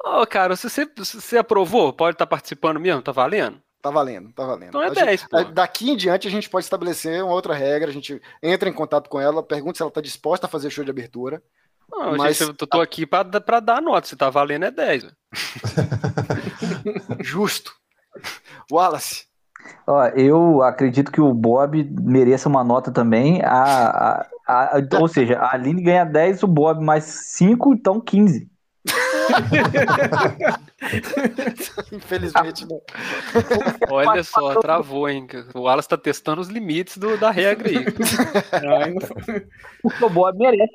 [0.05, 3.02] Ô, cara, se você, se você aprovou, pode estar participando mesmo?
[3.02, 3.60] Tá valendo?
[3.81, 4.69] Tá valendo, tá valendo.
[4.69, 5.44] Então é A gente- 10, pô.
[5.44, 9.09] Daqui em diante a gente pode estabelecer uma outra regra, a gente entra em contato
[9.09, 11.43] com ela, pergunta se ela está disposta a fazer show de abertura.
[11.90, 14.06] Não, Mas- gente, eu tô aqui pra, dar- pra dar nota.
[14.06, 15.05] Se tá valendo, é 10.
[15.05, 15.16] velho.
[17.20, 17.73] Justo.
[18.70, 19.27] Wallace.
[19.86, 23.43] Ó, eu acredito que o Bob mereça uma nota também.
[23.43, 28.48] A, a- a- ou seja, a Aline ganha 10, o Bob mais 5, então 15.
[31.93, 32.81] Infelizmente não.
[33.90, 35.27] Olha só, travou, hein?
[35.55, 37.85] O Wallace tá testando os limites do- da regra aí.
[40.02, 40.73] O Bob merece.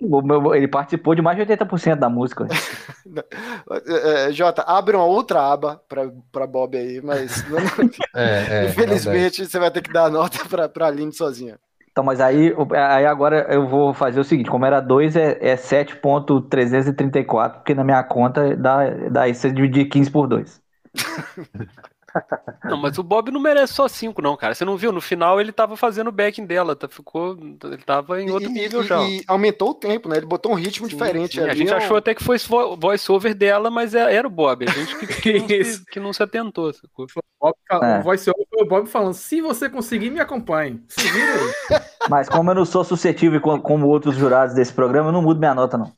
[0.55, 2.47] Ele participou de mais de 80% da música.
[3.85, 5.81] É, é, Jota, abre uma outra aba
[6.31, 7.59] para Bob aí, mas não-
[8.15, 11.59] É, é, infelizmente você vai ter que dar a nota para Aline sozinha.
[11.93, 15.55] Então, mas aí, aí agora eu vou fazer o seguinte: como era 2, é, é
[15.55, 20.59] 7,334, porque na minha conta dá, dá isso, dividir 15 por 2.
[22.63, 24.53] Não, mas o Bob não merece só 5, não, cara.
[24.53, 24.91] Você não viu?
[24.91, 26.87] No final ele tava fazendo o backing dela, tá?
[26.87, 27.35] Ficou.
[27.63, 29.01] Ele tava em outro E- nível e, já.
[29.03, 30.17] e aumentou o tempo, né?
[30.17, 31.49] Ele botou um ritmo diferente Sim, ali.
[31.49, 34.31] a gente é um- achou até que foi vo- voice-over dela, mas é- era o
[34.31, 34.65] Bob.
[34.67, 36.71] A gente que, que, não, se, que não se atentou.
[36.73, 37.07] Sacou?
[37.41, 37.99] Bob, É.
[37.99, 40.83] O voice over foi o Bob falando: se você conseguir, me acompanhe.
[40.87, 41.51] Se vira aí.
[42.09, 45.39] Mas como eu não sou suscetível co- como outros jurados desse programa, eu não mudo
[45.39, 45.91] minha nota, não.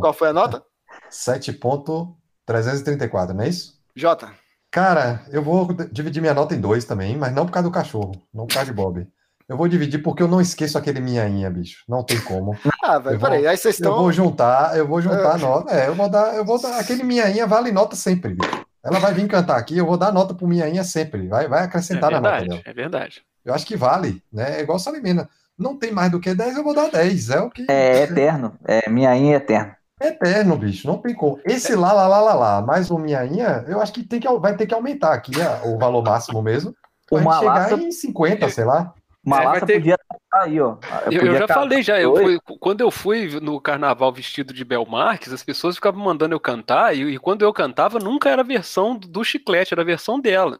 [0.00, 0.62] Qual foi a nota?
[1.10, 3.80] 7.334, não é isso?
[3.94, 4.30] Jota.
[4.74, 8.10] Cara, eu vou dividir minha nota em dois também, mas não por causa do cachorro,
[8.34, 9.06] não por causa de Bob.
[9.48, 11.84] Eu vou dividir porque eu não esqueço aquele minhainha, bicho.
[11.88, 12.56] Não tem como.
[12.82, 13.96] Ah, velho, Eu vou- peraí, aí vocês Eu estão.
[14.02, 15.34] vou juntar, eu vou juntar É.
[15.34, 15.72] a nota.
[15.72, 16.76] É, eu vou dar, eu vou dar.
[16.80, 18.64] Aquele minhainha vale nota sempre, bicho.
[18.84, 21.28] Ela vai vir cantar aqui, eu vou dar nota pro minhainha sempre.
[21.28, 22.62] Vai, vai É acrescentar na nota verdade, dela.
[22.66, 23.22] é verdade.
[23.44, 24.58] Eu acho que vale, né?
[24.58, 25.28] É igual Salimena.
[25.56, 27.30] não tem mais do que 10, eu vou dar 10.
[27.30, 27.64] É o que.
[27.70, 28.58] É eterno.
[28.66, 29.72] É minhainha é eterno.
[30.08, 31.38] Eterno, bicho, não tem como.
[31.44, 34.56] Esse lá, lá, lá, lá, lá, mais o minhainha, eu acho que, tem que vai
[34.56, 36.74] ter que aumentar aqui a- o valor máximo mesmo.
[37.10, 38.92] O Pra gente chegar Malassa- em 50, sei lá.
[39.26, 40.76] Malassa vai ter- podia estar aí, ó.
[41.06, 44.52] Eu, eu podia já casar falei já, eu fui- quando eu fui no carnaval vestido
[44.52, 48.28] de Bel Marques, as pessoas ficavam mandando eu cantar, e, e quando eu cantava, nunca
[48.28, 50.58] era a versão do do chiclete, era a versão dela.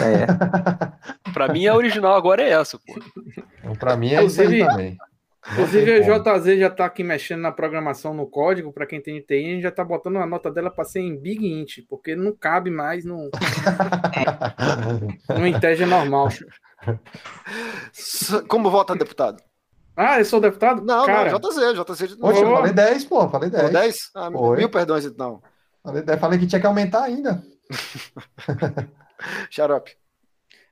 [0.00, 1.30] É.
[1.32, 2.94] Pra mim, a original agora é essa, pô.
[3.58, 4.96] Então, pra mim é isso aí também.
[5.52, 9.34] Inclusive, tem JZ já tá aqui mexendo na programação no código, para quem tem TI,
[9.34, 12.34] a gente já tá botando a nota dela para ser em Big Int, porque não
[12.34, 13.30] cabe mais no,
[15.28, 16.28] no integer normal.
[18.48, 19.42] Como vota deputado?
[19.96, 20.84] Ah, eu sou deputado?
[20.84, 22.08] Não, Cara, não, JZ, JZ.
[22.08, 23.62] de Poxa, eu falei 10, pô, falei 10.
[23.62, 23.96] Falou 10?
[24.14, 24.56] Ah, Foi.
[24.58, 25.40] mil perdões, então.
[25.82, 27.42] Falei, 10, falei que tinha que aumentar ainda.
[29.50, 29.96] Xarope.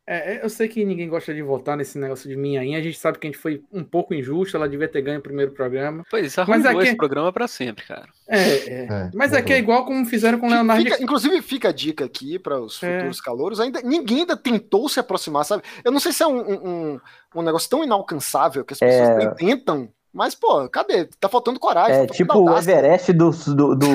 [0.06, 2.78] É, é, eu sei que ninguém gosta de votar nesse negócio de minhainha.
[2.78, 4.54] A gente sabe que a gente foi um pouco injusto.
[4.56, 6.04] Ela devia ter ganho o primeiro programa.
[6.10, 8.06] Pois, Mas arruinou aqui- esse programa pra sempre, cara.
[8.28, 8.84] É, é.
[8.84, 10.82] É, Mas aqui é igual como fizeram com o Leonardo.
[10.84, 12.98] Fica- inclusive, fica a dica aqui para os É.
[12.98, 13.60] futuros calouros.
[13.60, 15.62] Ainda, ninguém ainda tentou se aproximar, sabe?
[15.82, 17.00] Eu não sei se é um, um,
[17.36, 19.16] um- negócio tão inalcançável que as pessoas É.
[19.16, 19.88] nem tentam.
[20.14, 21.06] Mas, pô, cadê?
[21.18, 22.04] Tá faltando coragem.
[22.04, 22.56] É tá tipo o.
[22.56, 23.86] Everest do, do, do.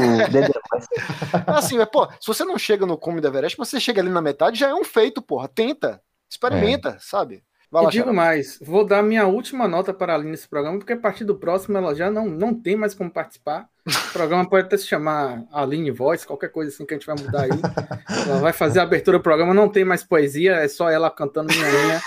[1.47, 4.09] Assim, é, pô, se você não chega no cume do Everest, mas você chega ali
[4.09, 5.47] na metade, já é um feito, porra.
[5.47, 6.01] Tenta.
[6.29, 7.41] Experimenta, sabe?
[7.71, 10.77] Vai E lá, digo mais, vou dar minha última nota para a Aline nesse programa,
[10.77, 13.67] porque a partir do próximo ela já não, não tem mais como participar.
[13.87, 17.15] O programa pode até se chamar Aline Voice, qualquer coisa assim que a gente vai
[17.15, 17.49] mudar aí.
[18.27, 21.53] Ela vai fazer a abertura do programa, não tem mais poesia, é só ela cantando
[21.53, 22.01] minha linha.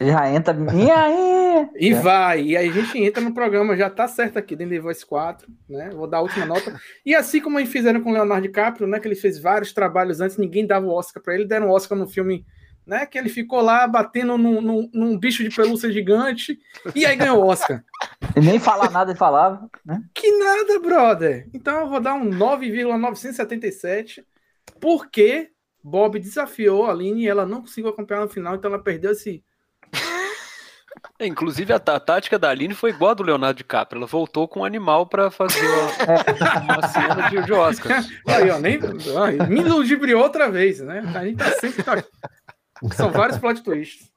[0.00, 0.54] Já entra.
[0.54, 1.70] Minhainha!
[1.76, 4.80] E vai, e aí a gente entra no programa, já tá certo aqui, dentro de
[4.80, 5.90] Voice 4, né?
[5.90, 6.80] Vou dar a última nota.
[7.04, 8.98] E assim como eles fizeram com o Leonardo DiCaprio, né?
[8.98, 11.98] Que ele fez vários trabalhos antes, ninguém dava o Oscar pra ele, deram o Oscar
[11.98, 12.46] no filme,
[12.86, 13.04] né?
[13.04, 16.58] Que ele ficou lá batendo num, num- num bicho de pelúcia gigante,
[16.94, 17.84] e aí ganhou o Oscar.
[18.34, 20.02] E nem falar nada ele falava, né?
[20.14, 21.46] Que nada, brother.
[21.52, 24.24] Então eu vou dar um 9,977,
[24.80, 25.50] porque
[25.82, 29.44] Bob desafiou a Aline e ela não conseguiu acompanhar no final, então ela perdeu esse.
[31.18, 33.98] É, inclusive, a, a tática da Aline foi igual a do Leonardo DiCaprio.
[33.98, 38.04] Ela voltou com um animal pra fazer uma, uma cena de, de Oscar.
[38.26, 38.78] Aí, ó, nem.
[38.80, 41.00] ó, me ludibriou outra vez, né?
[41.14, 41.82] A gente tá sempre.
[41.82, 42.02] Tá...
[42.94, 44.10] São vários plot twists.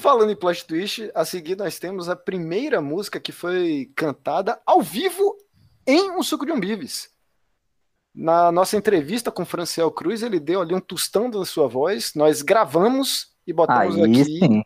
[0.00, 4.80] Falando em plot twist, a seguir nós temos a primeira música que foi cantada ao
[4.80, 5.36] vivo
[5.86, 7.10] em um suco de umbives.
[8.14, 12.14] Na nossa entrevista com o Franciel Cruz, ele deu ali um tostão da sua voz.
[12.14, 14.24] Nós gravamos e botamos Aí aqui.
[14.24, 14.62] sim.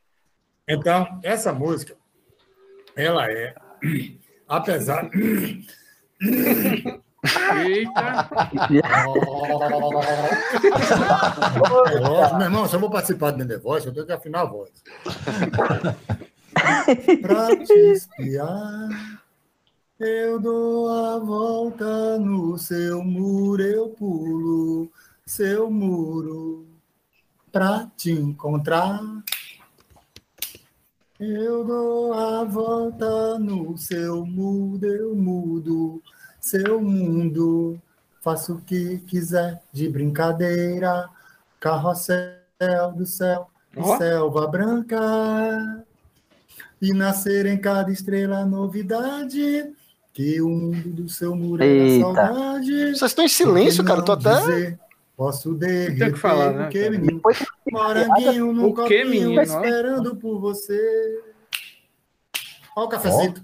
[0.72, 1.94] Então, essa música,
[2.96, 3.54] ela é,
[4.48, 5.10] apesar.
[7.54, 8.30] Eita!
[12.00, 14.46] Lógico, meu irmão, se eu vou participar do The Voice, eu tenho que afinar a
[14.46, 14.70] voz.
[17.20, 18.88] pra te espiar,
[20.00, 24.90] eu dou a volta no seu muro, eu pulo
[25.26, 26.66] seu muro
[27.52, 29.00] pra te encontrar.
[31.24, 36.02] Eu dou a volta no seu mundo, eu mudo
[36.40, 37.80] seu mundo.
[38.20, 41.08] Faço o que quiser de brincadeira.
[41.60, 42.34] Carrossel
[42.96, 43.46] do céu,
[43.76, 43.96] Ó.
[43.98, 44.98] selva branca.
[46.80, 49.72] E nascer em cada estrela novidade.
[50.12, 52.96] Que o mundo do seu muro é saudade.
[52.96, 54.00] Vocês estão em silêncio, cara.
[54.00, 54.40] Eu tô até.
[54.40, 54.80] Dizer,
[55.22, 57.20] Posso derreter Tem o que falar, né, o que, menino?
[57.70, 59.42] Moranguinho no O que, copinho menino, ó?
[59.44, 61.22] esperando por você.
[62.74, 63.34] Olha o cafezinho.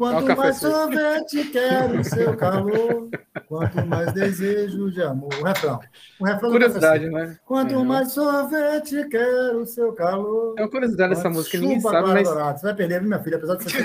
[0.00, 3.10] Quanto o mais sorvete quero o seu calor,
[3.46, 5.28] quanto mais desejo de amor.
[5.38, 5.78] O refrão.
[6.18, 7.36] O refrão Curiosidade, né?
[7.44, 7.84] Quanto Uhum.
[7.84, 10.54] mais sorvete quero o seu calor.
[10.56, 12.26] É uma curiosidade dessa música, ninguém sabe, mas.
[12.26, 12.58] Dourado.
[12.58, 13.36] Você vai perder, minha filha?
[13.36, 13.84] Apesar de você ser.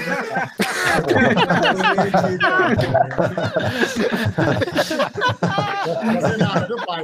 [6.06, 7.04] Não nada, viu, pai?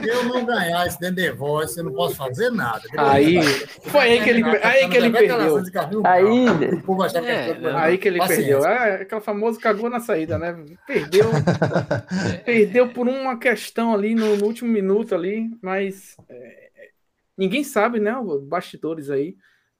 [0.00, 2.82] Se eu não ganhar esse The Voice, eu não posso fazer nada.
[2.96, 3.40] Aí,
[3.82, 5.62] foi aí que ele, aí que ele perdeu.
[6.04, 8.45] Aí, O povo achar que é tudo- Aí que ele Paciência.
[8.46, 8.64] Perdeu.
[8.66, 10.56] É aquela famosa cagou na saída, né?
[10.86, 11.26] Perdeu.
[12.44, 16.70] perdeu por uma questão ali no, no último minuto ali, mas é,
[17.36, 18.16] ninguém sabe, né?
[18.18, 19.36] Os bastidores aí.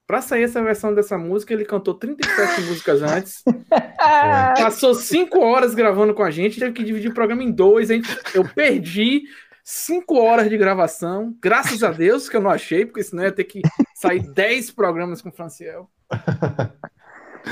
[0.06, 3.42] Pra sair essa versão dessa música, ele cantou 37 músicas antes.
[4.56, 7.90] Passou 5 horas gravando com a gente, teve que dividir o programa em dois.
[7.90, 9.24] Eu perdi
[9.64, 11.36] 5 horas de gravação.
[11.42, 13.60] Graças a Deus que eu não achei, porque senão ia ter que
[13.96, 15.90] sair 10 programas com o Franciel.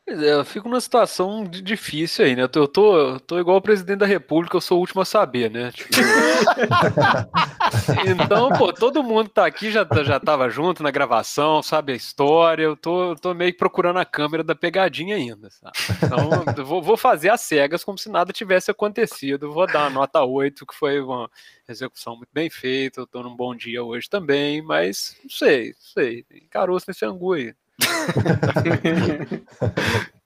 [0.05, 2.43] Pois é, eu fico numa situação di- difícil aí, né?
[2.43, 5.01] Eu tô, eu tô, eu tô igual o presidente da República, eu sou o último
[5.01, 5.71] a saber, né?
[5.71, 5.93] Tipo,
[8.05, 12.63] então, pô, todo mundo tá aqui já, já tava junto na gravação, sabe a história.
[12.63, 15.73] Eu tô, eu tô meio que procurando a câmera da pegadinha ainda, sabe?
[16.03, 19.53] Então, eu vou, vou fazer as cegas como se nada tivesse acontecido.
[19.53, 21.29] Vou dar a nota 8, que foi uma
[21.69, 23.01] execução muito bem feita.
[23.01, 26.23] Eu tô num bom dia hoje também, mas não sei, não sei.
[26.23, 27.53] Tem caroço nesse angu aí.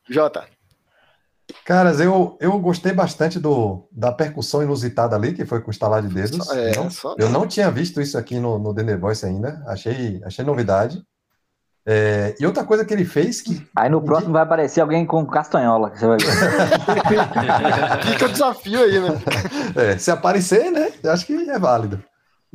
[0.09, 0.45] Jota.
[1.63, 6.01] Caras, eu, eu gostei bastante do, da percussão inusitada ali, que foi com o estalar
[6.01, 6.49] de dedos.
[6.51, 9.63] É, não, só- eu não tinha visto isso aqui no, no The Voice ainda.
[9.67, 11.01] Achei, achei novidade.
[11.87, 13.63] É, e outra coisa que ele fez que.
[13.75, 16.25] Aí no próximo vai aparecer alguém com castanhola, que você vai ver.
[18.13, 19.09] Fica o desafio aí, né?
[19.75, 20.91] É, se aparecer, né?
[21.03, 22.03] Eu acho que é válido.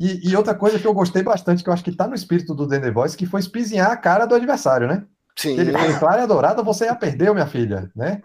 [0.01, 2.55] E, e outra coisa que eu gostei bastante, que eu acho que tá no espírito
[2.55, 5.05] do The Voice, que foi espizinhar a cara do adversário, né?
[5.35, 5.59] Sim.
[5.59, 8.23] Ele foi clara e dourada, você já perdeu, minha filha, né?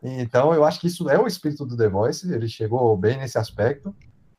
[0.00, 3.36] Então eu acho que isso é o espírito do The Voice, ele chegou bem nesse
[3.36, 3.92] aspecto,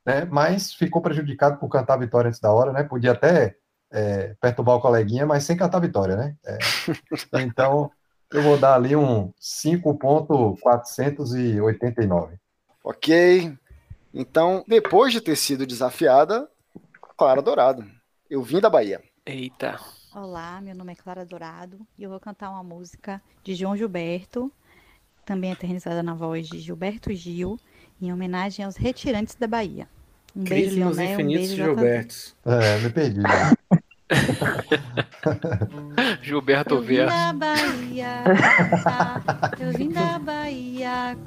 [0.06, 0.26] né?
[0.32, 2.84] Mas ficou prejudicado por cantar a vitória antes da hora, né?
[2.84, 3.58] Podia até
[3.92, 6.38] é, perturbar o coleguinha, mas sem cantar a vitória, né?
[6.46, 6.58] É,
[7.44, 7.92] então
[8.32, 12.40] eu vou dar ali um 5.489.
[12.82, 13.54] Ok.
[14.14, 16.48] Então, depois de ter sido desafiada,
[17.18, 17.84] Clara Dourado.
[18.30, 19.02] Eu vim da Bahia.
[19.26, 19.80] Eita.
[20.14, 24.52] Olá, meu nome é Clara Dourado e eu vou cantar uma música de João Gilberto,
[25.26, 27.60] também eternizada na voz de Gilberto Gil,
[28.00, 29.88] em homenagem aos retirantes da Bahia.
[30.36, 32.36] Um beijo, Crise nos Leonel, um infinitos beijo, Gilbertos.
[32.46, 33.20] É, me perdi.
[33.20, 33.30] né?
[36.22, 38.24] Gilberto Eu vim da Bahia
[38.70, 39.24] contar,
[39.60, 41.18] eu vim da Bahia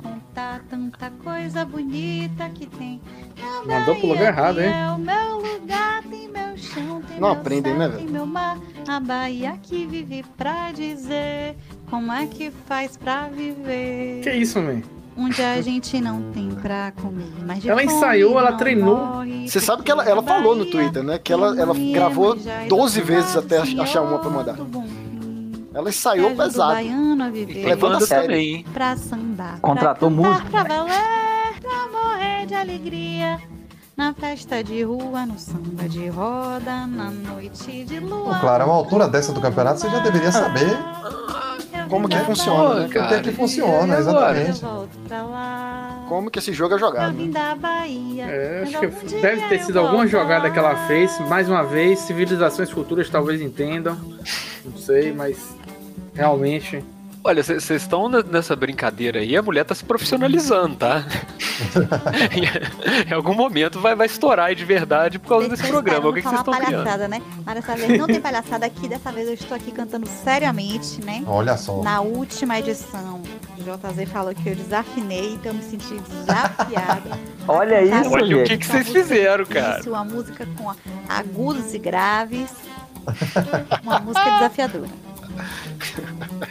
[0.41, 3.01] contar tanta coisa bonita que tem.
[3.67, 4.69] Na Mandou pro lugar errado, hein?
[4.73, 8.11] É o meu lugar, tem meu chão, tem Não meu aprendem, céu, né, tem velho?
[8.11, 8.59] meu mar.
[8.89, 11.57] A Bahia que vive pra dizer
[11.91, 14.21] como é que faz pra viver.
[14.23, 14.83] Que isso, man?
[15.17, 18.97] Onde a gente não tem pra comer, mas Ela ensaiou, ela treinou.
[18.97, 19.47] morre.
[19.49, 21.19] Você sabe que ela, ela falou no Twitter, né?
[21.19, 22.35] Que ela, ela gravou
[22.69, 24.57] 12 vezes até ach- achar uma pra mandar.
[25.73, 26.73] Ela ensaiou pesado.
[26.75, 27.65] baiano a viver.
[27.67, 28.27] Levando a Banda sério.
[28.29, 28.67] também, hein?
[28.73, 30.51] Pra sambar, Contratou pra cantar, músico.
[30.51, 33.39] pra valer, pra morrer de alegria.
[33.97, 38.35] Na festa de rua, no samba de roda, na noite de lua.
[38.35, 40.71] Pô, Claro, a uma altura dessa do campeonato, você já deveria saber
[41.89, 42.87] Como que funciona, né?
[42.87, 44.63] o que é que funciona, exatamente.
[46.09, 47.13] Como que esse jogo é jogado.
[47.13, 47.31] né?
[47.31, 48.25] da Bahia.
[48.25, 51.17] É, acho que deve ter sido alguma jogada que ela fez.
[51.29, 53.97] Mais uma vez, civilizações futuras talvez entendam.
[54.65, 55.55] Não sei, mas
[56.15, 56.85] realmente.
[57.23, 61.05] Olha, vocês estão nessa brincadeira aí, a mulher tá se profissionalizando, tá?
[63.07, 66.09] em, algum momento vai, vai estourar aí de verdade por causa desse programa.
[66.09, 66.83] O que, vocês estão criando?
[66.83, 67.21] palhaçada, né?
[67.45, 68.89] Mas dessa vez não tem palhaçada aqui.
[68.89, 71.23] Dessa vez eu estou aqui cantando seriamente, né?
[71.27, 71.83] Olha só.
[71.83, 73.21] Na última edição,
[73.59, 77.19] o JZ falou que eu desafinei, então eu me senti desafiada.
[77.47, 79.81] Olha isso, Olha o que, que vocês fizeram, cara.
[79.81, 80.73] Isso, uma música com
[81.07, 82.51] agudos e graves.
[83.83, 85.10] Uma música desafiadora.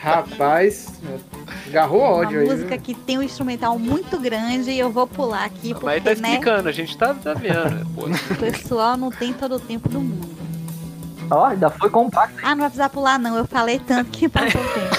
[0.02, 0.88] Rapaz,
[1.68, 2.48] Agarrou Uma ódio aí.
[2.48, 6.16] música que tem um instrumental muito grande e eu vou pular aqui porque, Mas tá
[6.16, 7.86] né, explicando, a gente tá, tá vendo.
[7.94, 8.08] Pô.
[8.08, 10.40] o pessoal não tem todo o tempo do mundo.
[11.32, 12.40] Ó, ainda foi compacto.
[12.42, 14.90] Ah, não vai precisar pular não, eu falei tanto que passou o tempo.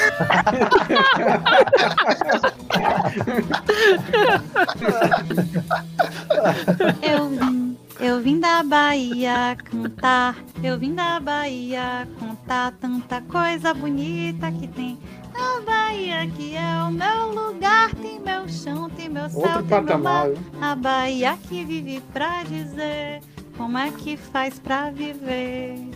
[7.03, 7.70] Eu vim,
[8.01, 14.99] eu vim da Bahia cantar, eu vim da Bahia contar tanta coisa bonita que tem
[15.35, 19.69] na Bahia, que é o meu lugar, tem meu chão, tem meu céu, Outro tem
[19.69, 20.29] meu patamar, mar.
[20.29, 20.39] viu?
[20.61, 23.21] A Bahia que vive pra dizer
[23.57, 25.91] como é que faz pra viver.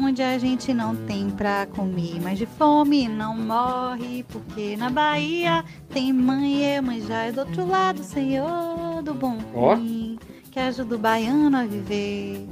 [0.00, 5.64] Onde a gente não tem pra comer, mas de fome não morre, porque na Bahia
[5.88, 9.38] tem mãe e Iemanjá é do outro lado, Senhor do bom
[9.76, 10.16] fim,
[10.58, 12.44] que ajuda o baiano a viver,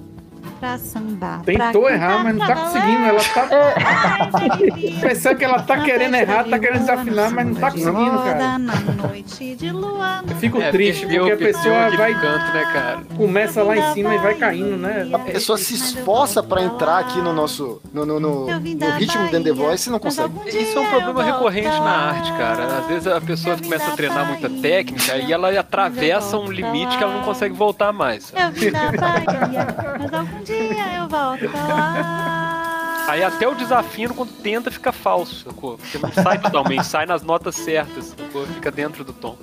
[0.61, 1.43] pra sambar.
[1.43, 3.05] Tentou pra errar, mas não tá conseguindo.
[3.05, 3.49] Ela tá.
[3.51, 5.01] É.
[5.09, 8.59] Pensando que ela tá querendo errar, tá querendo desafinar, mas não tá conseguindo, cara.
[8.59, 8.75] na
[9.09, 10.23] noite de lua.
[10.29, 12.15] Eu fico É, triste perdeu- porque a pessoa vai.
[12.15, 13.01] canto, né, cara?
[13.17, 15.09] Começa lá em cima e vai caindo, né?
[15.13, 19.43] A pessoa se esforça pra entrar aqui no nosso no, no, no- no ritmo do
[19.43, 20.33] The Voice e não consegue.
[20.49, 22.79] Isso é um problema recorrente na arte, cara.
[22.79, 27.03] Às vezes a pessoa começa a treinar muita técnica e ela atravessa um limite que
[27.03, 28.33] ela não consegue voltar mais.
[28.37, 29.67] Eu vim da Bahia,
[29.99, 33.07] mas algum dia eu volto lá.
[33.09, 35.79] Aí até o desafio, quando tenta, fica falso, sacou?
[35.79, 38.45] Porque não sai totalmente, sai nas notas certas, sacou?
[38.47, 39.39] Fica dentro do tom.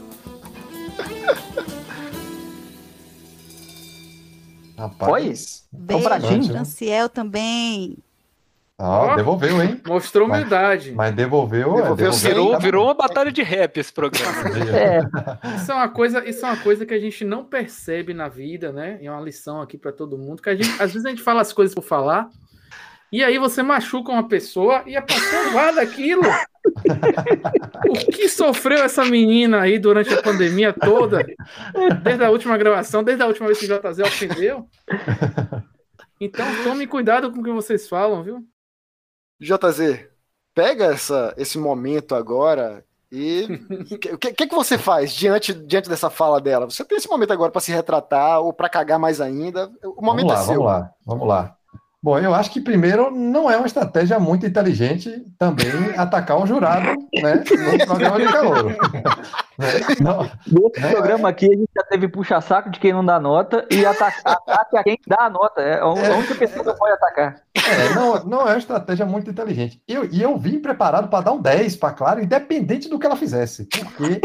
[4.77, 5.65] Rapaz.
[5.71, 6.53] Beijo, Impressionante, né?
[6.53, 7.97] Franciel também.
[8.79, 9.79] Ó, devolveu, hein?
[9.85, 10.91] Mostrou Mas- humildade.
[10.93, 11.75] Mas, devolveu.
[11.75, 14.33] Devolveu é, devolveu, Virou, tá virou uma batalha de rap esse programa.
[15.55, 18.71] Isso é uma coisa, isso é uma coisa que a gente não percebe na vida,
[18.71, 18.97] né?
[19.01, 21.21] E é uma lição aqui para todo mundo, que a gente, às vezes a gente
[21.21, 22.29] fala as coisas por falar,
[23.11, 26.23] e aí você machuca uma pessoa e a pessoa guarda aquilo.
[27.87, 31.23] O que sofreu essa menina aí durante a pandemia toda?
[32.01, 34.67] Desde a última gravação, desde a última vez que o JZ ofendeu.
[36.19, 38.43] Então tome cuidado com o que vocês falam, viu?
[39.43, 40.05] JZ,
[40.55, 43.47] pega essa, esse momento agora e
[44.11, 46.69] o que, que, que você faz diante, diante dessa fala dela?
[46.69, 49.69] Você tem esse momento agora para se retratar ou para cagar mais ainda?
[49.83, 50.55] O momento vamos lá, é seu.
[50.55, 51.55] Vamos lá, vamos lá.
[52.03, 56.99] Bom, eu acho que primeiro não é uma estratégia muito inteligente também atacar um jurado,
[57.13, 58.75] né, no programa de calor.
[60.01, 63.85] Não, Nesse programa aqui, a gente já teve puxa-saco de quem não dá nota e
[63.85, 65.61] ataque, ataque a quem dá a nota.
[65.61, 67.41] É a única pessoa que pode atacar.
[67.55, 69.81] É, não, não é uma estratégia muito inteligente.
[69.87, 73.15] Eu, e eu vim preparado para dar um 10 para Clara, independente do que ela
[73.15, 73.65] fizesse.
[73.67, 74.21] Porque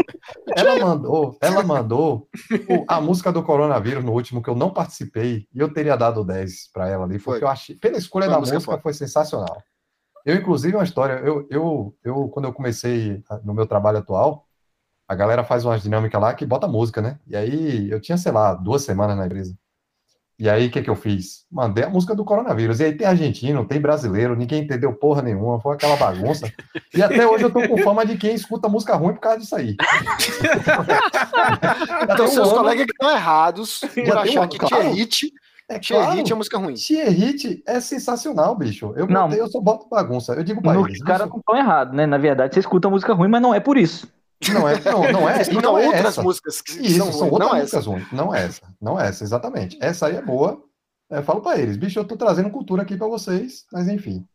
[0.55, 2.27] ela mandou, ela mandou
[2.69, 6.23] o- a música do coronavírus no último que eu não participei, e eu teria dado
[6.23, 7.47] 10 para ela ali, porque Foi.
[7.47, 9.61] eu achei, pela escolha Foi da música música, foi sensacional.
[10.25, 14.45] Eu, inclusive, uma história, eu, eu, eu, quando eu comecei no meu trabalho atual,
[15.09, 17.17] a galera faz umas dinâmicas lá que bota música, né?
[17.27, 19.53] E aí eu tinha, sei lá, duas semanas na empresa.
[20.41, 21.45] E aí, o que que eu fiz?
[21.51, 22.79] Mandei a música do coronavírus.
[22.79, 26.49] E aí tem argentino, tem brasileiro, ninguém entendeu porra nenhuma, foi aquela bagunça.
[26.95, 29.53] E até hoje eu tô com fama de quem escuta música ruim por causa disso
[29.55, 29.75] aí.
[32.03, 34.75] Então, um seus ano- colegas que estão errados por um achar ano, que claro.
[34.83, 35.33] Tierrit
[35.67, 36.19] É claro.
[36.19, 36.73] é música ruim.
[36.75, 38.93] Tierrit é sensacional, bicho.
[38.95, 39.23] Eu, Não.
[39.27, 40.33] botei, eu só boto bagunça.
[40.33, 40.99] Eu digo pra No, eles.
[40.99, 42.05] os caras não estão errados, né?
[42.05, 44.07] Na verdade, você escuta música ruim, mas não é por isso.
[44.53, 45.41] Não é, não, não é.
[45.41, 46.23] Escuta não é outras essa.
[46.23, 47.89] músicas que Isso, são são outras não músicas essa.
[47.89, 48.11] ruins.
[48.11, 48.61] Não é essa.
[48.81, 49.77] Não é essa, exatamente.
[49.81, 50.63] Essa aí é boa.
[51.09, 54.25] Eu falo pra eles, bicho, eu tô trazendo cultura aqui pra vocês, mas enfim.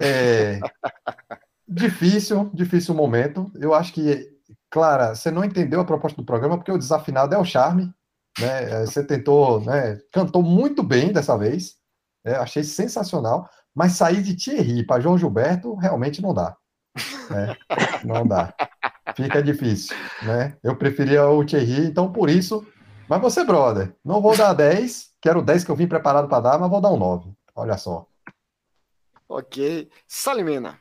[0.00, 0.60] É...
[1.66, 3.50] difícil, difícil momento.
[3.58, 4.28] Eu acho que,
[4.70, 7.92] Clara, você não entendeu a proposta do programa porque o desafinado é o charme.
[8.38, 8.64] Né?
[8.82, 9.98] É, Você tentou, né?
[10.12, 11.76] Cantou muito bem dessa vez.
[12.24, 12.36] né?
[12.36, 13.48] Achei sensacional.
[13.74, 16.56] Mas sair de Thierry para João Gilberto realmente não dá.
[17.30, 17.56] né?
[18.04, 18.54] Não dá.
[19.16, 20.56] Fica difícil, né?
[20.62, 22.66] Eu preferia o Thierry, então por isso.
[23.08, 26.28] Mas você, brother, não vou dar 10, que era o 10 que eu vim preparado
[26.28, 27.30] para dar, mas vou dar um 9.
[27.54, 28.06] Olha só.
[29.28, 29.90] Ok.
[30.06, 30.80] Salimena.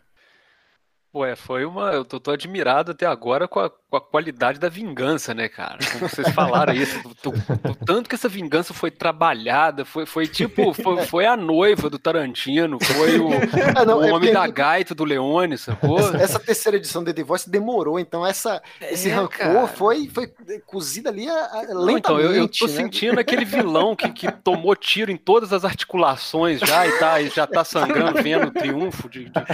[1.14, 1.92] Ué, foi uma.
[1.92, 5.78] Eu tô, tô admirado até agora com a, com a qualidade da vingança, né, cara?
[5.92, 6.98] Como vocês falaram isso.
[7.22, 10.74] do tanto que essa vingança foi trabalhada, foi, foi tipo.
[10.74, 13.28] Foi, foi a noiva do Tarantino, foi o,
[13.76, 16.00] Ah, não, o é homem da gaita do Leone, sacou?
[16.16, 19.68] Essa terceira edição de The Voice demorou, então essa, esse É, rancor cara.
[19.68, 20.32] foi, foi
[20.66, 21.98] cozido ali a- a- lentamente.
[22.00, 22.72] então, eu, eu tô né?
[22.72, 27.28] sentindo aquele vilão que, que tomou tiro em todas as articulações já e tá, e
[27.30, 29.46] já tá sangrando, vendo o triunfo de, de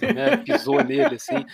[0.00, 1.44] quem né, pisou nele, assim.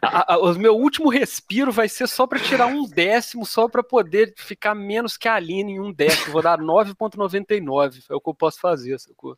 [0.00, 3.82] A- a- o meu último respiro vai ser só pra tirar um décimo, só pra
[3.82, 6.32] poder ficar menos que a Aline em um décimo.
[6.32, 9.36] Vou dar 9,99, é o que eu posso fazer, sacou?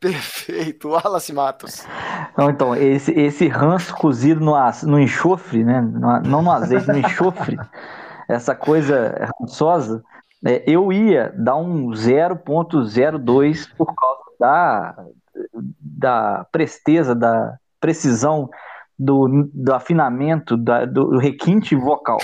[0.00, 0.88] Perfeito.
[0.88, 1.86] Wallace Matos.
[2.36, 4.54] Não, então, esse, esse ranço cozido no,
[4.84, 5.80] no enxofre, né?
[5.80, 7.56] no- não no azeite, no enxofre,
[8.28, 10.02] essa coisa rançosa,
[10.42, 15.04] né, eu ia dar um 0.02 por causa da,
[15.80, 18.48] da presteza, da precisão,
[19.04, 22.18] do, do afinamento, da- do requinte vocal.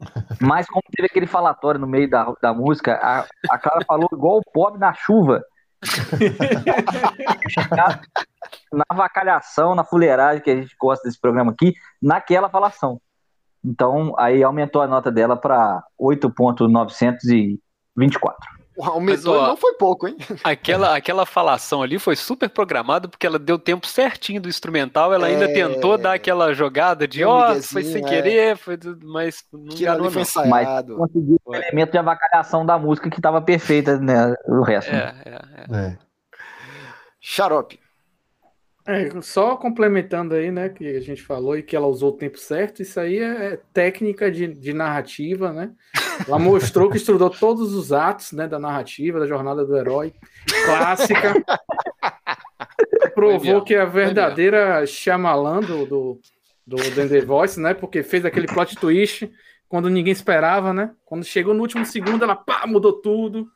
[0.40, 4.38] Mas como teve aquele falatório no meio da, da música, a, a Clara falou igual
[4.38, 5.42] o pobre na chuva.
[8.72, 13.00] na avacalhação, na fuleiragem que a gente gosta desse programa aqui, naquela falação.
[13.64, 17.58] Então, aí aumentou a nota dela para 8.924.
[18.82, 20.16] Aumentou Mas, ó, não foi pouco, hein?
[20.44, 25.26] Aquela, aquela falação ali foi super programada porque ela deu tempo certinho do instrumental, ela
[25.26, 25.52] ainda É.
[25.52, 28.08] tentou dar aquela jogada de ó, miguezinho, foi sem é.
[28.08, 30.22] querer, foi tudo, mas não ali enganou foi não.
[30.22, 30.98] ensaiado.
[30.98, 34.34] Mas conseguiu o elemento de avacalhação da música que estava perfeita, né?
[34.46, 34.90] O resto.
[34.92, 35.14] né?
[35.24, 35.98] É, é, É.
[37.20, 37.78] Xarope.
[38.86, 42.38] É, só complementando aí, né, que a gente falou e que ela usou o tempo
[42.38, 45.70] certo, isso aí é técnica de, de narrativa, né?
[46.26, 50.12] Ela mostrou que estudou todos os atos, né, da narrativa, da jornada do herói,
[50.64, 51.34] clássica.
[53.14, 56.20] Provou que é a verdadeira Shyamalan do, do,
[56.66, 56.76] do
[57.08, 57.74] The Voice, né?
[57.74, 59.30] Porque fez aquele plot twist
[59.68, 60.90] quando ninguém esperava, né?
[61.04, 63.48] Quando chegou no último segundo, ela pá, mudou tudo.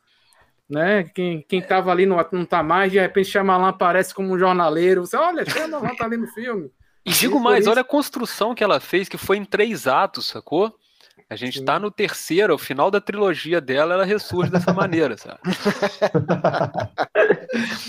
[0.67, 1.03] Né?
[1.13, 5.05] Quem, quem tava ali não, não tá mais, de repente Shyamalan aparece como um jornaleiro.
[5.05, 6.71] Você olha, Shyamalan tá ali no filme.
[7.05, 10.27] E digo mais, isso- olha a construção que ela fez, que foi em três atos,
[10.27, 10.75] sacou?
[11.27, 15.39] A gente tá no terceiro, ao final da trilogia dela, ela ressurge dessa maneira, sabe?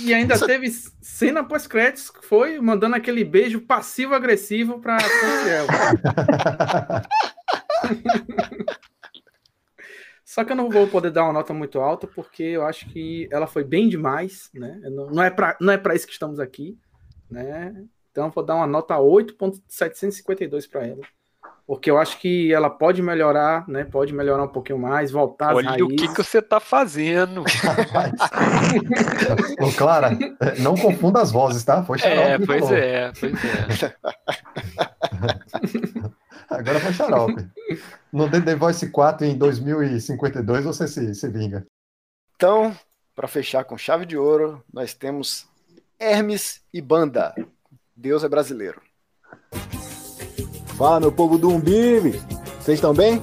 [0.00, 5.66] E ainda teve cena pós-créditos que foi mandando aquele beijo passivo-agressivo pra Franciel.
[10.24, 13.28] Só que eu não vou poder dar uma nota muito alta, porque eu acho que
[13.30, 14.80] ela foi bem demais, né?
[14.84, 16.76] Não não é pra, não é pra isso que estamos aqui,
[17.30, 17.74] né?
[18.10, 21.00] Então eu vou dar uma nota 8.752 para ela.
[21.66, 23.82] Porque eu acho que ela pode melhorar, né?
[23.84, 26.16] Pode melhorar um pouquinho mais, voltar Olha o que, raízes.
[26.16, 27.42] que você tá fazendo.
[29.60, 30.16] Ô, Clara,
[30.60, 31.82] não confunda as vozes, tá?
[31.82, 32.76] Foi Xarope É, que pois falou.
[32.76, 33.96] é, pois é.
[36.48, 37.48] Agora foi Xarope.
[38.12, 41.66] No The The Voice 4 em 2052 você se, se vinga.
[42.36, 42.72] Então,
[43.14, 45.48] para fechar com chave de ouro, nós temos
[45.98, 47.34] Hermes e Banda.
[47.96, 48.80] Deus é brasileiro.
[50.76, 52.20] Fala, meu povo do Umbibe!
[52.60, 53.20] Vocês estão bem?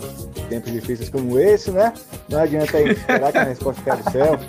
[0.50, 1.94] Tempos difíceis como esse, né?
[2.30, 4.40] Não adianta aí esperar que a resposta caia do céu.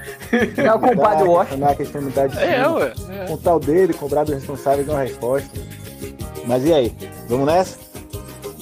[0.56, 1.66] É o compadre Washington.
[1.66, 2.93] Questionar que a extremidade É, ué.
[3.10, 3.26] é.
[3.26, 5.48] Contar o dedo e cobrar do responsável de uma resposta.
[6.47, 6.94] Mas e aí?
[7.28, 7.78] Vamos nessa?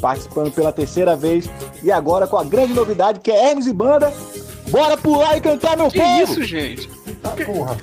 [0.01, 1.49] Participando pela terceira vez
[1.83, 4.13] e agora com a grande novidade que é Hermes e Banda.
[4.69, 6.23] Bora pular e cantar, meu Que povo!
[6.23, 6.89] isso, gente?
[7.47, 7.77] Porra.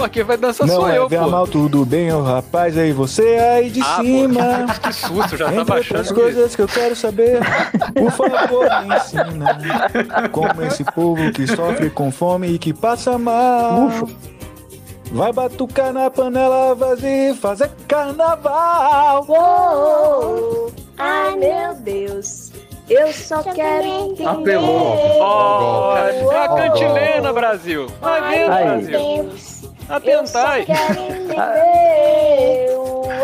[0.00, 1.28] Pô, quem vai dançar Não sou é, eu, vem pô.
[1.28, 4.66] mal, tudo bem, ô rapaz, aí você aí de Ah, pô, cima.
[4.82, 6.14] que susto, já Entre outras achando que...
[6.20, 7.40] coisas que eu quero saber,
[7.94, 13.90] por favor, me ensina como esse povo que sofre com fome e que passa mal
[15.12, 19.26] vai batucar na panela vazia e fazer carnaval.
[19.28, 22.52] Oh, ai meu Deus,
[22.88, 24.24] eu só quero entender.
[24.28, 24.96] Apelou.
[25.20, 27.86] Ó, é a cantilena, Brasil.
[28.00, 28.90] Vai vendo, Ai, Brasil.
[28.90, 29.59] meu Deus,
[29.90, 30.66] Atentai.
[30.66, 32.76] eu só quero entender.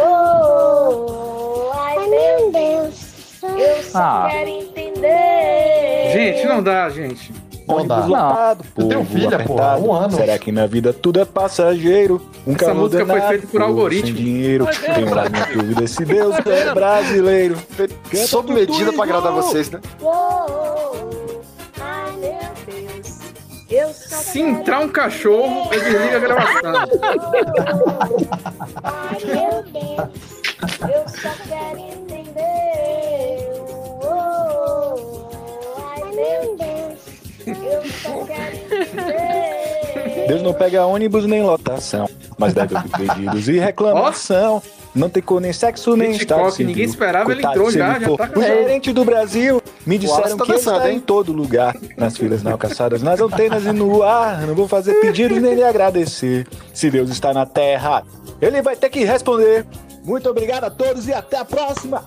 [0.03, 2.95] Oh, ai meu Deus,
[3.43, 4.29] eu só Ah.
[4.31, 6.11] quero entender.
[6.13, 7.33] Gente, não dá, gente.
[7.69, 7.97] Não dá.
[8.07, 9.85] Lotado, Eu tenho filha, porra, apertado.
[9.87, 10.17] um ano.
[10.17, 12.23] Será que na vida tudo é passageiro?
[12.47, 14.07] Um Essa música foi feita por algoritmo.
[14.17, 17.57] Sem dinheiro, tenho lá minha dúvida se Deus é brasileiro.
[18.27, 19.81] Sob medida para agradar vocês, né?
[20.01, 21.26] Oh,
[23.71, 26.75] eu só Se entrar um cachorro, eu desligo a gravação.
[28.83, 30.09] Ai meu Deus,
[30.83, 33.39] eu só quero entender.
[34.03, 35.29] Oh,
[35.79, 36.99] ai meu Deus,
[37.47, 39.76] eu só quero entender.
[40.27, 42.09] Deus não pega ônibus nem lotação,
[42.39, 44.63] mas deve ouvir pedidos e reclamação.
[44.95, 46.69] Não tem cor nem sexo nem estado civil.
[46.69, 50.45] ninguém esperava, ele Coitado entrou se já, já tá gerente do Brasil me disseram tá
[50.45, 50.97] que ele dançando, está hein?
[50.97, 51.77] em todo lugar.
[51.97, 54.45] Nas filas, na calçadas, nas antenas e no ar.
[54.45, 56.47] Não vou fazer pedidos nem lhe agradecer.
[56.75, 58.03] Se Deus está na terra,
[58.43, 59.65] ele vai ter que responder.
[60.03, 62.05] Muito obrigado a todos e até a próxima.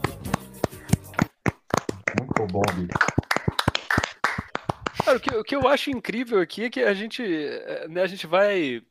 [2.19, 3.18] Muito bom, bicho.
[5.03, 8.01] Cara, o que, o que eu acho incrível aqui é que a gente, eh, né,
[8.01, 8.81] a gente vai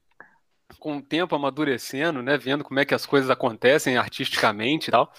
[0.79, 5.13] com o tempo amadurecendo, né, vendo como é que as coisas acontecem artisticamente e tal.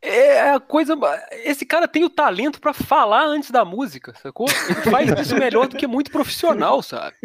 [0.00, 0.94] É a coisa.
[1.44, 4.46] Esse cara tem o talento pra falar antes da música, sacou?
[4.68, 7.16] Ele faz isso melhor do que muito profissional, sabe?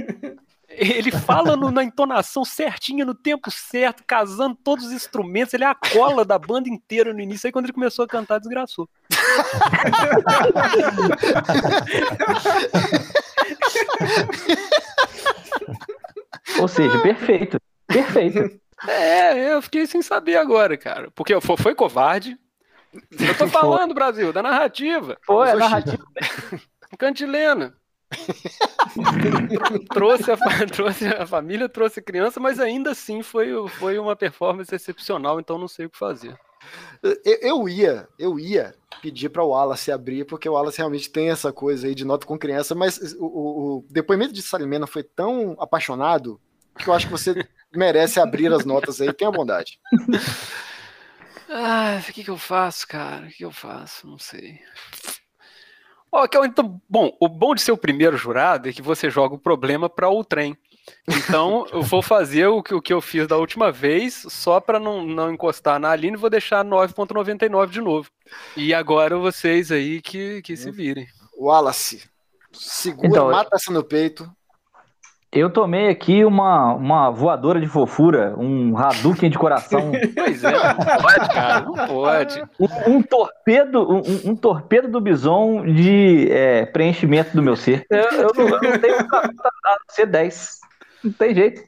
[0.70, 5.54] Ele fala no- na entonação certinha, no tempo certo, casando todos os instrumentos.
[5.54, 7.48] Ele é a cola da banda inteira no início.
[7.48, 8.88] Aí quando ele começou a cantar, desgraçou.
[16.60, 17.58] Ou seja, perfeito.
[17.88, 18.60] Perfeito.
[18.88, 21.12] É, eu fiquei sem saber agora, cara.
[21.12, 22.38] Porque foi, foi covarde.
[23.20, 25.18] Eu tô falando, Brasil, da narrativa.
[25.26, 26.04] Foi, a narrativa.
[26.98, 27.74] Cantilena.
[29.94, 30.38] trouxe, a,
[30.72, 35.58] trouxe a família, trouxe a criança, mas ainda assim foi, foi uma performance excepcional, então
[35.58, 36.38] não sei o que fazer.
[37.42, 41.54] Eu, ia, eu ia pedir para o Wallace abrir, porque o Wallace realmente tem essa
[41.54, 45.56] coisa aí de nota com criança, mas o, o- o depoimento de Salimena foi tão
[45.60, 46.40] apaixonado
[46.78, 49.80] que eu acho que você merece abrir as notas aí, tenha bondade.
[51.50, 53.26] Ah, o que, que eu faço, cara?
[53.26, 54.06] O que, que eu faço?
[54.06, 54.60] Não sei.
[56.12, 59.10] Ó, que eu- então, bom, o bom de ser o primeiro jurado é que você
[59.10, 60.58] joga o problema para o trem.
[61.08, 64.80] Então, eu vou fazer o que, o que eu fiz da última vez, só para
[64.80, 68.10] não, não encostar na Aline, vou deixar 9.99 de novo.
[68.58, 71.08] E agora vocês aí que, que se virem.
[71.38, 72.10] Wallace,
[72.52, 74.30] segura, Então, mata essa no peito.
[75.32, 79.92] Eu tomei aqui uma, uma voadora de fofura, um Hadouken de coração.
[80.16, 82.44] Pois é, não pode, cara, não pode.
[82.60, 87.86] Um, um torpedo, um, um- torpedo do bison de é, preenchimento do meu ser.
[87.92, 90.60] Eu, eu não, eu não tenho a não ser 10.
[91.04, 91.62] Não tem jeito.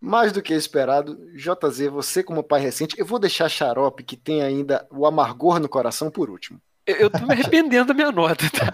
[0.00, 4.42] Mais do que esperado, JZ, você como pai recente, eu vou deixar Xarope, que tem
[4.42, 6.60] ainda o amargor no coração, por último.
[6.86, 8.70] Eu, tô me arrependendo da minha nota, tá?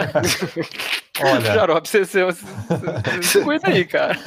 [1.24, 1.54] Olha.
[1.54, 4.18] Xarope, você, você, você, cuida aí, cara.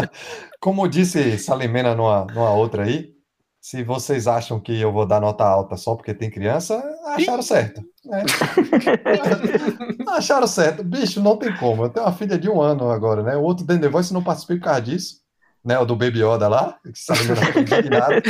[0.60, 3.14] Como disse Salimena numa, numa outra aí,
[3.58, 7.82] se vocês acham que eu vou dar nota alta só porque tem criança, acharam certo.
[8.04, 8.24] né?
[10.08, 10.84] acharam certo.
[10.84, 11.84] Bicho, não tem como.
[11.84, 13.36] Eu tenho uma filha de um ano agora, né?
[13.36, 15.16] O outro The Voice não participei por causa disso,
[15.64, 15.78] né?
[15.78, 18.22] O do Baby Yoda lá, que Salimena ficou indignado.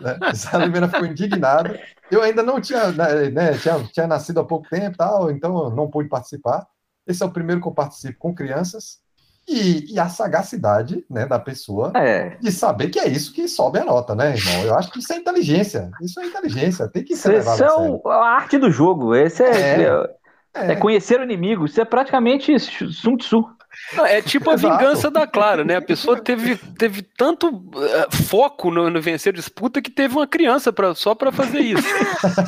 [0.00, 0.34] Né?
[0.34, 1.76] Salimena ficou indignado.
[2.10, 5.88] Eu ainda não tinha, né, né, tinha, tinha nascido há pouco tempo tal, então não
[5.90, 6.66] pude participar.
[7.06, 9.00] Esse é o primeiro que eu participo com crianças.
[9.48, 12.36] E, e a sagacidade né, da pessoa É.
[12.40, 14.62] de saber que é isso que sobe a nota, né, irmão?
[14.64, 15.90] Eu acho que isso é inteligência.
[16.00, 16.86] Isso é inteligência.
[16.88, 18.00] Tem que ser Isso levado é a sério.
[18.04, 19.16] o- a arte do jogo.
[19.16, 19.82] Esse é,
[20.54, 20.72] É.
[20.72, 21.64] é conhecer o inimigo.
[21.64, 23.44] Isso é praticamente Sun Tzu.
[23.94, 24.78] Não, é tipo a Exato.
[24.78, 25.76] vingança da Clara, né?
[25.76, 30.26] A pessoa teve, teve tanto eh, foco no, no vencer a disputa que teve uma
[30.26, 31.88] criança pra, só pra fazer isso.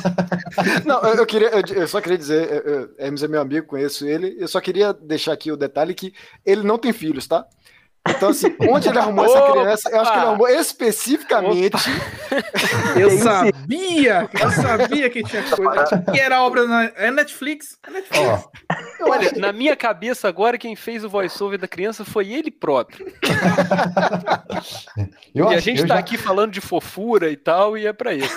[0.85, 3.67] Não, eu, eu queria, eu, eu só queria dizer, eu- eu- Hermes é meu amigo,
[3.67, 6.13] conheço ele, eu só queria deixar aqui o detalhe que
[6.45, 7.45] ele não tem filhos, tá?
[8.07, 9.51] Então, assim, onde ele arrumou essa Opa!
[9.51, 11.89] criança, eu acho que ele arrumou especificamente.
[12.95, 16.03] Eu sabia, eu sabia que tinha coisa.
[16.11, 17.77] Que era obra na é Netflix.
[17.85, 18.47] É Netflix.
[19.01, 23.05] Olha, na minha cabeça agora, quem fez o voice-over da criança foi ele próprio.
[25.33, 28.13] Eu e a gente tá já- aqui falando de fofura e tal, e é pra
[28.13, 28.33] isso.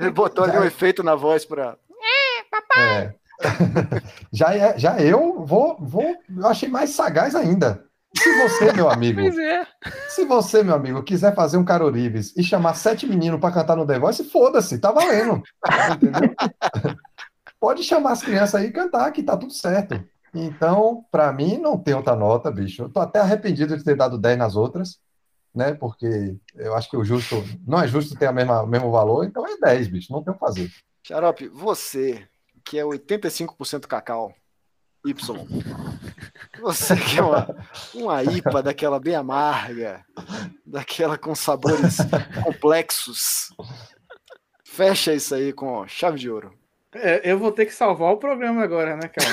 [0.00, 1.76] Ele botou ali um efeito na voz pra.
[2.76, 3.12] É.
[4.32, 6.16] já, é- já eu vou, vou.
[6.36, 7.84] Eu achei mais sagaz ainda.
[8.16, 9.66] Se você, meu amigo, Pois é.
[10.08, 13.86] se você, meu amigo, quiser fazer um Carorives e chamar sete meninos pra cantar no
[13.86, 15.42] The Voice, foda-se, tá valendo.
[15.94, 16.34] Entendeu?
[17.60, 20.02] Pode chamar as crianças aí e cantar, que tá tudo certo.
[20.34, 22.82] Então, pra mim, não tem outra nota, bicho.
[22.82, 24.98] Eu tô até arrependido de ter dado 10 nas outras,
[25.54, 25.72] né?
[25.74, 29.24] Porque eu acho que o justo não é justo ter a mesma, o mesmo valor,
[29.24, 30.12] então é 10, bicho.
[30.12, 30.70] Não tem o que fazer.
[31.02, 32.26] Xarope, você,
[32.64, 34.34] que é 85% cacau,
[35.06, 35.46] Y.
[36.60, 40.04] Você que é uma, uma IPA daquela bem amarga,
[40.64, 41.98] daquela com sabores
[42.42, 43.54] complexos.
[44.64, 46.52] Fecha isso aí com chave de ouro.
[46.94, 49.30] É, eu vou ter que salvar o programa agora, né, cara?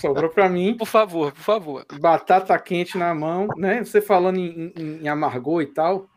[0.00, 0.76] Sobrou pra mim.
[0.76, 1.86] Por favor, por favor.
[2.00, 3.84] Batata quente na mão, né?
[3.84, 6.08] Você falando em, em, em amargor e tal,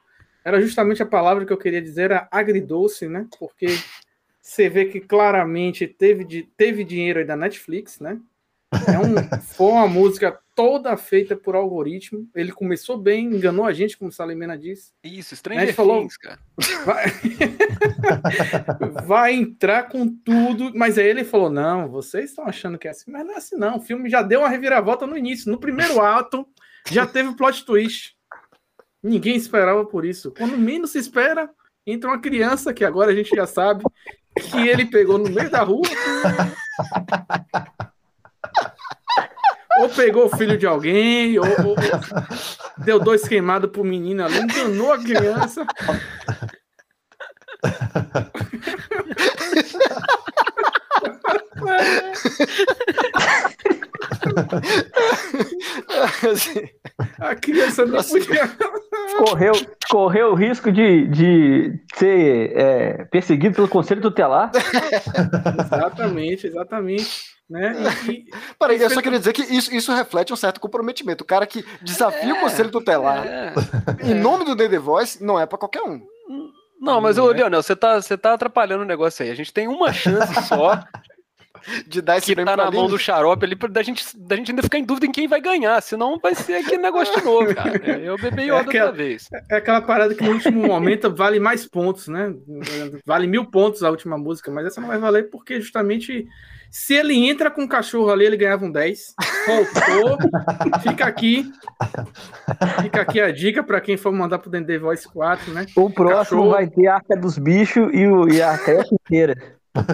[0.43, 3.27] era justamente a palavra que eu queria dizer, era agridoce, né?
[3.37, 3.67] Porque
[4.41, 8.19] você vê que claramente teve, de, teve dinheiro aí da Netflix, né?
[8.73, 12.27] É um, foi uma música toda feita por algoritmo.
[12.35, 14.91] Ele começou bem, enganou a gente, como Salimena disse.
[15.03, 16.39] Isso, Né, Stranger ele falou- Things, cara.
[16.85, 17.05] Vai...
[19.05, 23.11] vai entrar com tudo, mas aí ele falou: não, vocês estão achando que é assim,
[23.11, 23.77] mas não é assim, não.
[23.77, 25.51] O filme já deu uma reviravolta no início.
[25.51, 26.45] No primeiro ato,
[26.89, 28.15] já teve o plot twist.
[29.01, 30.33] Ninguém esperava por isso.
[30.35, 31.49] Quando menos se espera,
[31.85, 33.83] entra uma criança que agora a gente já sabe
[34.49, 35.83] que ele pegou no meio da rua.
[39.79, 41.75] Ou pegou o filho de alguém, ou, ou- ou
[42.85, 45.65] deu dois queimados pro menino ali, enganou a criança.
[57.19, 58.49] A criança não podia.
[59.17, 59.53] Correu,
[59.89, 64.51] correu o risco de, de ser é, perseguido pelo conselho tutelar.
[65.59, 67.34] Exatamente, exatamente.
[67.49, 67.73] Né?
[68.07, 68.25] E, e-
[68.59, 71.23] Peraí, eu Isso só é- queria dizer que isso, isso reflete um certo comprometimento.
[71.23, 73.53] O cara que desafia o conselho tutelar
[74.03, 76.01] em nome do The Voice não é pra qualquer um.
[76.81, 79.31] Não, mas, ô, Leonel, você tá, você tá atrapalhando o negócio aí.
[79.31, 80.79] A gente tem uma chance só
[81.87, 84.35] de dar esse que prêmio tá na mão do xarope ali, pra da gente, da
[84.35, 85.81] gente ainda ficar em dúvida em quem vai ganhar.
[85.81, 87.75] Senão vai ser aquele negócio de novo, cara.
[87.99, 89.27] Eu bebi É Yoda aquela- outra vez.
[89.49, 92.33] É aquela parada que no último momento vale mais pontos, né?
[93.05, 96.25] Vale mil pontos a última música, mas essa não vai valer porque justamente
[96.71, 99.15] se ele entra com o cachorro ali, ele ganhava um 10.
[99.45, 100.17] Faltou.
[100.81, 101.49] Fica aqui.
[102.81, 105.65] Fica aqui a dica pra quem for mandar pro Dendê Voice 4, né?
[105.75, 106.49] O próximo Cachorro.
[106.51, 109.35] vai ter a Arca dos Bichos e, o, e a creche inteira.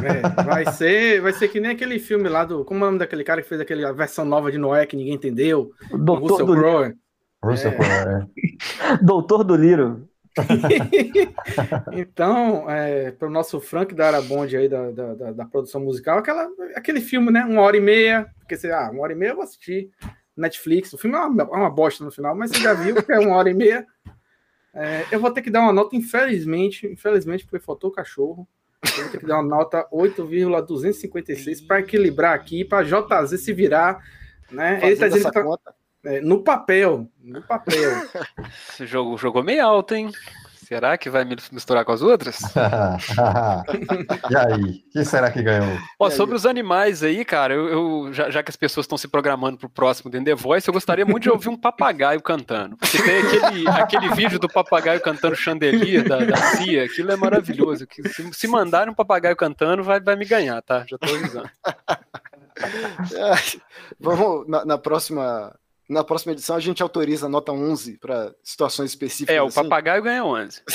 [0.04, 2.64] É, vai ser, vai ser que nem aquele filme lá do.
[2.66, 5.14] Como é o nome daquele cara que fez aquela versão nova de Noé que ninguém
[5.16, 5.72] entendeu?
[5.92, 6.94] O Doutor Russell do Crowe.
[7.44, 8.98] Russell Crowe, é.
[9.02, 10.08] Doutor do Liro.
[11.92, 16.20] Então, é, para o nosso Frank da Arabonde aí da, da, da- da produção musical,
[16.20, 17.44] aquela, aquele filme, né?
[17.44, 19.90] Uma hora e meia, porque você, ah, uma hora e meia eu vou assistir
[20.36, 20.94] Netflix.
[20.94, 23.20] O filme é uma, é uma bosta no final, mas você já viu que é
[23.20, 23.86] uma hora e meia.
[24.74, 28.48] É, eu vou ter que dar uma nota, infelizmente, infelizmente, porque faltou o cachorro.
[28.84, 34.04] Eu vou ter que dar uma nota 8,256 para equilibrar aqui, para JZ se virar.
[34.52, 34.80] Né?
[34.84, 35.74] Ele tá dizendo essa que tá- conta.
[36.06, 37.76] é, no papel, no papel.
[38.70, 40.12] Esse jogo jogou meio alto, hein?
[40.72, 42.40] Será que vai me misturar com as outras?
[44.30, 44.82] e aí?
[44.94, 45.78] Quem será que ganhou?
[46.00, 49.10] Ó, sobre os animais aí, cara, eu, eu- já, já que as pessoas estão se
[49.10, 52.78] programando pro próximo The The Voice, eu gostaria muito de ouvir um papagaio cantando.
[52.78, 57.86] Porque tem aquele, aquele vídeo do papagaio cantando chandelier da, da CIA, aquilo é maravilhoso.
[57.86, 60.86] que se, se mandarem um papagaio cantando, vai, vai me ganhar, tá?
[60.88, 61.50] Já tô avisando.
[64.00, 65.54] Vamos, na, na próxima.
[65.92, 69.36] Na próxima edição a gente autoriza a nota 11 para situações específicas.
[69.36, 69.62] É, o assim.
[69.62, 70.64] papagaio ganha 11.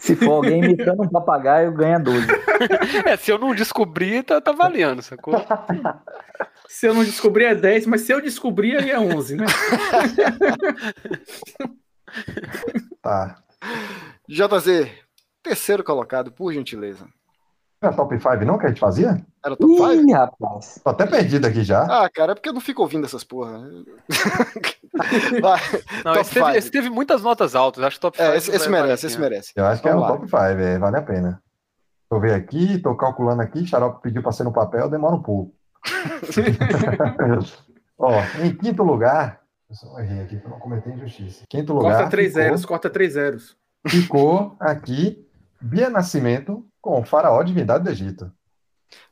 [0.00, 2.26] Se for alguém imitando um papagaio, ganha 12.
[3.04, 5.34] É, se eu não descobrir, tá, tá valendo, sacou?
[6.66, 9.46] Se eu não descobrir é 10, mas se eu descobrir aí é 11, né?
[13.02, 13.36] Tá.
[14.26, 14.90] JZ,
[15.42, 17.06] terceiro colocado, por gentileza.
[17.82, 19.20] Não é top 5 não que a gente fazia?
[19.44, 19.92] Era top 5?
[19.92, 20.80] Ih, rapaz.
[20.82, 21.82] Tô até perdido aqui já.
[21.84, 23.60] Ah, cara, é porque eu não fico ouvindo essas porra.
[25.42, 25.60] Vai,
[26.04, 26.56] Não, esse teve, 5.
[26.58, 28.30] esse teve muitas notas altas, acho que top 5.
[28.30, 29.52] É, esse, esse merece, esse merece.
[29.56, 30.16] Eu acho que é Vamos o lá.
[30.18, 31.42] top 5, é, vale a pena.
[32.08, 35.52] Tô vendo aqui, tô calculando aqui, Xarope pediu pra ser no papel, demora um pouco.
[37.98, 38.10] Ó,
[38.42, 41.44] em quinto lugar, eu só errei aqui pra não cometer injustiça.
[41.48, 41.94] Quinto lugar.
[41.96, 43.56] Corta 3 ficou- zeros, corta 3 zeros.
[43.86, 45.26] Ficou aqui
[45.60, 48.30] Bia Nascimento com o Faraó Divindade do Egito.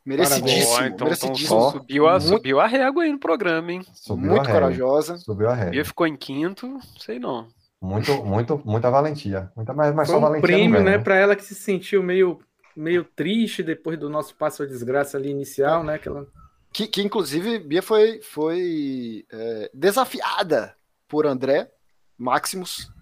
[0.05, 1.57] Merecidíssimo, Ó, então, merecidíssimo.
[1.59, 3.82] então subiu, a, Muito- subiu a régua aí no programa, hein?
[3.94, 4.61] Subiu Muito a régua.
[4.61, 5.16] corajosa.
[5.16, 5.85] Subiu a Bia régua.
[5.86, 7.49] ficou em quinto, sei não.
[7.81, 9.51] Muito, muito, muita valentia.
[9.57, 11.55] Muita, mas, mas Foi só um valentia prêmio, não né, ganha, pra ela que se
[11.55, 12.39] sentiu meio,
[12.77, 15.99] meio triste depois do nosso passo à desgraça ali inicial, né?
[15.99, 16.27] Que ela...
[16.73, 20.74] Que, que inclusive Bia foi, foi é, desafiada
[21.09, 21.70] por André
[22.19, 22.93] Maximus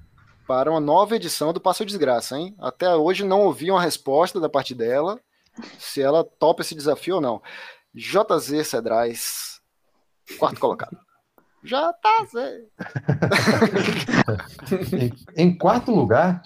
[0.51, 2.57] para uma nova edição do Passo Desgraça, hein?
[2.59, 5.21] Até hoje não ouvi uma resposta da parte dela,
[5.79, 7.41] se ela topa esse desafio ou não.
[7.95, 9.61] JZ Cedrais,
[10.41, 10.99] quarto colocado.
[11.63, 12.67] JZ.
[14.93, 15.13] Em,
[15.47, 16.43] em quarto lugar,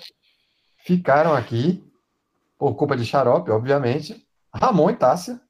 [0.85, 1.83] ficaram aqui,
[2.59, 4.23] por culpa de Xarope, obviamente,
[4.53, 5.41] Ramon e Tássia,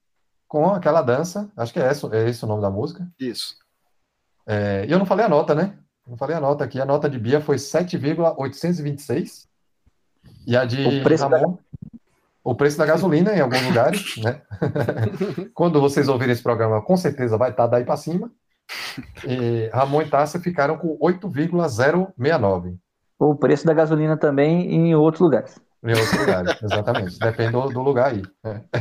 [0.47, 1.51] com aquela dança.
[1.57, 3.05] Acho que é esse, é esse o nome da música.
[3.19, 3.57] Isso.
[4.47, 5.77] É, e eu não falei a nota, né?
[6.07, 6.81] Não falei a nota aqui.
[6.81, 9.47] A nota de Bia foi 7,826.
[10.47, 11.59] E a de O preço da- Ramon,
[12.43, 14.41] o preço da gasolina em alguns lugares, né?
[15.55, 18.31] Quando vocês ouvirem esse programa, com certeza vai estar daí para cima.
[19.27, 22.77] E Ramon e Tássia ficaram com 8,069.
[23.19, 25.59] O preço da gasolina também em outros lugares.
[25.83, 27.19] Em outros lugares, exatamente.
[27.19, 28.23] Depende do, do lugar aí.
[28.43, 28.63] né?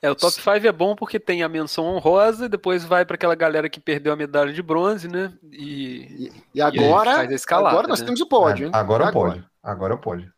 [0.00, 3.16] É, o top 5 é bom porque tem a menção honrosa, e depois vai pra
[3.16, 5.32] aquela galera que perdeu a medalha de bronze, né?
[5.50, 8.06] E, E agora, faz a escalada, agora nós né?
[8.06, 8.70] temos o pódio, hein?
[8.74, 9.32] Agora Agora.
[9.32, 9.46] pode.
[9.62, 10.30] Agora pode.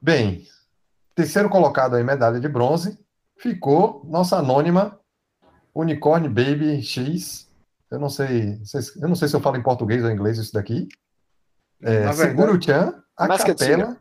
[0.00, 0.44] Bem,
[1.14, 2.98] terceiro colocado aí, medalha de bronze,
[3.38, 4.98] ficou nossa anônima
[5.74, 7.50] Unicorn Baby X.
[7.90, 10.38] Eu não sei, se- eu não sei se eu falo em português ou em inglês
[10.38, 10.88] isso daqui.
[11.82, 13.96] É, Seguro Chan, a Mas que capela.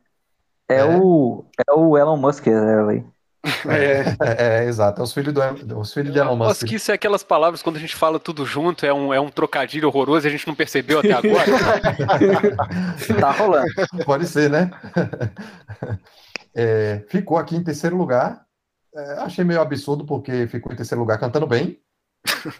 [0.70, 3.06] É, O, é o Elon Musk, ela aí.
[3.70, 6.52] É, É, é, exato, é os filhos, do, os filhos de Elon Musk.
[6.52, 9.20] Acho que isso é aquelas palavras quando a gente fala tudo junto, é um, é
[9.20, 11.46] um trocadilho horroroso e a gente não percebeu até agora.
[13.20, 13.68] Tá rolando.
[14.06, 14.72] Pode ser, né?
[16.58, 18.46] É, ficou aqui em terceiro lugar.
[18.96, 21.78] É, achei meio absurdo porque ficou em terceiro lugar cantando bem.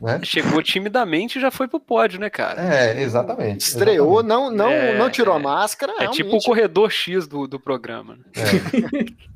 [0.02, 0.20] Né?
[0.26, 2.62] Chegou timidamente e já foi pro pódio, né, cara?
[2.62, 3.62] É, exatamente.
[3.62, 5.94] Estreou, não, não, É, não tirou a máscara.
[6.00, 6.46] É tipo o realmente.
[6.46, 8.16] corredor X do, do programa.
[8.16, 8.24] né?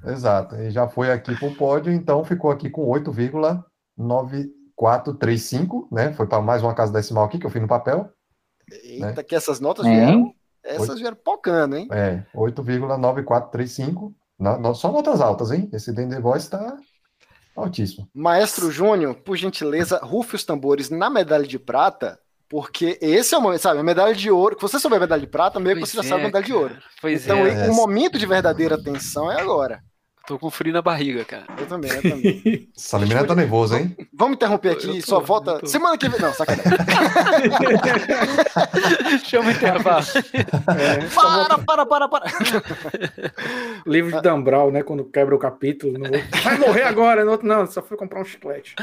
[0.14, 0.56] Exato.
[0.56, 2.86] E já foi aqui pro pódio, então ficou aqui com
[4.78, 6.14] 8,9435, né?
[6.14, 8.10] Foi para mais uma casa decimal aqui que eu fiz no papel.
[8.84, 10.34] Eita, que essas notas vieram.
[10.64, 11.88] Essas vieram pocando, hein?
[11.92, 14.14] É, 8,9435.
[14.38, 15.70] Na- no- Só notas altas, hein?
[15.74, 16.78] Esse Den The Voice tá
[17.64, 18.10] altíssimo.
[18.14, 23.42] Maestro Júnior, por gentileza, rufe os tambores na medalha de prata, porque esse é o
[23.42, 23.80] momento, sabe?
[23.80, 24.56] A medalha de ouro.
[24.56, 26.26] Se você souber a medalha de prata, meio que Pois você já é, sabe a
[26.26, 26.78] medalha de ouro.
[27.02, 27.70] Pois então, é.
[27.70, 29.84] o momento de verdadeira tensão é agora.
[30.30, 31.48] Tô com frio na barriga, cara.
[31.58, 32.70] Eu também, eu também.
[32.78, 33.98] Salimena tá nervoso, hein?
[34.14, 35.66] Vamos interromper aqui, só volta.
[35.66, 36.22] Semana que vem.
[36.22, 36.70] Não, sacanagem.
[39.26, 40.06] Chama o intervalo.
[41.16, 42.26] para, para, para, para.
[43.88, 44.84] Livro de Dan Brown, né?
[44.84, 45.98] Quando quebra o capítulo.
[45.98, 47.26] no outro, Vai morrer agora.
[47.26, 48.76] No outro, não, só foi comprar um chiclete.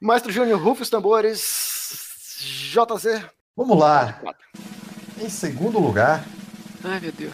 [0.00, 2.72] Maestro Júnior, rufe os tambores.
[2.72, 3.24] JZ.
[3.56, 4.20] Vamos lá.
[5.20, 6.24] Em segundo lugar,
[6.84, 7.32] Ai, meu Deus.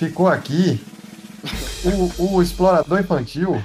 [0.00, 0.82] Ficou aqui
[1.84, 3.62] o, o Explorador Infantil.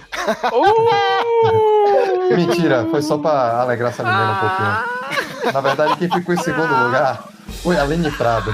[2.36, 5.54] Mentira, foi só para alegrar essa menina um pouquinho.
[5.54, 7.30] Na verdade, quem ficou em segundo lugar
[7.64, 8.54] foi a Aline Prado.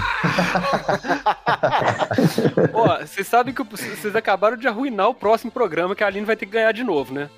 [2.71, 6.35] Ó, vocês sabem que vocês acabaram de arruinar o próximo programa que a Aline vai
[6.35, 7.29] ter que ganhar de novo, né?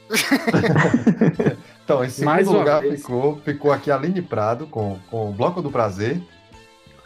[1.84, 3.02] Então, em segundo Mais lugar vez.
[3.02, 6.22] ficou, ficou aqui a Aline Prado com, com o Bloco do Prazer,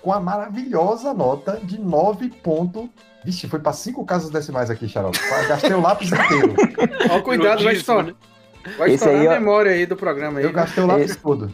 [0.07, 2.87] com a maravilhosa nota de 9 pontos.
[3.25, 5.19] Vixe, foi para cinco casas decimais aqui, Xarope.
[5.49, 6.55] Gastei o lápis inteiro.
[7.11, 8.13] Ó, cuidado, vai estourar.
[8.77, 10.45] Vai Esse estourar aí, a memória aí do programa aí.
[10.45, 11.53] Eu gastei o lápis Esse- todo.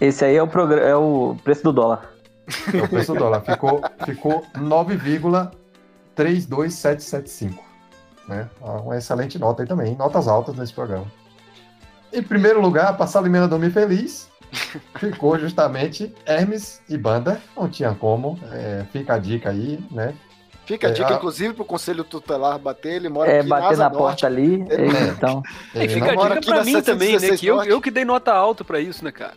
[0.00, 2.10] Esse aí é o, progr- é o preço do dólar.
[2.74, 3.40] É o preço do dólar.
[3.42, 4.44] Ficou, ficou
[6.16, 7.54] 9,32775.
[8.26, 8.48] Né?
[8.60, 9.94] Uma excelente nota aí também.
[9.94, 11.06] Notas altas nesse programa.
[12.12, 14.28] Em primeiro lugar, para Salimena Dormir Feliz,
[14.98, 17.40] ficou justamente Hermes e Banda.
[17.56, 18.38] Não tinha como.
[18.52, 20.14] É, fica a dica aí, né?
[20.64, 22.92] Fica a É, dica, a- inclusive, pro Conselho Tutelar bater.
[22.94, 24.64] Ele mora É, aqui bater Asa na porta ali.
[24.70, 25.42] Ele- é, então.
[25.74, 27.18] E fica a dica pra mim também, né?
[27.18, 29.34] 716 Que eu, eu que dei nota alta pra isso, né, cara?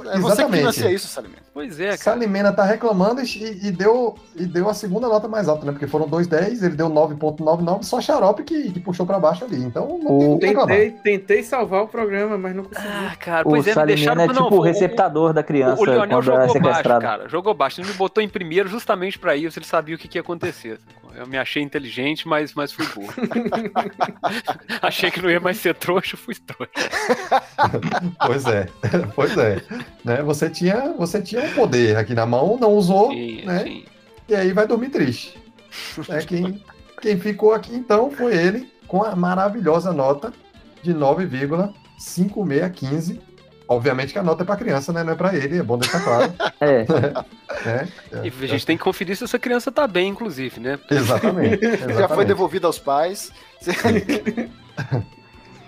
[0.00, 0.58] É você que Exatamente.
[0.58, 1.42] financia isso, Salimena.
[1.52, 1.96] Pois é, cara.
[1.98, 5.72] Salimena tá reclamando e, e deu, e deu a segunda nota mais alta, né?
[5.72, 9.62] Porque foram 2,10, ele deu 9,99, só xarope que, que puxou para baixo ali.
[9.62, 10.76] Então não tem o que reclamar.
[10.76, 12.86] Tentei, tentei salvar o programa, mas não consegui.
[12.86, 14.22] Ah, cara, O pois é, me Salimena deixaram...
[14.22, 17.28] é não, tipo o o- receptador da criança O Leonel é jogou baixo, cara.
[17.28, 17.80] Jogou baixo.
[17.80, 19.58] Ele me botou em primeiro justamente pra isso.
[19.58, 20.78] Ele sabia o que, que ia acontecer.
[21.16, 23.12] Eu me achei inteligente, mas, mas fui burro.
[24.82, 26.72] achei que não ia mais ser trouxa, fui trouxa.
[28.26, 28.66] Pois é,
[29.14, 29.62] pois é.
[30.04, 30.22] Né?
[30.22, 33.64] Você, tinha, você tinha um poder aqui na mão, não usou, Sim, né?
[33.64, 33.84] sim.
[34.28, 35.38] E aí vai dormir triste.
[36.08, 36.22] Né?
[36.26, 36.62] Quem,
[37.00, 40.32] quem ficou aqui então foi ele, com a maravilhosa nota
[40.82, 43.20] de 9,5615.
[43.66, 45.02] Obviamente que a nota é para criança, né?
[45.02, 46.30] Não é para ele, é bom deixar claro.
[46.60, 46.84] É.
[47.64, 47.88] né?
[48.22, 50.78] E a gente tem que conferir se essa criança tá bem, inclusive, né?
[50.90, 51.64] Exatamente.
[51.64, 52.28] Já foi exatamente.
[52.28, 53.32] devolvido aos pais.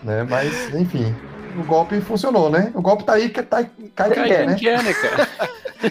[0.03, 0.25] né?
[0.25, 1.15] Mas, enfim,
[1.57, 2.71] o golpe funcionou, né?
[2.75, 4.55] O golpe tá aí, que tá, cai quem Cai quer, quem né?
[4.57, 5.29] quer, né, cara?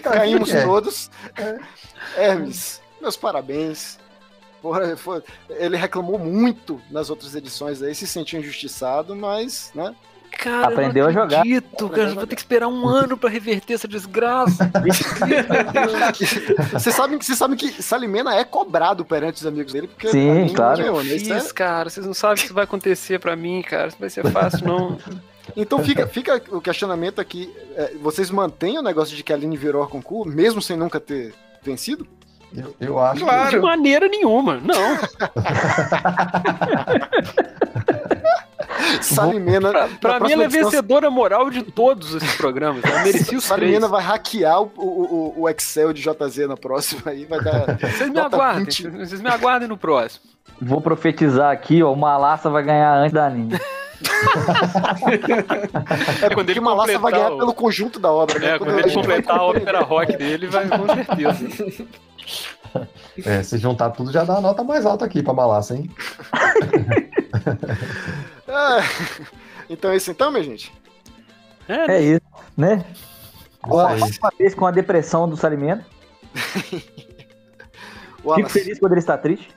[0.00, 0.64] Caímos quer.
[0.64, 1.10] todos.
[2.16, 3.98] Hermes, meus parabéns.
[4.62, 9.94] Porra, foi- ele reclamou muito nas outras edições aí, se sentiu injustiçado, mas, né?
[10.38, 11.38] Cara, Aprendeu eu a jogar.
[11.38, 12.14] acredito, cara.
[12.14, 14.70] Vou ter que esperar um ano pra reverter essa desgraça.
[16.72, 20.52] Vocês sabem, vocês sabem que Salimena é cobrado perante os amigos dele, porque Sim, mim,
[20.52, 21.02] claro.
[21.02, 21.14] né?
[21.14, 21.88] Isso é- cara.
[21.88, 23.88] Vocês não sabem o que isso vai acontecer pra mim, cara.
[23.88, 24.98] Isso vai ser fácil, não.
[25.54, 29.56] Então fica, fica o questionamento aqui: é, vocês mantêm o negócio de que a Aline
[29.56, 32.06] virou a concurso, mesmo sem nunca ter vencido?
[32.54, 34.96] Eu, eu acho De maneira nenhuma, não.
[39.02, 39.72] Salimena.
[39.72, 42.84] Pra, pra mim, ela é edição, vencedora moral de todos esses programas.
[42.84, 43.44] Ela merecia os três.
[43.44, 47.78] Salimena vai hackear o, o, o Excel de JZ na próxima aí, vai dar.
[47.78, 48.64] Vocês me aguardem.
[48.64, 48.88] 20.
[48.90, 50.24] Vocês me aguardem no próximo.
[50.60, 51.92] Vou profetizar aqui, ó.
[51.92, 53.58] O Malassa vai ganhar antes da Aline.
[56.22, 58.54] É quando ele Malassa vai completar ganhar o- pelo conjunto da obra, né?
[58.54, 61.86] É, quando ele completar a ópera rock dele, vai com certeza.
[63.24, 65.90] É, se juntar tudo já dá a nota mais alta aqui pra Malassa, hein?
[68.46, 68.80] Ah,
[69.70, 70.70] então é isso então, minha gente?
[71.68, 72.20] É isso,
[72.56, 72.84] né?
[73.62, 74.10] A, Isso aí.
[74.22, 75.84] uma vez com a depressão do Salimena.
[78.34, 79.48] Fico feliz quando ele está triste.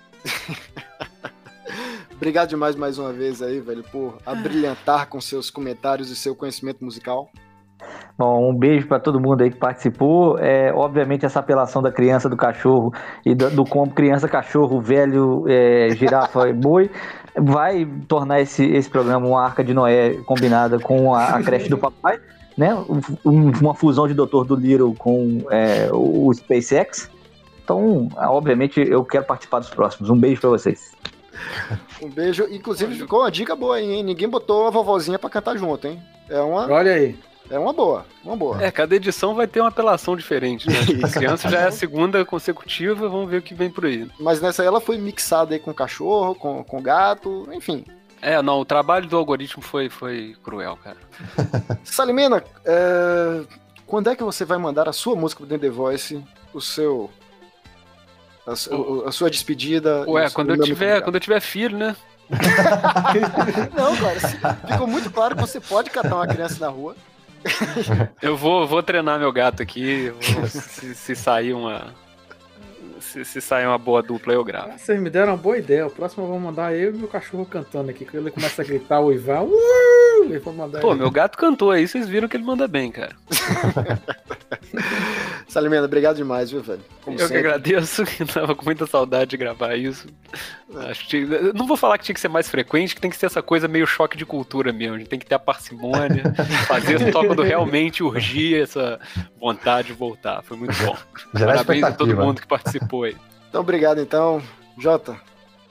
[2.20, 6.84] Obrigado demais mais uma vez aí, velho, por abrilhantar com seus comentários e seu conhecimento
[6.84, 7.30] musical.
[8.18, 10.38] Bom, um beijo para todo mundo aí que participou.
[10.38, 12.94] É, obviamente, essa apelação da criança, do cachorro
[13.26, 16.92] e do, do combo criança, cachorro, velho, é, girafa e boi
[17.38, 21.78] vai tornar esse, esse programa uma arca de Noé combinada com a, a creche do
[21.78, 22.20] papai,
[22.58, 22.76] né?
[23.26, 27.10] Um- uma fusão de Doutor do Little com é, o SpaceX.
[27.64, 30.10] Então, obviamente, eu quero participar dos próximos.
[30.10, 30.92] Um beijo para vocês.
[32.02, 32.48] Um beijo.
[32.50, 34.04] Inclusive, ficou uma dica boa aí, hein?
[34.04, 36.02] Ninguém botou a vovozinha pra cantar junto, hein?
[36.30, 36.72] É uma.
[36.72, 37.20] Olha aí.
[37.50, 38.64] É uma boa, uma boa.
[38.64, 40.76] É, cada edição vai ter uma apelação diferente, né?
[40.86, 44.08] Tipo, a criança já é a segunda consecutiva, vamos ver o que vem por aí.
[44.20, 47.84] Mas nessa aí ela foi mixada aí com cachorro, com, com gato, enfim.
[48.22, 50.98] É, não, o trabalho do algoritmo foi, foi cruel, cara.
[51.84, 53.42] Salimena, é,
[53.88, 56.24] quando é que você vai mandar a sua música pro The Voice,
[56.54, 57.10] o seu.
[58.52, 60.04] A, su- a sua despedida?
[60.08, 61.96] Ué, quando eu tiver, quando eu tiver filho, né?
[63.76, 64.20] Não, cara,
[64.72, 66.96] ficou muito claro que você pode catar uma criança na rua.
[68.22, 71.88] Eu vou, vou treinar meu gato aqui, vou- se, se sair uma.
[73.10, 74.78] Se, se sair uma boa dupla, eu gravo.
[74.78, 75.88] Vocês me deram uma boa ideia.
[75.88, 78.06] O próximo eu vou mandar eu e meu cachorro cantando aqui.
[78.06, 81.00] Quando ele começa a gritar, uivar, uh, eu vou mandar Pô, ele.
[81.00, 83.16] meu gato cantou aí, vocês viram que ele manda bem, cara.
[85.48, 86.82] Salimena, obrigado demais, viu, velho?
[87.02, 87.40] Como eu que sempre.
[87.40, 90.08] agradeço, que tava com muita saudade de gravar isso.
[90.76, 91.26] Acho que,
[91.56, 93.68] não vou falar que tinha que ser mais frequente, que tem que ser essa coisa
[93.68, 94.96] meio choque de cultura mesmo.
[94.96, 96.24] A gente tem que ter a parcimônia,
[96.68, 99.00] fazer só quando realmente urgia essa
[99.40, 100.44] vontade de voltar.
[100.44, 100.96] Foi muito bom.
[101.34, 103.18] Gerar Parabéns a todo mundo que participou aí.
[103.50, 104.42] Então, obrigado então.
[104.78, 105.20] Jota,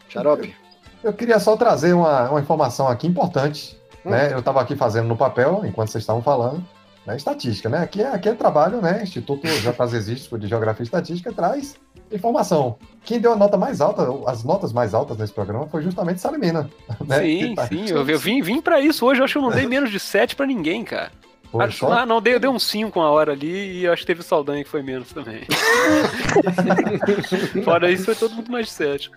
[0.09, 0.55] xarope.
[1.03, 3.79] Eu queria só trazer uma, uma informação aqui importante.
[4.05, 4.11] Hum.
[4.11, 4.33] Né?
[4.33, 6.65] Eu estava aqui fazendo no papel, enquanto vocês estavam falando,
[7.07, 7.17] né?
[7.17, 7.69] estatística.
[7.69, 7.79] Né?
[7.79, 9.03] Aqui, é, aqui é trabalho, né?
[9.03, 11.77] Instituto Jazexístico de Geografia e Estatística traz
[12.13, 12.77] informação.
[13.05, 16.69] Quem deu a nota mais alta, as notas mais altas nesse programa foi justamente Salimena.
[17.07, 17.21] Né?
[17.23, 19.21] Sim, tá- sim, eu, eu vim, vim pra isso hoje.
[19.21, 21.11] Eu acho que eu não dei menos de 7 pra ninguém, cara.
[21.51, 21.93] Foi Acho- só?
[21.93, 24.23] Ah, não, dei, dei um 5 uma hora ali e eu acho que teve o
[24.23, 25.47] Saldanha que foi menos também.
[27.65, 29.11] Fora isso, foi todo mundo mais de 7.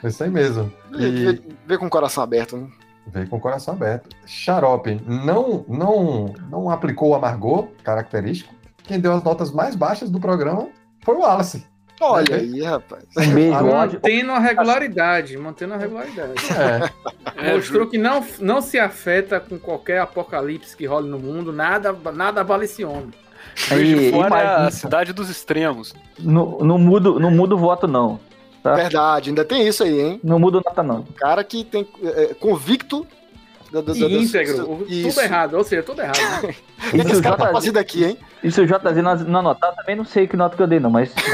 [0.00, 0.72] Foi isso aí mesmo.
[0.90, 2.68] Vê, E vê- vê com o coração aberto, né?
[3.08, 4.08] veio com o coração aberto.
[4.24, 8.54] Xarope não, não, não aplicou o amargor característico.
[8.84, 10.68] Quem deu as notas mais baixas do programa
[11.04, 11.66] foi o Wallace.
[12.00, 12.42] Olha Né?
[12.42, 13.04] aí, rapaz.
[13.16, 16.32] Um beijo, Mantendo a regularidade, mantendo a regularidade.
[17.36, 17.54] É.
[17.54, 22.40] Mostrou que não, não se afeta com qualquer apocalipse que role no mundo, nada, nada
[22.40, 23.10] abala esse homem.
[23.70, 25.94] Aí, Fora é a cidade dos extremos.
[26.18, 28.18] Não, não, mudo, não muda o voto, não.
[28.62, 28.74] Tá?
[28.74, 30.20] Verdade, ainda tem isso aí, hein?
[30.24, 31.02] Não muda nota, não.
[31.16, 33.06] Cara que tem é, é, convicto
[33.82, 35.08] da, da- E íntegro, Isso.
[35.10, 36.18] tudo errado, ou seja, tudo errado.
[36.42, 36.54] né?
[36.86, 38.18] O que que esse cara tá fazendo aqui, hein?
[38.42, 40.78] E se o JZ não, não anotar, também não sei que nota que eu dei,
[40.80, 41.10] não, mas.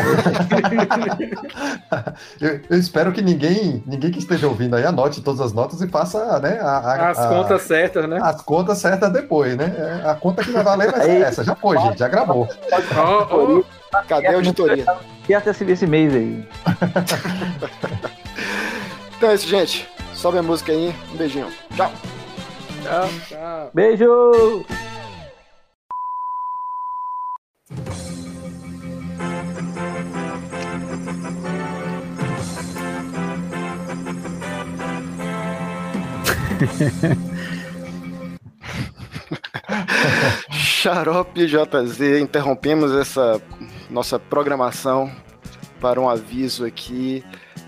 [2.41, 5.89] Eu, eu espero que ninguém, ninguém que esteja ouvindo aí anote todas as notas e
[5.89, 8.19] faça né, a- a- As a- contas certas, né?
[8.23, 10.03] as contas certas depois, né?
[10.05, 11.45] A conta que vai valer vai ser essa.
[11.45, 12.49] Já foi, gente, já gravou.
[12.97, 13.62] Ó, ó,
[14.09, 14.85] Cadê a auditoria?
[15.27, 16.45] Certo esse, esse mês aí.
[19.17, 19.89] Então é isso, gente.
[20.15, 20.95] Sobe a música aí.
[21.12, 21.49] Um beijinho.
[21.77, 21.91] Tchau.
[22.82, 23.70] Tchau.
[23.74, 24.65] Beijo!
[40.52, 43.40] Xarope JZ, interrompemos essa
[43.89, 45.11] nossa programação
[45.81, 47.24] para um aviso aqui.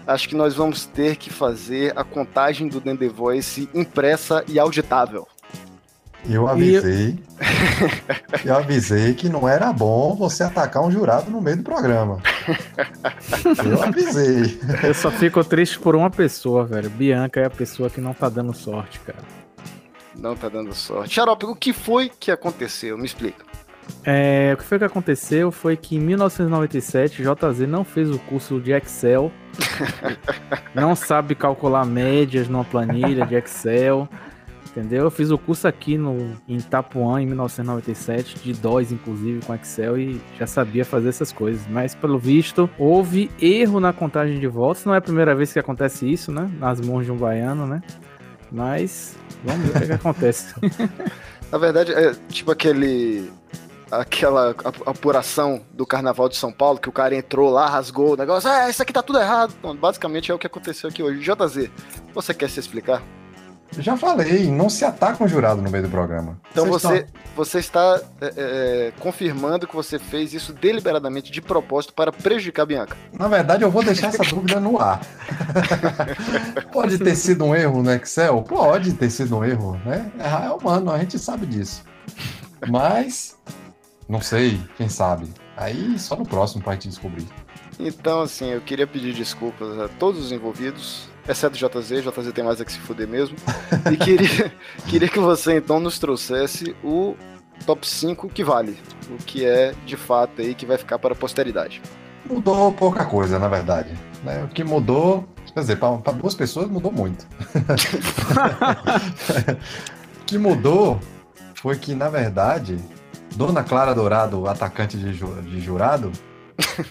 [0.06, 5.26] Acho que nós vamos ter que fazer a contagem do Dende Voice impressa e auditável.
[6.28, 7.18] Eu avisei.
[8.44, 12.20] Eu avisei que não era bom você atacar um jurado no meio do programa.
[13.64, 14.60] Eu avisei.
[14.84, 16.88] Eu só fico triste por uma pessoa, velho.
[16.90, 19.18] Bianca é a pessoa que não tá dando sorte, cara.
[20.16, 21.14] Não tá dando sorte.
[21.14, 22.96] Xarope, o que foi que aconteceu?
[22.96, 23.44] Me explica.
[24.04, 28.60] É, o que foi que aconteceu foi que em 1997 JZ não fez o curso
[28.60, 29.32] de Excel,
[30.74, 34.08] não sabe calcular médias numa planilha de Excel,
[34.66, 35.04] entendeu?
[35.04, 39.98] Eu fiz o curso aqui no, em Itapuã em 1997, de DOS inclusive com Excel
[39.98, 44.84] e já sabia fazer essas coisas, mas pelo visto houve erro na contagem de votos,
[44.84, 46.50] não é a primeira vez que acontece isso, né?
[46.58, 47.82] Nas mãos de um baiano, né?
[48.50, 50.54] Mas vamos ver o que, que acontece.
[51.52, 53.30] Na verdade, é tipo aquele.
[53.92, 58.16] Aquela ap- apuração do Carnaval de São Paulo, que o cara entrou lá, rasgou o
[58.16, 59.52] negócio, ah, isso aqui tá tudo errado.
[59.58, 61.20] Então, basicamente é o que aconteceu aqui hoje.
[61.20, 61.68] JZ,
[62.14, 63.02] você quer se explicar?
[63.78, 66.38] Já falei, não se ataca um jurado no meio do programa.
[66.50, 71.40] Então Vocês você, estão- você está é, é, confirmando que você fez isso deliberadamente, de
[71.40, 72.96] propósito, para prejudicar a Bianca.
[73.18, 75.00] Na verdade, eu vou deixar essa dúvida no ar.
[76.72, 78.42] Pode ter sido um erro no Excel?
[78.42, 80.10] Pode ter sido um erro, né?
[80.18, 81.82] Errar é humano, a gente sabe disso.
[82.68, 83.36] Mas
[84.12, 85.26] Não sei, quem sabe.
[85.56, 87.26] Aí só no próximo pra gente descobrir.
[87.80, 92.44] Então, assim, eu queria pedir desculpas a todos os envolvidos, exceto o JZ, JZ tem
[92.44, 93.38] mais a que se fuder mesmo.
[93.90, 94.52] E queria,
[94.86, 97.16] queria que você então nos trouxesse o
[97.64, 98.78] top 5 que vale,
[99.08, 101.80] o que é de fato aí que vai ficar para a posteridade.
[102.28, 103.96] Mudou pouca coisa, na verdade.
[104.22, 104.44] né?
[104.44, 107.26] O que mudou, quer dizer, para duas pessoas mudou muito.
[110.20, 111.00] o que mudou
[111.54, 112.78] foi que, na verdade,
[113.36, 116.12] Dona Clara Dourado, atacante de, de jurado,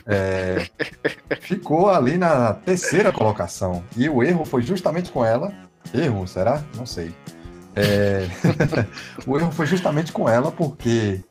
[0.06, 0.68] é,
[1.42, 3.84] ficou ali na terceira colocação.
[3.96, 5.54] E o erro foi justamente com ela.
[5.94, 6.64] Erro, será?
[6.76, 7.14] Não sei.
[7.76, 8.28] É,
[9.26, 11.24] o erro foi justamente com ela, porque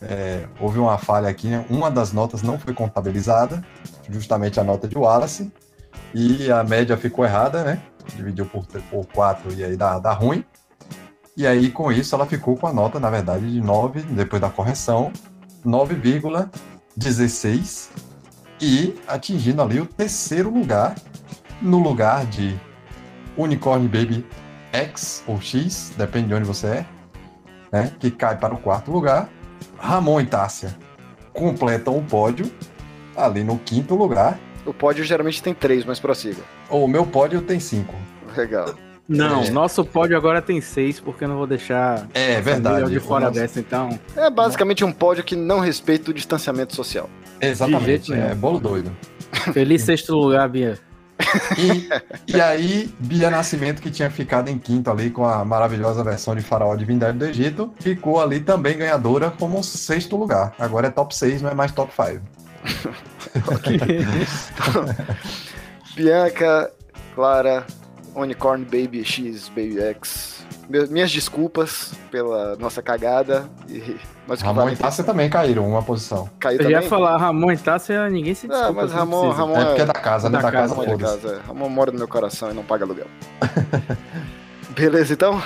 [0.00, 1.64] é, houve uma falha aqui, né?
[1.68, 3.64] uma das notas não foi contabilizada,
[4.08, 5.52] justamente a nota de Wallace,
[6.14, 7.82] e a média ficou errada, né?
[8.16, 10.44] Dividiu por, por 4 e aí dá, dá ruim.
[11.36, 14.50] E aí, com isso, ela ficou com a nota, na verdade, de 9, depois da
[14.50, 15.10] correção,
[15.64, 17.88] 9,16
[18.60, 20.94] e atingindo ali o terceiro lugar,
[21.60, 22.54] no lugar de
[23.36, 24.24] Unicorn Baby
[24.72, 26.86] X ou X, depende de onde você é,
[27.70, 27.92] né?
[27.98, 29.28] Que cai para o quarto lugar.
[29.78, 30.76] Ramon e Tássia
[31.32, 32.50] completam o pódio
[33.16, 34.38] ali no quinto lugar.
[34.64, 36.42] O pódio geralmente tem três, mas prossiga.
[36.70, 37.94] O meu pódio tem cinco.
[38.36, 38.74] Legal.
[39.08, 39.50] Não, É.
[39.50, 42.90] nosso pódio agora tem seis, porque eu não vou deixar É a verdade.
[42.90, 43.98] de fora nosso- dessa, então.
[44.16, 47.08] É basicamente um pódio que não respeita o distanciamento social.
[47.40, 48.92] Exatamente, é bolo doido.
[49.52, 50.78] Feliz sexto lugar, Bia.
[52.26, 56.42] E aí, Bia Nascimento, que tinha ficado em quinto ali com a maravilhosa versão de
[56.42, 60.54] Faraó Divindade do Egito, ficou ali também ganhadora como sexto lugar.
[60.58, 62.20] Agora é top 6, não é mais top 5.
[65.96, 66.70] Bianca,
[67.14, 67.66] Clara,
[68.14, 70.44] Unicorn Baby X, Baby X.
[70.90, 73.48] Minhas desculpas pela nossa cagada.
[73.68, 73.96] E...
[74.26, 76.30] Mas Ramon e Tássia também caíram uma posição.
[76.38, 76.88] Caiu Eu ia também?
[76.88, 78.70] falar Ramon e Tássia, ninguém se desculpa.
[78.70, 79.42] Ah, mas não Ramon, precisa.
[79.42, 80.38] Ramon É porque é da casa, né?
[80.38, 81.46] Da Da casa, Ramon é casa, é.
[81.46, 83.06] Ramon mora no meu coração e não paga aluguel.
[84.76, 85.42] Beleza, então?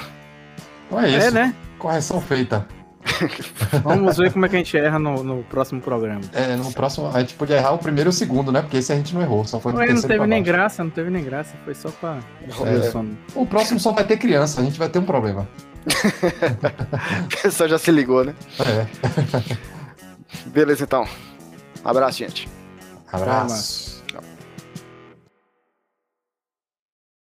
[0.87, 1.27] Então é isso.
[1.29, 1.55] É, né?
[1.79, 2.67] Correção feita.
[3.83, 6.21] Vamos ver como é que a gente erra no, no próximo programa.
[6.33, 8.63] É, no próximo a gente podia errar o primeiro e o segundo, né?
[8.63, 11.11] Porque esse a gente não errou, só foi Ué, não teve nem graça, não teve
[11.11, 12.89] nem graça, foi só pra É.
[12.89, 13.17] o sono.
[13.35, 15.49] O próximo só vai ter criança, a gente vai ter um problema.
[17.25, 18.35] O pessoal já se ligou, né?
[18.61, 18.87] É.
[20.47, 21.07] Beleza, então.
[21.85, 22.49] Abraço, gente.
[23.13, 23.86] Abraço.